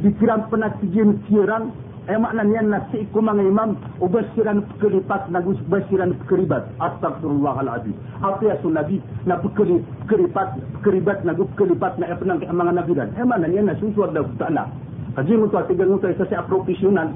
Dikiram 0.00 0.46
penatijen 0.46 1.18
kiran 1.26 1.74
ay 2.06 2.16
makna 2.16 2.46
niyan 2.46 2.70
na 2.70 2.86
si 2.88 3.04
iku 3.04 3.18
mga 3.20 3.42
imam 3.42 3.74
ubasiran 3.98 4.64
pekeripat 4.74 5.28
nagus 5.34 5.58
basiran 5.66 6.14
pekeribat 6.24 6.70
astagfirullahaladzim. 6.78 7.94
Apa 8.22 8.42
ya 8.42 8.56
sunabi 8.62 9.02
na 9.26 9.36
pekeri 9.42 9.82
pekeripat 10.06 10.48
pekeribat 10.80 11.26
nagu 11.26 11.44
pekeribat 11.54 11.98
na 11.98 12.08
epenang 12.14 12.38
ke 12.38 12.48
mga 12.48 12.72
nabiran 12.80 13.10
ay 13.18 13.26
makna 13.26 13.46
niyan 13.50 13.66
na 13.68 13.78
susuar 13.82 14.14
da 14.14 14.22
ta'ala 14.38 14.70
kaji 15.18 15.32
ngutu 15.36 15.58
atigan 15.58 15.90
ngutu 15.90 16.14
sa 16.16 16.24
si 16.30 16.34
profesional 16.46 17.10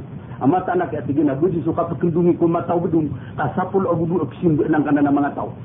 Amata 0.44 0.76
anak 0.76 0.92
ya 0.92 1.00
tigin 1.08 1.24
na 1.24 1.32
budi 1.32 1.64
suka 1.64 1.88
pekendungi 1.88 2.36
ko 2.36 2.44
mataw 2.44 2.76
bedung. 2.76 3.08
Kasapul 3.40 3.88
o 3.88 3.96
budu 3.96 4.28
oksim 4.28 4.60
nang 4.68 4.84
kana 4.84 5.00
na 5.00 5.08
mga 5.08 5.32
tao. 5.32 5.56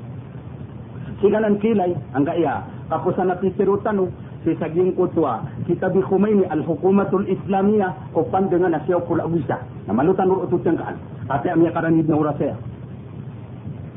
Siganan 1.20 1.60
kilay 1.60 1.92
ang 2.16 2.24
kaya 2.24 2.64
tapos 2.88 3.12
na 3.20 3.36
piterutan 3.36 4.08
si 4.40 4.56
saging 4.56 4.96
kutwa 4.96 5.44
kita 5.68 5.92
bi 5.92 6.00
Khomeini 6.00 6.48
al 6.48 6.64
hukumatul 6.64 7.28
islamiyah. 7.28 8.16
O 8.16 8.24
pandengan 8.24 8.72
asyaw 8.72 9.04
pula 9.04 9.28
bisa? 9.28 9.60
Na 9.84 9.92
malutan 9.92 10.32
ur 10.32 10.48
utut 10.48 10.64
yang 10.64 10.80
kaan 10.80 10.96
ate 11.28 11.52
amya 11.52 11.76
karanid 11.76 12.08
na 12.08 12.16
urasaya 12.16 12.56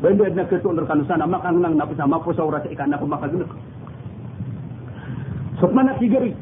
Bende 0.04 0.36
na 0.36 0.44
ketu 0.52 0.68
under 0.68 0.84
kanusan 0.84 1.16
na 1.16 1.32
makang 1.32 1.64
nang 1.64 1.80
napisa 1.80 2.04
mapo 2.04 2.36
sa 2.36 2.44
urasa 2.44 2.68
ikan. 2.68 2.92
Na 2.92 3.00
kumakagunak. 3.00 3.48
Sukmana 5.64 5.96
sigari, 5.96 6.36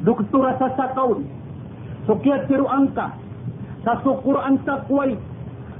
doktora 0.00 0.56
sa 0.56 0.72
sakaun, 0.80 1.28
sukyat 2.08 2.48
tiru 2.48 2.64
angka, 2.64 3.12
satu 3.82 4.22
Quran 4.22 4.62
takwai 4.62 5.18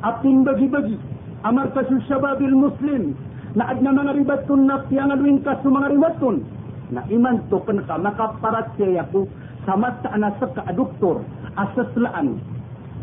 atin 0.02 0.42
bagi-bagi 0.42 0.98
amar 1.46 1.70
kasu 1.74 1.98
syababil 2.10 2.54
muslim 2.54 3.14
na 3.54 3.70
adna 3.70 3.94
mga 3.94 4.12
ribatun 4.18 4.66
na 4.66 4.82
tiyang 4.90 5.14
aluin 5.14 5.38
kasu 5.46 5.70
mga 5.70 5.90
ribatun 5.94 6.42
na 6.90 7.06
iman 7.08 7.36
to 7.48 7.62
penaka 7.62 7.94
maka 7.98 8.26
parat 8.42 8.68
siya 8.76 9.06
ko 9.14 9.26
sama 9.62 9.94
sa 10.02 10.18
anasa 10.18 10.46
ka 10.50 10.66
doktor 10.74 11.22
asaslaan 11.54 12.42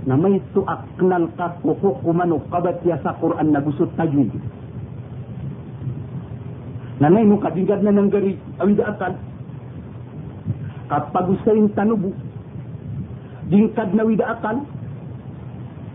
na 0.04 0.16
may 0.20 0.40
tuak 0.52 0.84
kenal 1.00 1.28
ka 1.40 1.56
kukukumano 1.64 2.44
kabat 2.52 2.84
siya 2.84 3.00
sa 3.00 3.16
Quran 3.24 3.56
na 3.56 3.64
gusot 3.64 3.92
tajwid 3.96 4.32
na 7.00 7.08
nay 7.08 7.24
nung 7.24 7.40
kadingad 7.40 7.80
na 7.80 7.96
ng 7.96 8.12
gari 8.12 8.36
awidatan 8.60 9.16
kapag 10.92 11.26
usayin 11.32 11.72
tanubu 11.72 12.12
dingkad 13.48 13.96
na 13.96 14.04
widaakan 14.04 14.68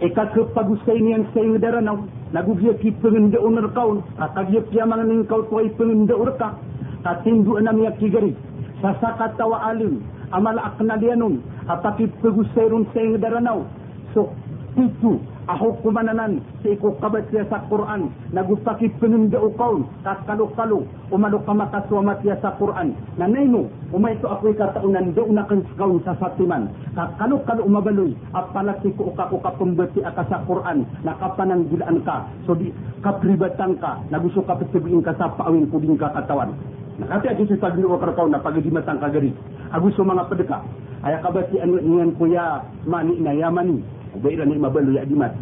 Eka 0.04 0.36
ke 0.36 0.44
pagusay 0.52 1.00
niyan 1.00 1.24
sa 1.32 1.40
iyo 1.40 1.56
daranaw, 1.56 1.96
nagugya 2.36 2.76
ki 2.76 2.92
pengenda 3.00 3.40
unar 3.40 3.72
kaun, 3.72 4.04
katagya 4.20 4.60
kya 4.68 4.84
mga 4.84 5.04
ning 5.08 5.24
kau 5.24 5.48
tuay 5.48 5.72
pengenda 5.80 6.12
urka, 6.12 6.60
katindu 7.00 7.56
na 7.64 7.72
miya 7.72 7.96
kigari, 7.96 8.36
sasaka 8.84 9.32
tawa 9.40 9.64
alim, 9.64 10.04
amala 10.28 10.60
akna 10.68 11.00
dianun, 11.00 11.40
apaki 11.72 12.12
pagusay 12.20 12.68
ron 12.68 12.84
sa 12.92 13.00
iyo 13.00 13.16
daranaw, 13.16 13.64
so, 14.12 14.28
pitu, 14.76 15.24
ahok 15.44 15.84
kumananan 15.84 16.40
sa 16.64 16.68
ikukabat 16.72 17.28
siya 17.28 17.44
sa 17.52 17.60
Quran 17.68 18.08
nagusakit 18.32 18.96
pinunda 18.96 19.36
ukaw 19.40 19.76
kakalukalo 20.00 20.88
umalok 21.12 21.44
kamakaswamat 21.44 22.18
siya 22.24 22.40
sa 22.40 22.56
Quran 22.56 22.96
nanay 23.20 23.44
mo 23.44 23.68
umay 23.92 24.16
to 24.24 24.26
ako'y 24.28 24.56
kataunan 24.56 25.12
doon 25.12 25.36
na 25.36 25.44
kanskaw 25.44 25.92
sa 26.04 26.16
satiman 26.16 26.72
kakalukalo 26.96 27.68
umabaloy 27.68 28.16
apalat 28.32 28.80
si 28.80 28.92
kuuka 28.96 29.28
ko 29.28 29.36
kapumbati 29.44 30.00
aka 30.00 30.24
sa 30.32 30.40
Quran 30.48 30.88
nakapananggilaan 31.04 32.00
ka 32.08 32.24
so 32.48 32.56
di 32.56 32.72
kapribatan 33.04 33.76
ka 33.76 34.00
nagusto 34.08 34.40
ka 34.48 34.56
pasibuin 34.56 35.04
ka 35.04 35.12
sa 35.20 35.28
paawin 35.36 35.68
ko 35.68 35.76
din 35.76 36.00
kakatawan 36.00 36.56
Nakati 36.94 37.26
ako 37.26 37.42
sa 37.50 37.58
pagluwa 37.58 37.98
karakaw 37.98 38.30
na 38.30 38.38
pagadimatang 38.38 39.02
kagari. 39.02 39.34
Agus 39.74 39.98
mga 39.98 40.30
padeka. 40.30 40.62
Ayakabati 41.02 41.58
ano 41.58 41.82
ingan 41.82 42.14
kuya 42.14 42.62
mani 42.86 43.18
na 43.18 43.34
yamani. 43.34 43.82
Baiklah 44.22 44.46
ni 44.46 44.58
mabal 44.58 44.86
ya 44.94 45.02
dimat. 45.06 45.34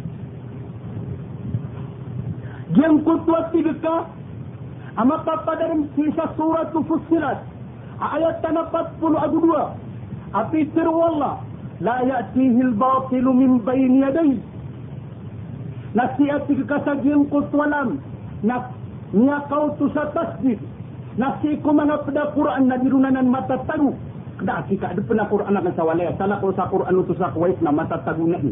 Yang 2.72 3.04
kutuat 3.04 3.52
tiga 3.52 4.08
Amata 4.92 5.40
pada 5.48 5.72
kisah 5.96 6.36
surat 6.36 6.68
Fussilat 6.76 7.40
ayat 7.96 8.44
tanah 8.44 8.68
40 9.00 9.24
agu 9.24 9.38
2 9.40 10.36
api 10.36 10.60
seru 10.76 10.92
Allah 11.00 11.40
la 11.80 12.04
ya'tihi 12.04 12.60
al-batil 12.60 13.26
min 13.32 13.60
bayni 13.64 14.04
yadayhi. 14.04 14.36
Nasihat 15.96 16.44
kekasagian 16.44 17.28
kutualam 17.32 18.00
nak 18.44 18.72
niya 19.16 19.44
kau 19.48 19.76
tu 19.80 19.88
sa 19.92 20.08
tasdid 20.12 20.60
nasi 21.20 21.60
ko 21.60 21.72
mga 21.72 22.08
pada 22.08 22.32
Quran 22.32 22.72
na 22.72 22.80
dirunanan 22.80 23.28
mata 23.28 23.60
tagu 23.68 23.92
kada 24.42 24.66
kika 24.66 24.90
ada 24.90 25.02
pernah 25.06 25.30
Quran 25.30 25.54
akan 25.54 25.72
sawalaya 25.78 26.10
salah 26.18 26.42
ko 26.42 26.50
sa 26.58 26.66
Quran 26.66 26.98
utus 26.98 27.14
sa 27.22 27.30
kuwait 27.30 27.62
na 27.62 27.70
mata 27.70 28.02
tagu 28.02 28.26
na 28.26 28.42
ni 28.42 28.50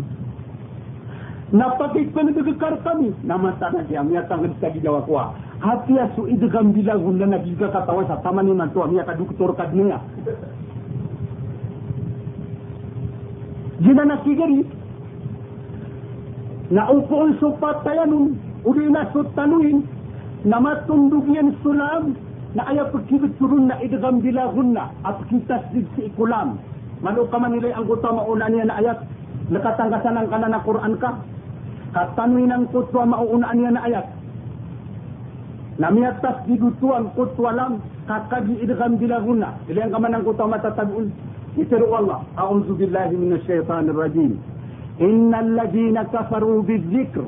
Napakit 1.51 2.15
pa 2.15 2.23
nagkakar 2.23 2.79
kami. 2.87 3.11
Namata 3.27 3.75
na 3.75 3.83
siya. 3.91 4.07
Miya 4.07 4.23
tangan 4.31 4.55
sa 4.63 4.71
gijawa 4.71 5.03
ko. 5.03 5.19
Hati 5.59 5.99
asu 5.99 6.31
idagam 6.31 6.71
bilagun 6.71 7.19
na 7.19 7.27
nagiga 7.27 7.75
katawa 7.75 8.07
sa 8.07 8.23
taman 8.23 8.47
ni 8.47 8.55
mantua. 8.55 8.87
Miya 8.87 9.03
kaduktor 9.03 9.59
kadniya. 9.59 9.99
Gina 13.83 14.05
nakigari. 14.07 14.63
Naupol 16.71 17.35
so 17.43 17.51
patayanun. 17.59 18.39
Uli 18.63 18.87
na 18.87 19.11
so 19.11 19.27
tanuin. 19.35 19.83
Namatundog 20.47 21.27
yan 21.35 21.51
sulam. 21.67 22.15
Na 22.55 22.67
ayaw 22.67 22.91
pagkibit 22.91 23.39
turun 23.39 23.71
na 23.71 23.79
idagam 23.79 24.19
bilagun 24.19 24.75
na. 24.75 24.91
At 25.07 25.23
kita 25.31 25.71
si 25.71 25.87
ikulam. 26.03 26.59
Mano 27.01 27.25
ka 27.31 27.39
man 27.39 27.57
ang 27.57 27.87
guto 27.87 28.11
mauna 28.11 28.51
niya 28.51 28.67
na 28.67 28.79
ayat. 28.83 28.99
Nakatanggasan 29.51 30.19
ang 30.19 30.29
kanan 30.31 30.53
na 30.55 30.63
Quran 30.63 30.95
ka 30.99 31.11
katanwi 31.91 32.47
ng 32.47 32.71
kutwa 32.71 33.03
mauunaan 33.07 33.57
niya 33.59 33.71
na 33.75 33.83
ayat. 33.87 34.07
Namiatas 35.81 36.45
di 36.47 36.55
gutuan 36.61 37.11
kutwa 37.17 37.51
lang 37.57 37.73
kakagi 38.07 38.63
idgham 38.63 39.01
bilaguna. 39.01 39.59
Ili 39.67 39.81
ang 39.83 39.93
kamanang 39.95 40.23
kutwa 40.27 40.55
matatagun. 40.55 41.11
Itiru 41.59 41.91
Allah. 41.91 42.23
A'udzu 42.39 42.79
billahi 42.79 43.15
minasyaitonir 43.17 43.97
rajim. 43.97 44.39
Innal 45.03 45.51
ladzina 45.57 46.07
kafaru 46.07 46.63
bidzikr 46.63 47.27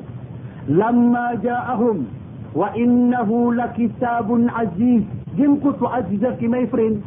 lamma 0.69 1.35
ja'ahum 1.43 2.07
وإنه 2.55 3.53
لكتاب 3.53 4.27
عزيز 4.49 5.03
جنكو 5.37 5.71
تو 5.71 5.85
عزيزة 5.87 6.31
كما 6.41 6.57
يفرين 6.57 7.01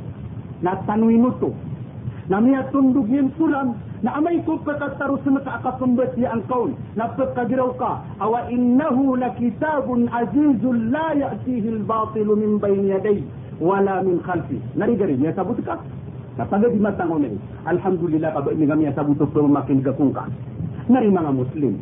na 0.63 0.77
tanwinuto 0.89 1.53
na 2.29 2.41
miya 2.41 2.63
tundug 2.73 3.09
yin 3.13 3.29
sulam 3.39 3.77
na 4.03 4.17
amay 4.17 4.41
ko 4.49 4.57
pagkatarus 4.65 5.21
na 5.29 5.41
kaakasumbat 5.45 6.17
niya 6.17 6.33
ang 6.33 6.43
kaun 6.49 6.73
na 6.97 7.13
pagkagiraw 7.13 7.77
ka 7.77 8.01
awa 8.25 8.49
innahu 8.49 9.21
la 9.21 9.31
kitabun 9.37 10.09
azizun 10.09 10.91
la 10.91 11.13
ya'tihi 11.13 11.69
al-batilu 11.77 12.41
min 12.41 12.57
bayn 12.59 12.89
yaday 12.89 13.21
wala 13.61 14.01
min 14.03 14.17
khalfi 14.25 14.57
narigari 14.81 15.17
niya 15.21 15.37
sabut 15.37 15.61
ka 15.61 15.77
Napaga 16.37 16.69
di 16.69 16.77
matang 16.77 17.09
umay. 17.17 17.33
Alhamdulillah 17.65 18.29
ka 18.37 18.45
ba 18.45 18.53
ini 18.53 18.69
kami 18.69 18.93
sabut 18.93 19.17
ko 19.17 19.49
makin 19.49 19.81
gakung 19.81 20.13
ka. 20.13 20.29
Nari 20.85 21.09
mga 21.09 21.33
Muslim. 21.33 21.81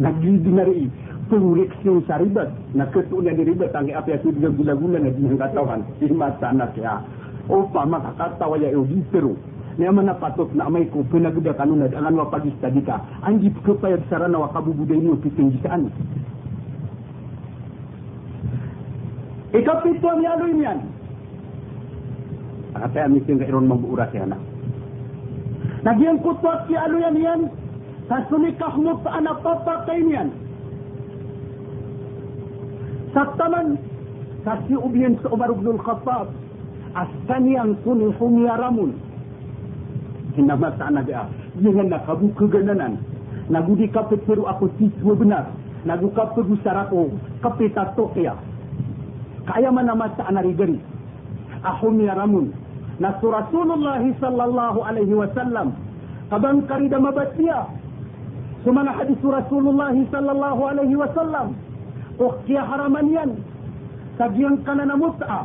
Nagidi 0.00 0.48
na 0.48 0.64
rin. 0.64 0.88
Pengureksyon 1.28 2.02
sa 2.06 2.18
ribat. 2.18 2.50
Nakatunan 2.74 3.36
di 3.36 3.44
ribat 3.46 3.74
ang 3.74 3.90
apa 3.90 4.14
yang 4.14 4.22
sudah 4.22 4.50
gula-gula 4.54 4.98
na 5.02 5.10
di 5.10 5.22
katawan. 5.36 5.80
Di 5.98 6.06
mata 6.10 6.50
ya. 6.78 7.02
Opa 7.46 7.86
makakatawa 7.86 8.58
ya 8.58 8.74
yung 8.74 8.90
Nya 9.76 9.92
mana 9.92 10.16
patut 10.16 10.48
nak 10.56 10.72
mai 10.72 10.88
ko 10.88 11.04
pinagda 11.04 11.52
kanuna 11.52 11.84
dengan 11.84 12.16
wa 12.16 12.32
pagi 12.32 12.48
tadi 12.64 12.80
ka. 12.80 12.96
Anji 13.20 13.52
kepaya 13.60 14.00
sarana 14.08 14.40
wa 14.40 14.48
kabu 14.48 14.72
budai 14.72 14.96
ni 14.96 15.12
pitinggisan. 15.20 15.92
Ikapito 19.52 20.10
ni 20.16 20.24
alu 20.24 20.48
imian. 20.48 20.80
Kata 22.72 23.04
yang 23.04 23.20
mungkin 23.20 23.36
kairon 23.36 23.68
membuuras 23.68 24.08
ya. 24.16 24.24
Nagian 25.84 26.24
kutuat 26.24 26.64
si 26.68 26.74
alu 26.76 26.96
yan 26.96 27.16
yan. 27.20 27.40
Sasuni 28.08 28.56
kahmut 28.56 29.04
sa 29.04 29.20
anak 29.20 29.44
papa 29.44 29.84
kainian. 29.84 30.32
sattoman 33.16 33.80
kasi 34.44 34.76
ubiyan 34.76 35.16
sa 35.24 35.32
Umar 35.32 35.48
ibn 35.56 35.72
al-Khattab 35.72 36.28
as-sanyan 36.92 37.72
sulhum 37.80 38.44
yaramun 38.44 38.92
hinama 40.36 40.68
sa 40.76 40.92
anaga 40.92 41.32
yungan 41.56 41.88
na 41.88 42.04
kabu 42.04 42.28
kagananan 42.36 43.00
nagu 43.48 43.72
di 43.72 43.88
kapit 43.88 44.20
peru 44.28 44.44
ako 44.44 44.68
siswa 44.76 45.16
benar 45.16 45.44
nagu 45.88 46.12
kapit 46.12 46.44
sarako 46.60 47.08
kapit 47.40 47.72
atokya 47.72 48.36
kaya 49.48 49.72
manama 49.72 50.12
sa 50.20 50.28
anarigari 50.28 50.76
ahum 51.64 51.96
yaramun 52.04 52.52
na 53.00 53.16
Rasulullah 53.16 54.00
sallallahu 54.20 54.78
alaihi 54.84 55.16
wasallam 55.16 55.72
kabang 56.28 56.68
karida 56.68 57.00
mabatiya 57.00 57.64
sumana 58.60 58.92
hadis 58.92 59.16
Rasulullah 59.24 59.92
sallallahu 60.12 60.60
alaihi 60.68 60.96
wasallam 61.00 61.56
أختي 62.20 62.58
هرمانيان 62.58 63.30
سجين 64.18 64.56
كان 64.66 64.88
مسعى 64.98 65.40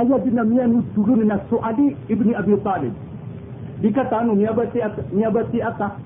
أيدنا 0.00 0.42
ميان 0.42 0.72
السجون 0.82 1.32
السعدي 1.32 1.96
ابن 2.10 2.28
أبي 2.34 2.56
طالب 2.56 2.94
dikatakan 3.74 4.32
niabati 4.38 4.80
at 4.80 4.96
niabati 5.12 5.60
ata 5.60 5.98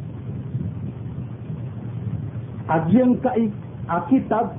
agyang 2.75 3.14
kai 3.23 3.53
akitab 3.87 4.57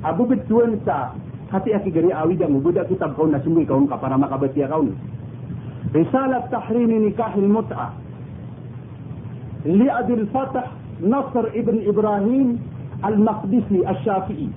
abu 0.00 0.24
bituan 0.24 0.80
sa 0.88 1.12
hati 1.52 1.74
aki 1.76 1.90
gari 1.92 2.14
awi 2.16 2.38
dan 2.40 2.56
mubuda 2.56 2.86
kitab 2.88 3.12
kau 3.12 3.28
nasungui 3.28 3.68
kau 3.68 3.84
ka 3.84 3.98
makabati 4.00 4.64
kau 4.72 4.88
risalat 5.92 6.48
tahrim 6.48 6.96
nikah 7.04 7.34
mut'a 7.36 7.92
li 9.68 9.90
abi 9.90 10.12
al 10.16 10.26
fath 10.32 10.56
نصر 11.02 11.44
ابن 11.54 11.76
إبراهيم 11.88 12.58
المقدسي 13.04 13.90
الشافعي 13.90 14.48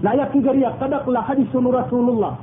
la 0.00 0.12
yaki 0.16 0.40
gari 0.40 0.64
kadaklah 0.80 1.24
hadis 1.24 1.48
Rasulullah. 1.52 2.40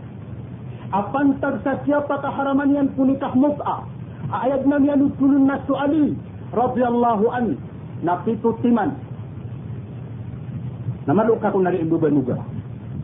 Apan 0.88 1.36
tag 1.44 1.60
sa 1.68 1.84
siapa 1.84 2.16
keharaman 2.24 2.72
yang 2.72 2.88
punikah 2.96 3.36
mut'ah 3.36 3.84
ayat 4.32 4.64
nam 4.64 4.88
yang 4.88 5.04
nutulun 5.04 5.44
nasu 5.44 5.76
Ali 5.76 6.16
radhiyallahu 6.56 7.26
an. 7.28 7.60
Napitu 8.06 8.54
timan. 8.62 8.94
Nama 11.10 11.22
luka 11.26 11.50
ko 11.50 11.60
nari 11.60 11.82
ibu 11.82 11.98
banuga 11.98 12.38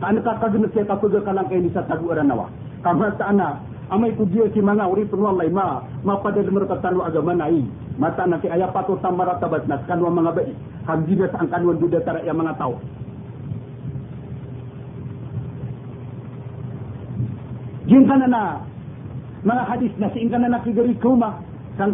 kan 0.04 0.20
ka 0.20 0.36
kagna 0.44 0.68
siya 0.76 0.84
ka 0.84 1.00
puga 1.00 1.24
kalang 1.24 1.48
kay 1.48 1.64
sa 1.72 1.88
tagu 1.88 2.12
ara 2.12 2.28
nawa. 2.28 2.52
Kama 2.84 3.16
ta 3.16 3.32
ana 3.32 3.64
amay 3.88 4.12
ko 4.20 4.28
dia 4.28 4.52
si 4.52 4.60
mga 4.60 4.84
uri 4.92 5.08
puno 5.08 5.32
Allah 5.32 5.48
ma. 5.48 5.80
Mapadal 6.04 6.52
mo 6.52 6.68
ka 6.68 6.84
tanu 6.84 7.00
agama 7.00 7.32
nai. 7.32 7.64
Mata 7.96 8.28
na 8.28 8.36
ki 8.44 8.52
aya 8.52 8.68
pato 8.76 9.00
tamara 9.00 9.40
tabat 9.40 9.64
na 9.72 9.80
kanwa 9.88 10.12
mga 10.12 10.32
bai 10.36 10.52
hagdiga 10.84 11.32
sa 11.32 11.40
ang 11.40 11.50
kanwa 11.56 11.80
duda 11.80 12.04
tara 12.04 12.20
ya 12.28 12.36
mga 12.36 12.60
jin 17.94 18.08
kana 18.10 18.26
na 18.28 18.42
mga 19.46 19.64
hadith 19.70 19.94
na 20.02 20.10
siin 20.10 20.30
جريكوما 20.34 20.50
nakigarit 20.50 20.98
kuma 21.02 21.30
sang 21.78 21.94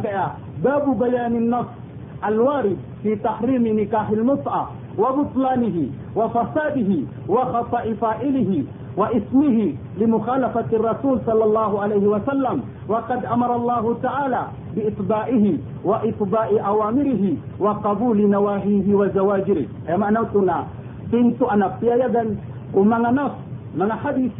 الوارد 2.27 2.77
في 3.03 3.15
تحريم 3.15 3.67
نكاح 3.79 4.09
المطعة 4.09 4.71
وبطلانه 4.97 5.87
وفساده 6.15 6.91
وخطأ 7.29 7.93
فائله 8.01 8.63
واسمه 8.97 9.73
لمخالفة 9.97 10.65
الرسول 10.73 11.19
صلى 11.25 11.43
الله 11.43 11.81
عليه 11.81 12.07
وسلم 12.07 12.63
وقد 12.87 13.25
أمر 13.25 13.55
الله 13.55 13.97
تعالى 14.03 14.43
بإطبائه 14.75 15.57
وإطباء 15.83 16.65
أوامره 16.67 17.33
وقبول 17.59 18.29
نواهيه 18.29 18.95
وزواجره 18.95 19.65
أما 19.89 20.09
نوتنا 20.09 20.65
pintu 21.11 21.41
أنا 21.51 21.73
piayagan 21.81 22.27
يدا 22.29 22.35
mga 22.75 23.09
نص 23.11 23.31
من 23.77 23.91
حديث 23.93 24.31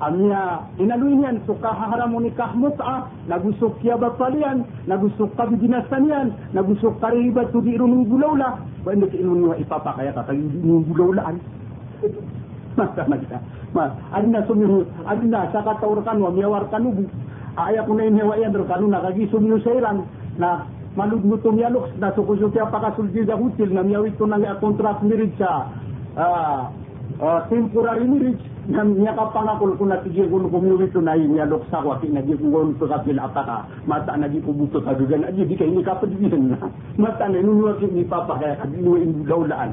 amia 0.00 0.66
inaluinian 0.78 1.38
suka 1.46 1.70
haram 1.70 2.18
nikah 2.18 2.50
mut'a 2.58 2.82
ah. 2.82 3.00
nagusuk 3.30 3.78
kia 3.78 3.94
batalian 3.94 4.66
nagusuk 4.90 5.30
kabidinasanian 5.38 6.34
nagusuk 6.50 6.98
kariba 6.98 7.46
tudiru 7.54 7.86
ng 7.86 8.10
gulawla? 8.10 8.58
Wanda 8.82 9.06
ki 9.06 9.22
inun 9.22 9.48
nga 9.48 9.56
ipapakaya 9.62 10.12
tatagin 10.12 10.50
ng 10.50 10.84
gulawlaan? 10.90 11.38
Masama 12.78 13.14
kita. 13.22 13.38
Ma 13.70 13.86
ano 13.86 14.34
adina 14.34 14.40
sumiru 14.46 14.82
adina 15.06 15.46
ano 15.46 15.52
sa 15.54 15.62
kataurkan 15.62 16.18
wa 16.18 16.30
miyawar 16.34 16.66
kanubu 16.70 17.06
aya 17.54 17.86
ko 17.86 17.94
na 17.94 18.10
inhewa 18.10 18.34
yan 18.38 18.50
pero 18.50 18.66
kanuna 18.66 18.98
kagisum 19.02 19.46
sairan 19.62 20.02
na 20.38 20.66
malugno 20.98 21.38
tumiyalok 21.42 21.90
na 21.98 22.14
sukusuti 22.14 22.58
apakasulti 22.58 23.26
sa 23.26 23.34
hutil 23.38 23.70
na 23.74 23.82
miyawit 23.82 24.14
ko 24.18 24.26
na 24.26 24.58
kontrakt 24.58 25.02
marriage 25.02 25.34
sa 25.38 25.70
uh, 26.14 26.22
ah, 26.22 26.62
uh, 27.18 27.26
ah, 27.26 27.40
temporary 27.50 28.06
marriage 28.06 28.42
nam 28.68 28.96
nya 28.96 29.12
ka 29.12 29.28
pangakul 29.34 29.76
kuna 29.76 30.00
tigigun 30.00 30.48
kumuri 30.48 30.88
tunai 30.92 31.20
nya 31.28 31.44
doksa 31.44 31.84
wa 31.84 32.00
kina 32.00 32.22
gigun 32.24 32.72
to 32.80 32.88
ka 32.88 32.98
pil 33.04 33.18
apaka 33.20 33.68
mata 33.84 34.16
na 34.16 34.28
gi 34.28 34.40
kubuto 34.40 34.80
ka 34.80 34.94
dugan. 34.96 35.24
Aji 35.28 35.44
di 35.44 35.56
kay 35.56 35.68
ni 35.68 35.84
ka 35.84 35.94
pedigen 36.00 36.50
na. 36.56 36.58
Mata 36.96 37.28
na 37.28 37.40
nuno 37.44 37.76
ki 37.76 37.86
ni 37.92 38.04
papa 38.04 38.38
ka 38.40 38.56
ka 38.60 38.66
diwe 38.72 39.02
in 39.04 39.24
daulaan. 39.28 39.72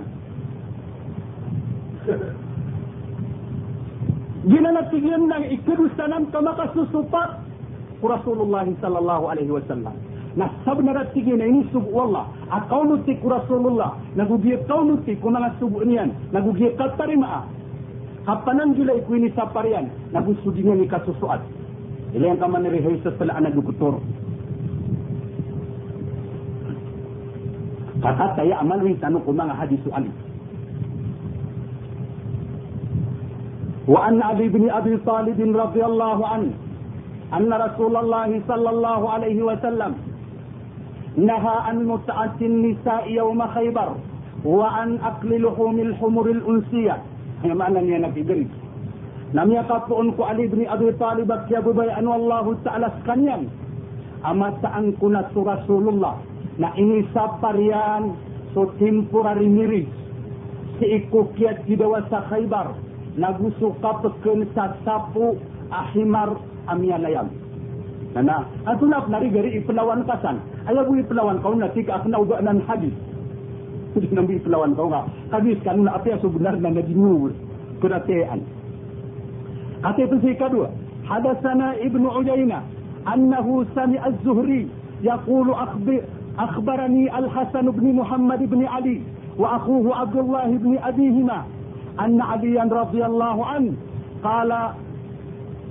Gina 4.48 4.70
na 4.74 4.82
tigyan 4.90 5.30
ng 5.30 5.46
ikirusanam 5.56 6.28
kamakasusupap 6.34 7.46
Rasulullah 8.02 8.66
sallallahu 8.82 9.24
alaihi 9.30 9.54
wasallam 9.54 9.94
na 10.36 10.50
sabna 10.66 10.94
rat 10.96 11.12
sige 11.14 11.36
na 11.36 11.46
ini 11.46 11.68
subu 11.76 11.92
Allah 12.02 12.26
at 12.50 12.66
kaunutik 12.72 13.20
Rasulullah 13.22 14.00
nagugiyak 14.16 14.64
kaunutik 14.66 15.20
kung 15.20 15.36
nga 15.36 15.52
subu 15.60 15.84
niyan 15.84 16.16
nagugiyak 16.32 16.80
katarima 16.80 17.46
Kapanan 18.26 18.78
jula 18.78 18.94
iku 19.02 19.18
ini 19.18 19.34
saparian. 19.34 19.90
Nabi 20.14 20.38
sudinya 20.46 20.78
ni 20.78 20.86
kasusuat 20.86 21.42
Ila 22.12 22.26
yang 22.36 22.40
kaman 22.44 22.68
reheisa 22.68 23.08
setelah 23.16 23.40
anak 23.40 23.56
dukutur. 23.56 23.98
Kata 28.04 28.26
saya 28.36 28.60
amal 28.60 28.82
wi 28.84 28.98
tanu 29.00 29.24
kumang 29.24 29.48
hadisu 29.54 29.88
Ali. 29.96 30.12
Wa 33.88 34.12
an 34.12 34.20
abi 34.22 34.50
bin 34.52 34.68
Abi 34.68 34.98
Talib 35.08 35.40
radhiyallahu 35.40 36.24
an 36.28 36.44
أن 37.32 37.48
رسول 37.54 37.96
الله 37.96 38.42
صلى 38.48 38.70
الله 38.70 39.02
عليه 39.10 39.40
وسلم 39.40 39.92
نهى 41.18 41.56
عن 41.68 41.78
متعة 41.88 42.36
النساء 42.42 43.12
يوم 43.12 43.48
خيبر 43.48 43.90
وعن 44.46 44.90
أكل 45.00 45.32
لحوم 45.46 45.80
الحمر 45.80 46.26
الأنسية 46.26 46.98
Yang 47.42 47.58
mana 47.58 47.80
ni 47.82 47.92
yang 47.98 48.06
Nabi 48.06 48.22
beri. 48.22 48.46
Nami 49.32 49.56
akapun 49.58 50.14
ku 50.14 50.22
Ali 50.28 50.46
bin 50.52 50.68
Abi 50.68 50.92
Talib 51.00 51.32
bakti 51.32 51.56
Abu 51.56 51.72
Bayan 51.72 52.06
wallahu 52.06 52.60
ta'ala 52.62 52.92
sekalian. 53.02 53.48
Amata 54.22 54.70
angkuna 54.76 55.32
tu 55.34 55.42
Rasulullah. 55.42 56.20
Na 56.60 56.76
ini 56.78 57.08
saparian 57.16 58.14
so 58.54 58.70
temporary 58.78 59.48
hari 59.48 59.48
miri. 59.50 59.84
Si 60.78 60.86
iku 60.86 61.32
kiat 61.34 61.66
di 61.66 61.74
bawah 61.80 62.06
sakhaibar. 62.12 62.76
Na 63.18 63.34
gusuka 63.34 64.04
peken 64.06 64.46
sasapu 64.54 65.40
ahimar 65.72 66.38
amialayam. 66.70 67.32
Nana, 68.12 68.44
atulah 68.68 69.08
penari 69.08 69.32
gari 69.32 69.64
penawan 69.64 70.04
pasan. 70.04 70.44
Ayah 70.68 70.84
bui 70.84 71.00
kau 71.08 71.56
nanti 71.56 71.82
ke 71.82 71.92
aku 71.96 72.12
nak 72.12 72.28
hadis 72.68 72.92
Hindi 73.95 74.09
nang 74.13 74.29
ipelawan 74.29 74.77
kau 74.77 74.89
nga. 74.93 75.09
Hadis 75.33 75.57
kan 75.65 75.81
na 75.85 75.97
apya 75.97 76.21
so 76.21 76.29
benar 76.29 76.57
na 76.61 76.71
nagingul. 76.71 77.33
Kuratean. 77.81 78.41
أتيت 79.85 80.15
في 80.15 80.35
كدوة 80.35 80.71
حدثنا 81.05 81.73
ابن 81.77 82.07
عيينة 82.07 82.63
أنه 83.15 83.65
سمع 83.75 84.07
الزهري 84.07 84.69
يقول 85.03 85.51
أخبر 85.51 86.01
أخبرني 86.39 87.19
الحسن 87.19 87.71
بن 87.71 87.93
محمد 87.93 88.51
بن 88.51 88.65
علي 88.67 89.01
وأخوه 89.39 89.97
عبد 89.97 90.17
الله 90.17 90.47
بن 90.57 90.79
أبيهما 90.79 91.45
أن 92.01 92.21
عليا 92.21 92.65
رضي 92.73 93.07
الله 93.07 93.47
عنه 93.47 93.73
قال 94.25 94.69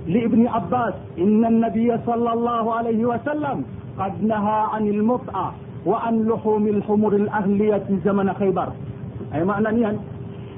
لابن 0.06 0.46
عباس 0.46 0.94
إن 1.18 1.44
النبي 1.44 1.98
صلى 2.06 2.32
الله 2.32 2.74
عليه 2.74 3.04
وسلم 3.06 3.64
قد 3.98 4.22
نهى 4.24 4.66
عن 4.72 4.86
المطأة 4.88 5.52
وأن 5.85 6.27
لحوم 6.29 6.67
الحمر 6.67 7.13
الأهلية 7.15 7.87
زمن 8.05 8.33
خيبر. 8.33 8.69
أي 9.33 9.43
معنى 9.43 9.69
نيان؟ 9.71 9.97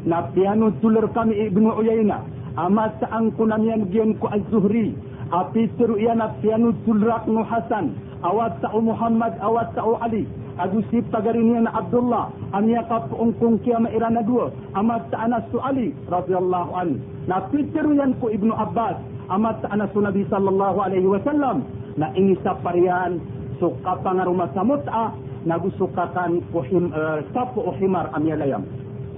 نبيان 0.08 0.62
الدولر 0.64 1.06
كم 1.16 1.30
ابن 1.32 1.66
عيينة. 1.78 2.18
أما 2.60 2.92
سأنكو 3.02 3.46
نميان 3.46 3.82
جينكو 3.94 4.28
الزهري. 4.36 4.88
أبي 5.34 5.70
سرؤيا 5.80 6.14
نبيان 6.14 6.64
الدولر 6.74 7.10
أقن 7.16 7.38
حسن. 7.46 7.86
أوات 8.26 8.54
تأو 8.62 8.82
محمد 8.82 9.34
أوات 9.44 9.70
تأو 9.76 9.96
علي 9.96 10.24
أدوسي 10.60 11.02
بتغرينيان 11.02 11.68
عبد 11.68 11.96
الله 11.96 12.24
أم 12.56 12.70
يقف 12.70 13.06
أنكم 13.22 13.58
كيام 13.64 13.88
إيران 13.88 14.26
دو 14.28 14.48
أما 14.78 14.96
سأنس 15.12 15.50
علي 15.56 15.88
رضي 16.12 16.36
الله 16.38 16.68
عنه. 16.78 16.96
نبي 17.32 17.60
سرؤيا 17.74 18.06
نكو 18.06 18.28
ابن 18.28 18.50
عباس. 18.52 18.96
أما 19.32 19.52
سأنس 19.62 19.94
نبي 19.98 20.24
صلى 20.32 20.50
الله 20.50 20.76
عليه 20.84 21.06
وسلم. 21.14 21.58
نا 21.98 22.08
إني 22.18 22.36
سفريان 22.46 23.20
suka 23.60 24.00
pangarumah 24.06 24.50
samut'a 24.54 25.14
nagusukakan 25.44 26.40
ku 26.52 26.64
him, 26.64 26.90
uh, 26.96 27.20
sapu 27.36 27.62
uhimar 27.62 28.10
amia 28.16 28.40
layam 28.40 28.64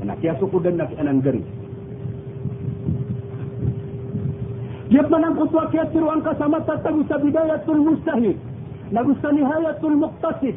na 0.06 0.16
kia 0.22 0.34
suku 0.42 0.60
dan 0.62 0.78
nak 0.82 0.92
anan 0.98 1.22
geri 1.22 1.44
Dia 4.86 5.02
manang 5.10 5.34
kutwa 5.36 5.66
kiasiru 5.74 6.08
angka 6.14 6.38
sama 6.38 6.62
tatagu 6.62 7.02
sa 7.10 7.18
bidayatul 7.18 7.82
mustahid. 7.82 8.38
Nagu 8.94 9.18
sa 9.18 9.34
nihayatul 9.34 9.98
muqtasid. 9.98 10.56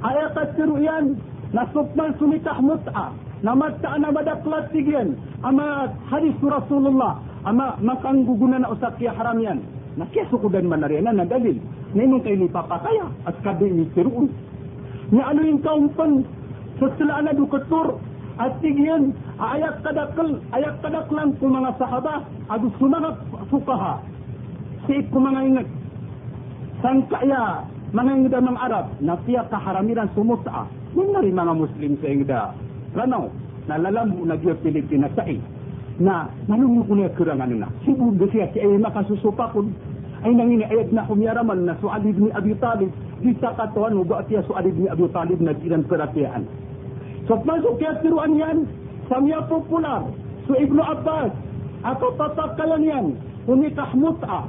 Ayat 0.00 0.32
kasiru 0.32 0.80
yan. 0.80 1.20
Nasukman 1.52 2.16
sumitah 2.16 2.56
mut'a. 2.64 3.12
Namata 3.44 4.00
na 4.00 4.08
madaklat 4.10 4.72
tigyan. 4.72 5.12
Ama 5.44 5.92
hadis 6.08 6.34
Rasulullah. 6.40 7.20
Ama 7.44 7.76
makang 7.84 8.24
gugunan 8.24 8.64
na 8.64 8.72
usak 8.72 8.96
kia 8.96 9.12
haram 9.12 9.36
yan. 9.44 9.60
Nakiasuko 9.98 10.46
dan 10.52 10.70
manarianan 10.70 11.18
na 11.18 11.26
dalil. 11.26 11.58
Ngayon 11.96 12.22
kayo 12.22 12.36
ni 12.38 12.48
papataya. 12.50 13.10
At 13.26 13.34
kabi 13.42 13.70
ni 13.70 13.84
siruun. 13.96 14.30
Nga 15.10 15.24
ano 15.24 15.40
yung 15.42 15.62
kaumpan. 15.64 16.12
Setelah 16.78 17.26
na 17.26 17.32
dukatur. 17.34 17.98
At 18.38 18.58
tigyan. 18.62 19.16
Ayat 19.40 19.82
kadakal. 19.82 20.38
Ayat 20.54 20.78
kadaklan 20.84 21.34
kung 21.42 21.58
mga 21.58 21.74
sahaba. 21.80 22.22
Agus 22.46 22.74
sumangat 22.78 23.18
fukaha 23.50 23.98
si 24.90 24.96
mga 25.06 25.40
ingat 25.46 25.68
sangkaya 26.80 27.62
mga 27.94 28.10
ingda 28.16 28.40
ng 28.40 28.58
Arab 28.58 28.86
na 28.98 29.14
siya 29.22 29.44
kaharamiran 29.46 30.10
sumuta 30.16 30.64
yung 30.96 31.12
nari 31.12 31.30
mga 31.30 31.52
Muslim 31.54 31.92
sa 32.00 32.06
ingda 32.08 32.40
lanaw 32.96 33.28
nalalamu 33.68 34.24
na 34.24 34.34
diyo 34.40 34.56
Pilipinas 34.64 35.12
sa 35.14 35.22
na 36.00 36.26
nalungo 36.48 36.82
ko 36.88 36.92
niya 36.96 37.12
kurangan 37.14 37.52
na 37.60 37.68
sibu 37.84 38.10
siya 38.32 38.48
si 38.50 38.58
ay 38.64 38.80
makasusupa 38.80 39.52
ko 39.52 39.62
ay 40.24 40.32
nangini 40.32 40.64
ayat 40.64 40.88
na 40.92 41.04
kumiyaraman 41.06 41.64
na 41.68 41.76
Su'ad 41.80 42.04
ibn 42.08 42.32
Abi 42.32 42.56
Talib 42.60 42.88
di 43.20 43.36
sa 43.40 43.52
katuan 43.54 43.94
mo 43.96 44.04
ba 44.08 44.24
siya 44.26 44.40
Su'ad 44.48 44.64
ibn 44.64 44.88
Abi 44.88 45.04
Talib 45.12 45.38
na 45.44 45.52
ilang 45.60 45.84
peratiaan 45.84 46.48
so 47.28 47.36
masuk 47.44 47.76
kaya 47.76 48.00
tiruan 48.00 48.34
yan 48.34 48.64
samya 49.12 49.44
popular 49.46 50.08
so 50.48 50.56
Ibnu 50.56 50.80
Abbas 50.80 51.30
atau 51.84 52.12
tatakalan 52.16 52.82
yan 52.84 53.06
Kunikah 53.50 53.90
mut'ah. 53.96 54.46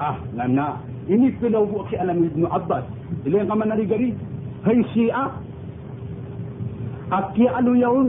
Ah, 0.00 0.16
nana. 0.34 0.80
Ini 1.04 1.36
pilaw 1.38 1.68
buat 1.68 1.92
si 1.92 1.94
Alam 2.00 2.24
Ibn 2.24 2.48
Abbas. 2.48 2.82
Ila 3.28 3.44
yang 3.44 3.50
kaman 3.52 3.68
narigari. 3.70 4.10
Syiah. 4.96 5.30
Aki 7.12 7.44
alu 7.46 7.76
yaun. 7.76 8.08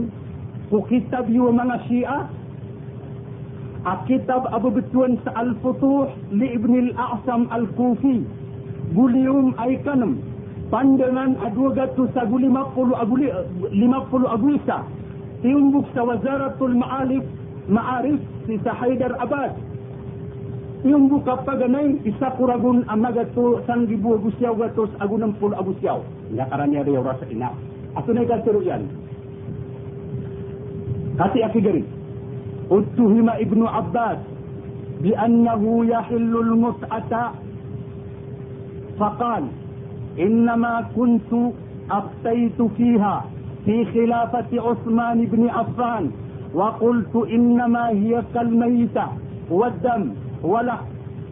Ku 0.66 0.82
kitab 0.90 1.30
yu 1.30 1.46
mga 1.50 1.76
Syiah. 1.86 2.26
Akitab 3.86 4.50
Abu 4.50 4.74
Betuan 4.74 5.14
Al-Futuh 5.30 6.10
li 6.34 6.58
Ibn 6.58 6.72
Al-A'sam 6.90 7.46
Al-Kufi. 7.54 8.26
Gulium 8.98 9.54
ay 9.62 9.78
kanam. 9.86 10.18
Pandangan 10.66 11.38
adwa 11.46 11.70
gatu 11.70 12.10
sa 12.10 12.26
guli 12.26 12.50
mapulu 12.50 12.98
aguli 12.98 13.30
lima 13.70 14.02
puluh 14.10 14.26
aguisa. 14.26 14.82
Tiumbuk 15.38 15.86
sa 15.94 16.02
Wazaratul 16.02 16.74
Ma'alif 16.74 17.22
Ma'arif 17.70 18.18
si 18.50 18.58
sa 18.66 18.74
Haidar 18.74 19.14
Abad. 19.22 19.54
Yung 20.86 21.06
buka 21.10 21.42
paganay, 21.42 21.98
isa 22.06 22.30
kuragun 22.38 22.86
amagato 22.86 23.62
sang 23.66 23.90
gibu 23.90 24.18
agusyaw 24.18 24.54
gatos 24.54 24.90
agunang 25.02 25.34
pul 25.38 25.54
agusyaw. 25.54 26.02
Nakaranya 26.30 26.82
rin 26.86 27.02
rasa 27.02 27.26
ina. 27.30 27.50
Ato 27.94 28.10
na 28.10 28.22
ikatiro 28.26 28.62
yan. 28.62 28.86
Kasi 31.18 31.42
akigari. 31.42 31.84
Utuhima 32.70 33.38
ibnu 33.40 33.66
Abbas 33.68 34.18
بأنه 35.02 35.84
يحل 35.86 36.36
المتعة 36.36 37.32
فقال 38.98 39.44
إنما 40.18 40.84
كنت 40.96 41.32
أفتيت 41.90 42.62
فيها 42.76 43.24
في 43.64 43.84
خلافة 43.84 44.46
عثمان 44.52 45.24
بن 45.26 45.48
عفان 45.48 46.10
وقلت 46.54 47.16
إنما 47.32 47.88
هي 47.88 48.22
كالميتة 48.34 49.06
والدم 49.50 50.10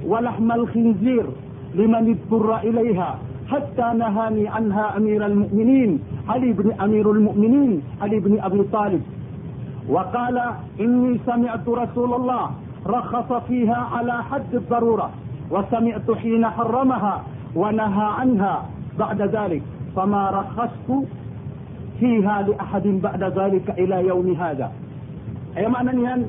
ولحم 0.06 0.52
الخنزير 0.52 1.26
لمن 1.74 2.10
اضطر 2.16 2.56
إليها 2.58 3.18
حتى 3.48 3.86
نهاني 3.98 4.48
عنها 4.48 4.96
أمير 4.96 5.26
المؤمنين 5.26 6.00
علي 6.28 6.52
بن 6.52 6.72
أمير 6.72 7.10
المؤمنين 7.10 7.82
علي 8.02 8.20
بن 8.20 8.38
أبي 8.40 8.62
طالب 8.72 9.02
وقال 9.88 10.36
إني 10.80 11.20
سمعت 11.26 11.68
رسول 11.68 12.14
الله 12.14 12.50
رخص 12.86 13.32
فيها 13.32 13.88
على 13.92 14.22
حد 14.22 14.54
الضرورة 14.54 15.10
وسمعت 15.50 16.10
حين 16.10 16.46
حرمها 16.46 17.22
ونهى 17.56 18.06
عنها 18.18 18.64
بعد 18.98 19.22
ذلك. 19.22 19.62
فما 19.96 20.30
رخصت 20.30 20.90
فيها 22.00 22.42
لأحد 22.42 22.86
بعد 22.86 23.22
ذلك 23.38 23.70
إلى 23.78 24.06
يوم 24.06 24.34
هذا. 24.34 24.72
Ay 25.54 25.70
mana 25.70 25.94
niyan 25.94 26.26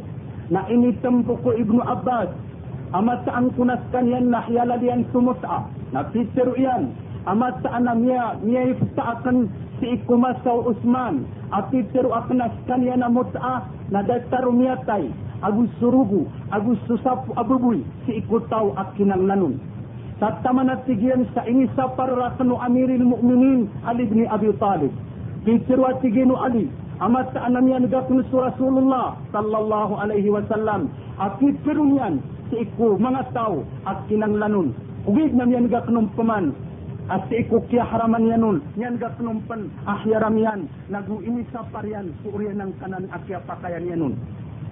na 0.54 0.70
initempo 0.70 1.34
ko 1.42 1.50
Ibnu 1.58 1.82
Abbas 1.82 2.30
amat 2.94 3.26
saan 3.26 3.50
kunaskan 3.58 4.06
yan 4.06 4.30
na 4.30 4.46
hiyala 4.46 4.78
diyan 4.78 5.02
amat 7.26 7.66
ana 7.66 7.96
mia 7.96 8.38
mia 8.44 8.64
iftaakan 8.74 9.50
si 9.80 9.98
ikumasaw 9.98 10.70
Usman 10.72 11.26
ati 11.52 11.84
teru 11.94 12.14
aknas 12.14 12.54
kaniana 12.70 13.10
mut'ah 13.10 13.66
na 13.92 14.02
dataru 14.06 14.54
miatay 14.54 15.10
agus 15.42 15.70
surugu 15.82 16.30
agus 16.52 16.80
susapu 16.88 17.34
abubuy 17.38 17.82
si 18.06 18.22
ikutaw 18.22 18.74
akinang 18.78 19.26
nanun 19.28 19.58
Tataman 20.16 20.72
at 20.72 20.88
tigiyan 20.88 21.28
sa 21.36 21.44
inisa 21.44 21.92
para 22.00 22.32
kanu 22.40 22.56
amiril 22.56 23.04
mu'minin 23.04 23.68
Ali 23.84 24.08
bin 24.08 24.24
Abi 24.32 24.48
Talib. 24.64 24.96
Kitiru 25.44 25.84
at 25.92 26.00
tiginu 26.00 26.40
Ali. 26.40 26.72
Amat 27.04 27.36
sa 27.36 27.44
anam 27.52 27.68
su 28.32 28.36
Rasulullah 28.40 29.20
sallallahu 29.36 30.00
alaihi 30.00 30.32
wasallam. 30.32 30.88
At 31.20 31.36
kitiru 31.44 32.00
yan 32.00 32.24
si 32.48 32.64
iku 32.64 32.96
mga 32.96 33.28
tao 33.36 33.68
at 33.84 34.08
kinanglanun. 34.08 34.72
Ugig 35.04 35.36
nam 35.36 35.52
yan 35.52 35.68
gaknum 35.68 36.08
paman. 36.16 36.56
At 37.06 37.30
si 37.30 37.46
iku 37.46 37.62
kya 37.70 37.86
haraman 37.86 38.26
yanun. 38.26 38.58
Yan 38.82 38.98
gaknum 38.98 39.46
pan 39.46 39.70
ahyaram 39.86 40.36
yan. 40.38 40.66
Nagu 40.90 41.22
inisa 41.22 41.62
parian 41.70 42.10
suuriyan 42.26 42.62
ng 42.62 42.72
kanan 42.82 43.06
at 43.14 43.22
kya 43.30 43.42
pakayan 43.46 43.86
yanun. 43.86 44.14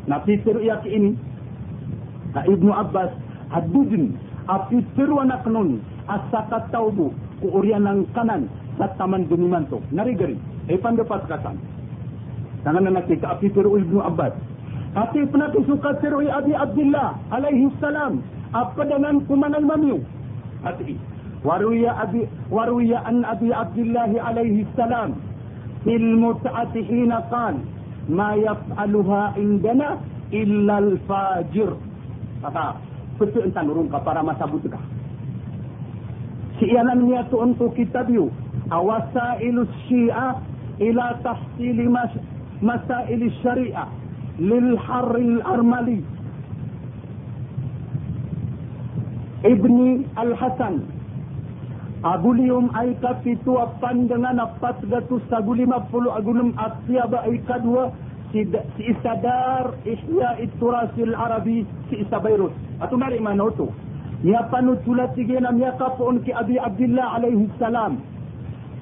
Napitiru 0.09 0.59
iya 0.59 0.81
ki 0.81 0.89
ini. 0.89 1.11
Na 2.33 2.41
Ibnu 2.49 2.73
Abbas 2.73 3.13
hadudin 3.53 4.17
api 4.49 4.81
tiru 4.97 5.21
anak 5.21 5.45
nun 5.47 5.79
asaka 6.09 6.67
taubu 6.73 7.13
ku 7.39 7.47
ng 7.61 7.99
kanan 8.17 8.49
sa 8.75 8.89
taman 8.97 9.29
gumimanto 9.29 9.79
narigari 9.93 10.35
ay 10.67 10.77
pandapat 10.81 11.23
kasan 11.29 11.55
tangan 12.65 12.83
na 12.89 12.99
nakita 12.99 13.37
api 13.37 13.47
tiru 13.53 13.77
ibnu 13.77 14.01
abbas 14.01 14.33
Ati 14.93 15.25
penati 15.25 15.57
suka 15.65 15.97
tiru 16.05 16.21
abi 16.21 16.53
abdillah 16.53 17.17
alaihi 17.33 17.65
salam 17.81 18.21
apa 18.53 18.85
dengan 18.85 19.25
kumanan 19.25 19.65
mamiu 19.65 19.97
ati 20.61 20.93
وروي, 21.45 21.89
أبي 21.89 22.27
وروي 22.51 22.95
عن 22.95 23.25
أبي 23.25 23.53
عبد 23.53 23.77
الله 23.77 24.11
عليه 24.21 24.65
السلام 24.65 25.11
في 25.83 25.95
المتعة 25.95 26.73
حين 26.73 27.11
قال 27.11 27.55
ما 28.09 28.33
يفعلها 28.33 29.33
عندنا 29.37 29.89
إلا 30.33 30.75
الفاجر 30.79 31.71
kata 32.43 32.75
petu 33.15 33.39
entan 33.39 33.71
urung 33.71 33.87
ka 33.87 34.03
para 34.03 34.19
masabut 34.19 34.59
ka 34.67 34.75
si 36.59 36.67
ialan 36.75 37.07
niya 37.07 37.23
tu 37.31 37.39
untuk 37.39 37.71
kitab 37.71 38.11
yu 38.11 38.27
awasailus 38.67 39.71
syiah 39.87 40.43
ila 40.83 41.15
tahsili 41.23 41.87
mas 41.87 42.11
masail 42.59 43.21
syariah 43.39 43.87
lil 44.43 44.75
haril 44.75 45.39
armali 45.47 46.03
Ibni 49.43 50.07
Al-Hasan 50.15 50.92
Agulium 52.03 52.67
ay 52.75 52.99
kapitu 52.99 53.55
apan 53.55 54.11
dengan 54.11 54.43
apat 54.43 54.75
gatus 54.91 55.23
agulima 55.31 55.87
puluh 55.87 56.11
agulum 56.11 56.51
asyaba 56.59 57.23
ay 57.23 57.39
kadua 57.47 57.95
si, 58.35 58.43
si 58.75 58.91
Isadar 58.91 59.71
Ihya 59.87 60.35
Iturasil 60.43 61.15
Arabi 61.15 61.63
si 61.87 62.03
Isa 62.03 62.19
Beirut. 62.19 62.51
Atau 62.83 62.99
mari 62.99 63.23
mana 63.23 63.47
tu? 63.55 63.71
Ya 64.19 64.43
panutulat 64.51 65.15
tigen 65.15 65.47
am 65.47 65.55
yakapun 65.55 66.19
ki 66.27 66.35
abi 66.35 66.59
abdullah 66.59 67.23
alaihi 67.23 67.47
salam. 67.55 68.03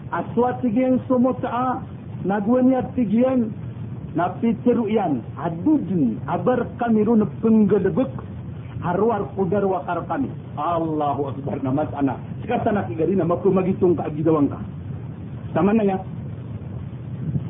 Aswat 0.10 0.66
tigen 0.66 0.98
sumuta 1.06 1.78
nagwenya 2.26 2.90
tigen 2.98 3.54
na 4.18 4.34
pitiruyan 4.42 5.22
adudun 5.38 6.18
abar 6.26 6.66
kami 6.82 7.06
run 7.06 7.22
penggedebek 7.38 8.10
harwar 8.82 9.30
kudar 9.38 9.62
wakar 9.62 10.02
kami. 10.10 10.34
Allahu 10.58 11.38
akbar 11.38 11.62
nama 11.62 11.86
sana 11.94 12.18
sekarang 12.52 12.84
nak 12.84 12.92
igari 12.92 13.16
nama 13.16 13.40
ku 13.40 13.48
magitung 13.48 13.96
ka 13.96 14.12
sama 15.56 15.72
na 15.72 15.84
ya 15.88 15.98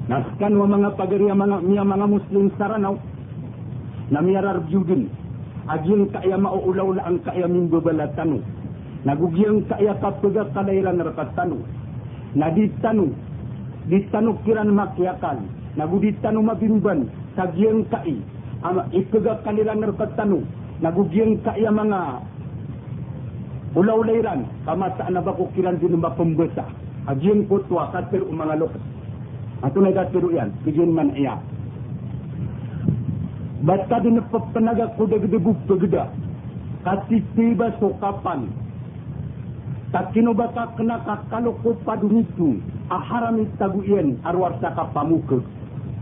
naskan 0.06 0.54
wa 0.62 0.68
mga 0.70 0.94
pagari 0.94 1.26
mga 1.26 1.66
mga 1.66 2.06
muslim 2.06 2.54
saranaw 2.62 2.94
na 4.14 4.20
miyarar 4.22 4.62
judin 4.70 5.10
Agiang 5.70 6.10
kaya 6.10 6.42
mauulaw 6.42 6.98
la 6.98 7.06
ang 7.06 7.22
kaya 7.22 7.46
min 7.46 7.70
babalatano. 7.70 8.42
Nagugyang 9.06 9.70
kaya 9.70 9.94
kapaga 10.02 10.50
kalairan 10.58 10.98
rakatano. 10.98 11.62
Naditano. 12.34 13.14
Ditano 13.86 14.42
kiran 14.42 14.74
makyakal. 14.74 15.38
Naguditano 15.78 16.40
mabimban. 16.42 17.08
Sagyang 17.38 17.86
kai. 17.94 18.18
Ama 18.66 18.90
ikaga 18.90 19.42
kaliran 19.46 19.86
rakatano. 19.86 20.42
Nagugyang 20.82 21.38
kaya 21.46 21.70
mga 21.70 22.00
ulaw-layran. 23.76 24.48
Kamasaan 24.68 25.16
na 25.16 25.22
ba 25.24 25.36
ko 25.36 25.48
kiran 25.56 25.80
din 25.80 26.00
ba 26.00 26.12
pembesa. 26.16 26.68
Agiang 27.08 27.48
kutwa 27.50 27.90
katir 27.92 28.22
mga 28.26 28.62
lokas. 28.62 28.84
Ato 29.62 29.78
na 29.82 29.94
gatiro 29.94 30.30
yan. 30.34 30.50
Kijin 30.66 30.92
man 30.94 31.14
iya. 31.14 31.38
Basta 33.62 34.02
din 34.02 34.18
panaga 34.30 34.90
kuda 34.98 35.22
gede 35.22 35.38
bukta 35.38 35.78
geda. 35.78 36.10
Kasi 36.82 37.22
tiba 37.38 37.70
sokapan. 37.78 38.50
Tak 39.92 40.16
kino 40.16 40.32
baka 40.34 40.72
kena 40.80 41.04
kakalo 41.04 41.54
ko 41.62 41.78
padunitu. 41.86 42.58
Aharam 42.90 43.44
itaguyen 43.44 44.18
arwar 44.26 44.56
saka 44.64 44.88
pamuka. 44.96 45.44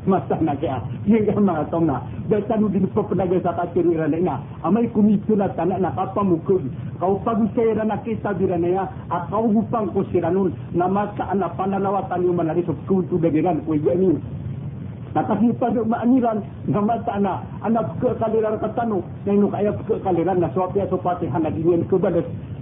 masanaka 0.10 0.82
yenga 1.06 1.66
tonga 1.72 2.02
besanu 2.30 2.70
din 2.74 2.88
pop 2.94 3.14
naga 3.14 3.38
sata 3.46 3.70
kerira 3.74 4.08
lenga 4.10 4.42
amai 4.66 4.90
kumi 4.90 5.18
tuna 5.30 5.50
tana 5.54 5.78
na 5.78 5.90
papa 5.94 6.24
mukul. 6.24 6.62
Kau 7.00 7.22
pagu 7.24 7.48
sera 7.56 7.86
na 7.86 7.98
kesa 8.04 8.34
birane 8.34 8.72
ya 8.74 8.90
akau 9.10 9.48
hupang 9.54 9.94
ko 9.94 10.04
siranun. 10.12 10.52
Nama 10.74 11.14
sa 11.18 11.30
ana 11.32 11.50
panana 11.54 11.90
wa 11.94 12.02
tani 12.10 12.28
manari 12.34 12.66
sok 12.66 12.78
kuntu 12.90 13.18
begeran 13.22 13.62
ko 13.66 13.74
yemi 13.78 14.18
Nakasi 15.10 15.50
pa 15.58 15.74
do 15.74 15.82
maaniran 15.90 16.44
na 16.70 16.82
mata 16.82 17.18
na 17.20 17.42
anak. 17.66 17.98
Kaliran 18.22 18.60
katano 18.62 19.02
na 19.26 19.34
ino 19.34 19.48
kaya 19.50 19.74
kaliran 20.06 20.38
na 20.40 20.50
swapya 20.54 20.86
so 20.90 20.98
pati 21.02 21.26
hanagin 21.26 21.82
ko 21.90 21.98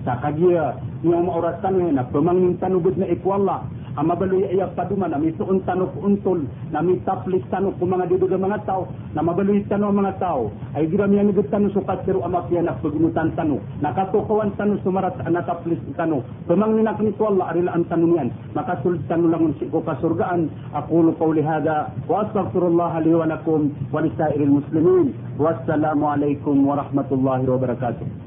sakagia 0.07 0.79
yung 1.03 1.27
mauratan 1.27 1.75
ngayon 1.75 1.95
na 1.99 2.07
pamangin 2.07 2.55
tanugod 2.63 2.95
na 2.95 3.11
ikwala 3.11 3.67
ang 3.97 4.13
mabaloy 4.13 4.45
iya 4.53 4.69
paduman 4.77 5.09
na 5.09 5.17
misuon 5.17 5.65
tanok 5.65 5.89
untol 5.97 6.45
na 6.69 6.85
may 6.85 7.01
taplis 7.01 7.41
tanok 7.49 7.81
kung 7.81 7.89
mga 7.89 8.05
dudog 8.13 8.29
ang 8.29 8.45
mga 8.45 8.61
tao 8.69 8.85
na 9.17 9.25
mabaloy 9.25 9.65
tanok 9.65 9.89
ang 9.89 9.99
mga 10.05 10.21
tao. 10.21 10.53
Ay 10.77 10.85
ginamiya 10.85 11.25
ni 11.25 11.33
good 11.33 11.49
tanok 11.49 11.73
sukat 11.73 12.05
pero 12.05 12.21
amapya 12.21 12.61
na 12.61 12.77
pagunutan 12.77 13.33
tanok 13.33 13.57
nakatukawan 13.81 14.53
tanok 14.53 14.85
sumarat 14.85 15.17
ah, 15.25 15.33
na 15.33 15.41
taplis 15.41 15.81
tanok 15.97 16.21
pamangin 16.45 16.85
na 16.85 16.93
kinikwala 16.93 17.49
arila 17.49 17.73
ang 17.73 17.89
tanong 17.89 18.13
yan. 18.21 18.29
Makasulod 18.53 19.01
tanok 19.09 19.29
lang 19.33 19.57
si 19.57 19.65
ko 19.65 19.81
kasurgaan. 19.81 20.45
Ako 20.77 21.09
lukaw 21.09 21.33
lihada 21.33 21.89
wa 22.05 22.21
astagfirullah 22.21 23.01
liwanakum 23.01 23.73
walisairil 23.89 24.61
muslimin. 24.61 25.17
Wassalamu 25.41 26.05
alaikum 26.05 26.69
wa 26.69 26.77
rahmatullahi 26.85 27.49
wa 27.49 27.57
barakatuh. 27.57 28.26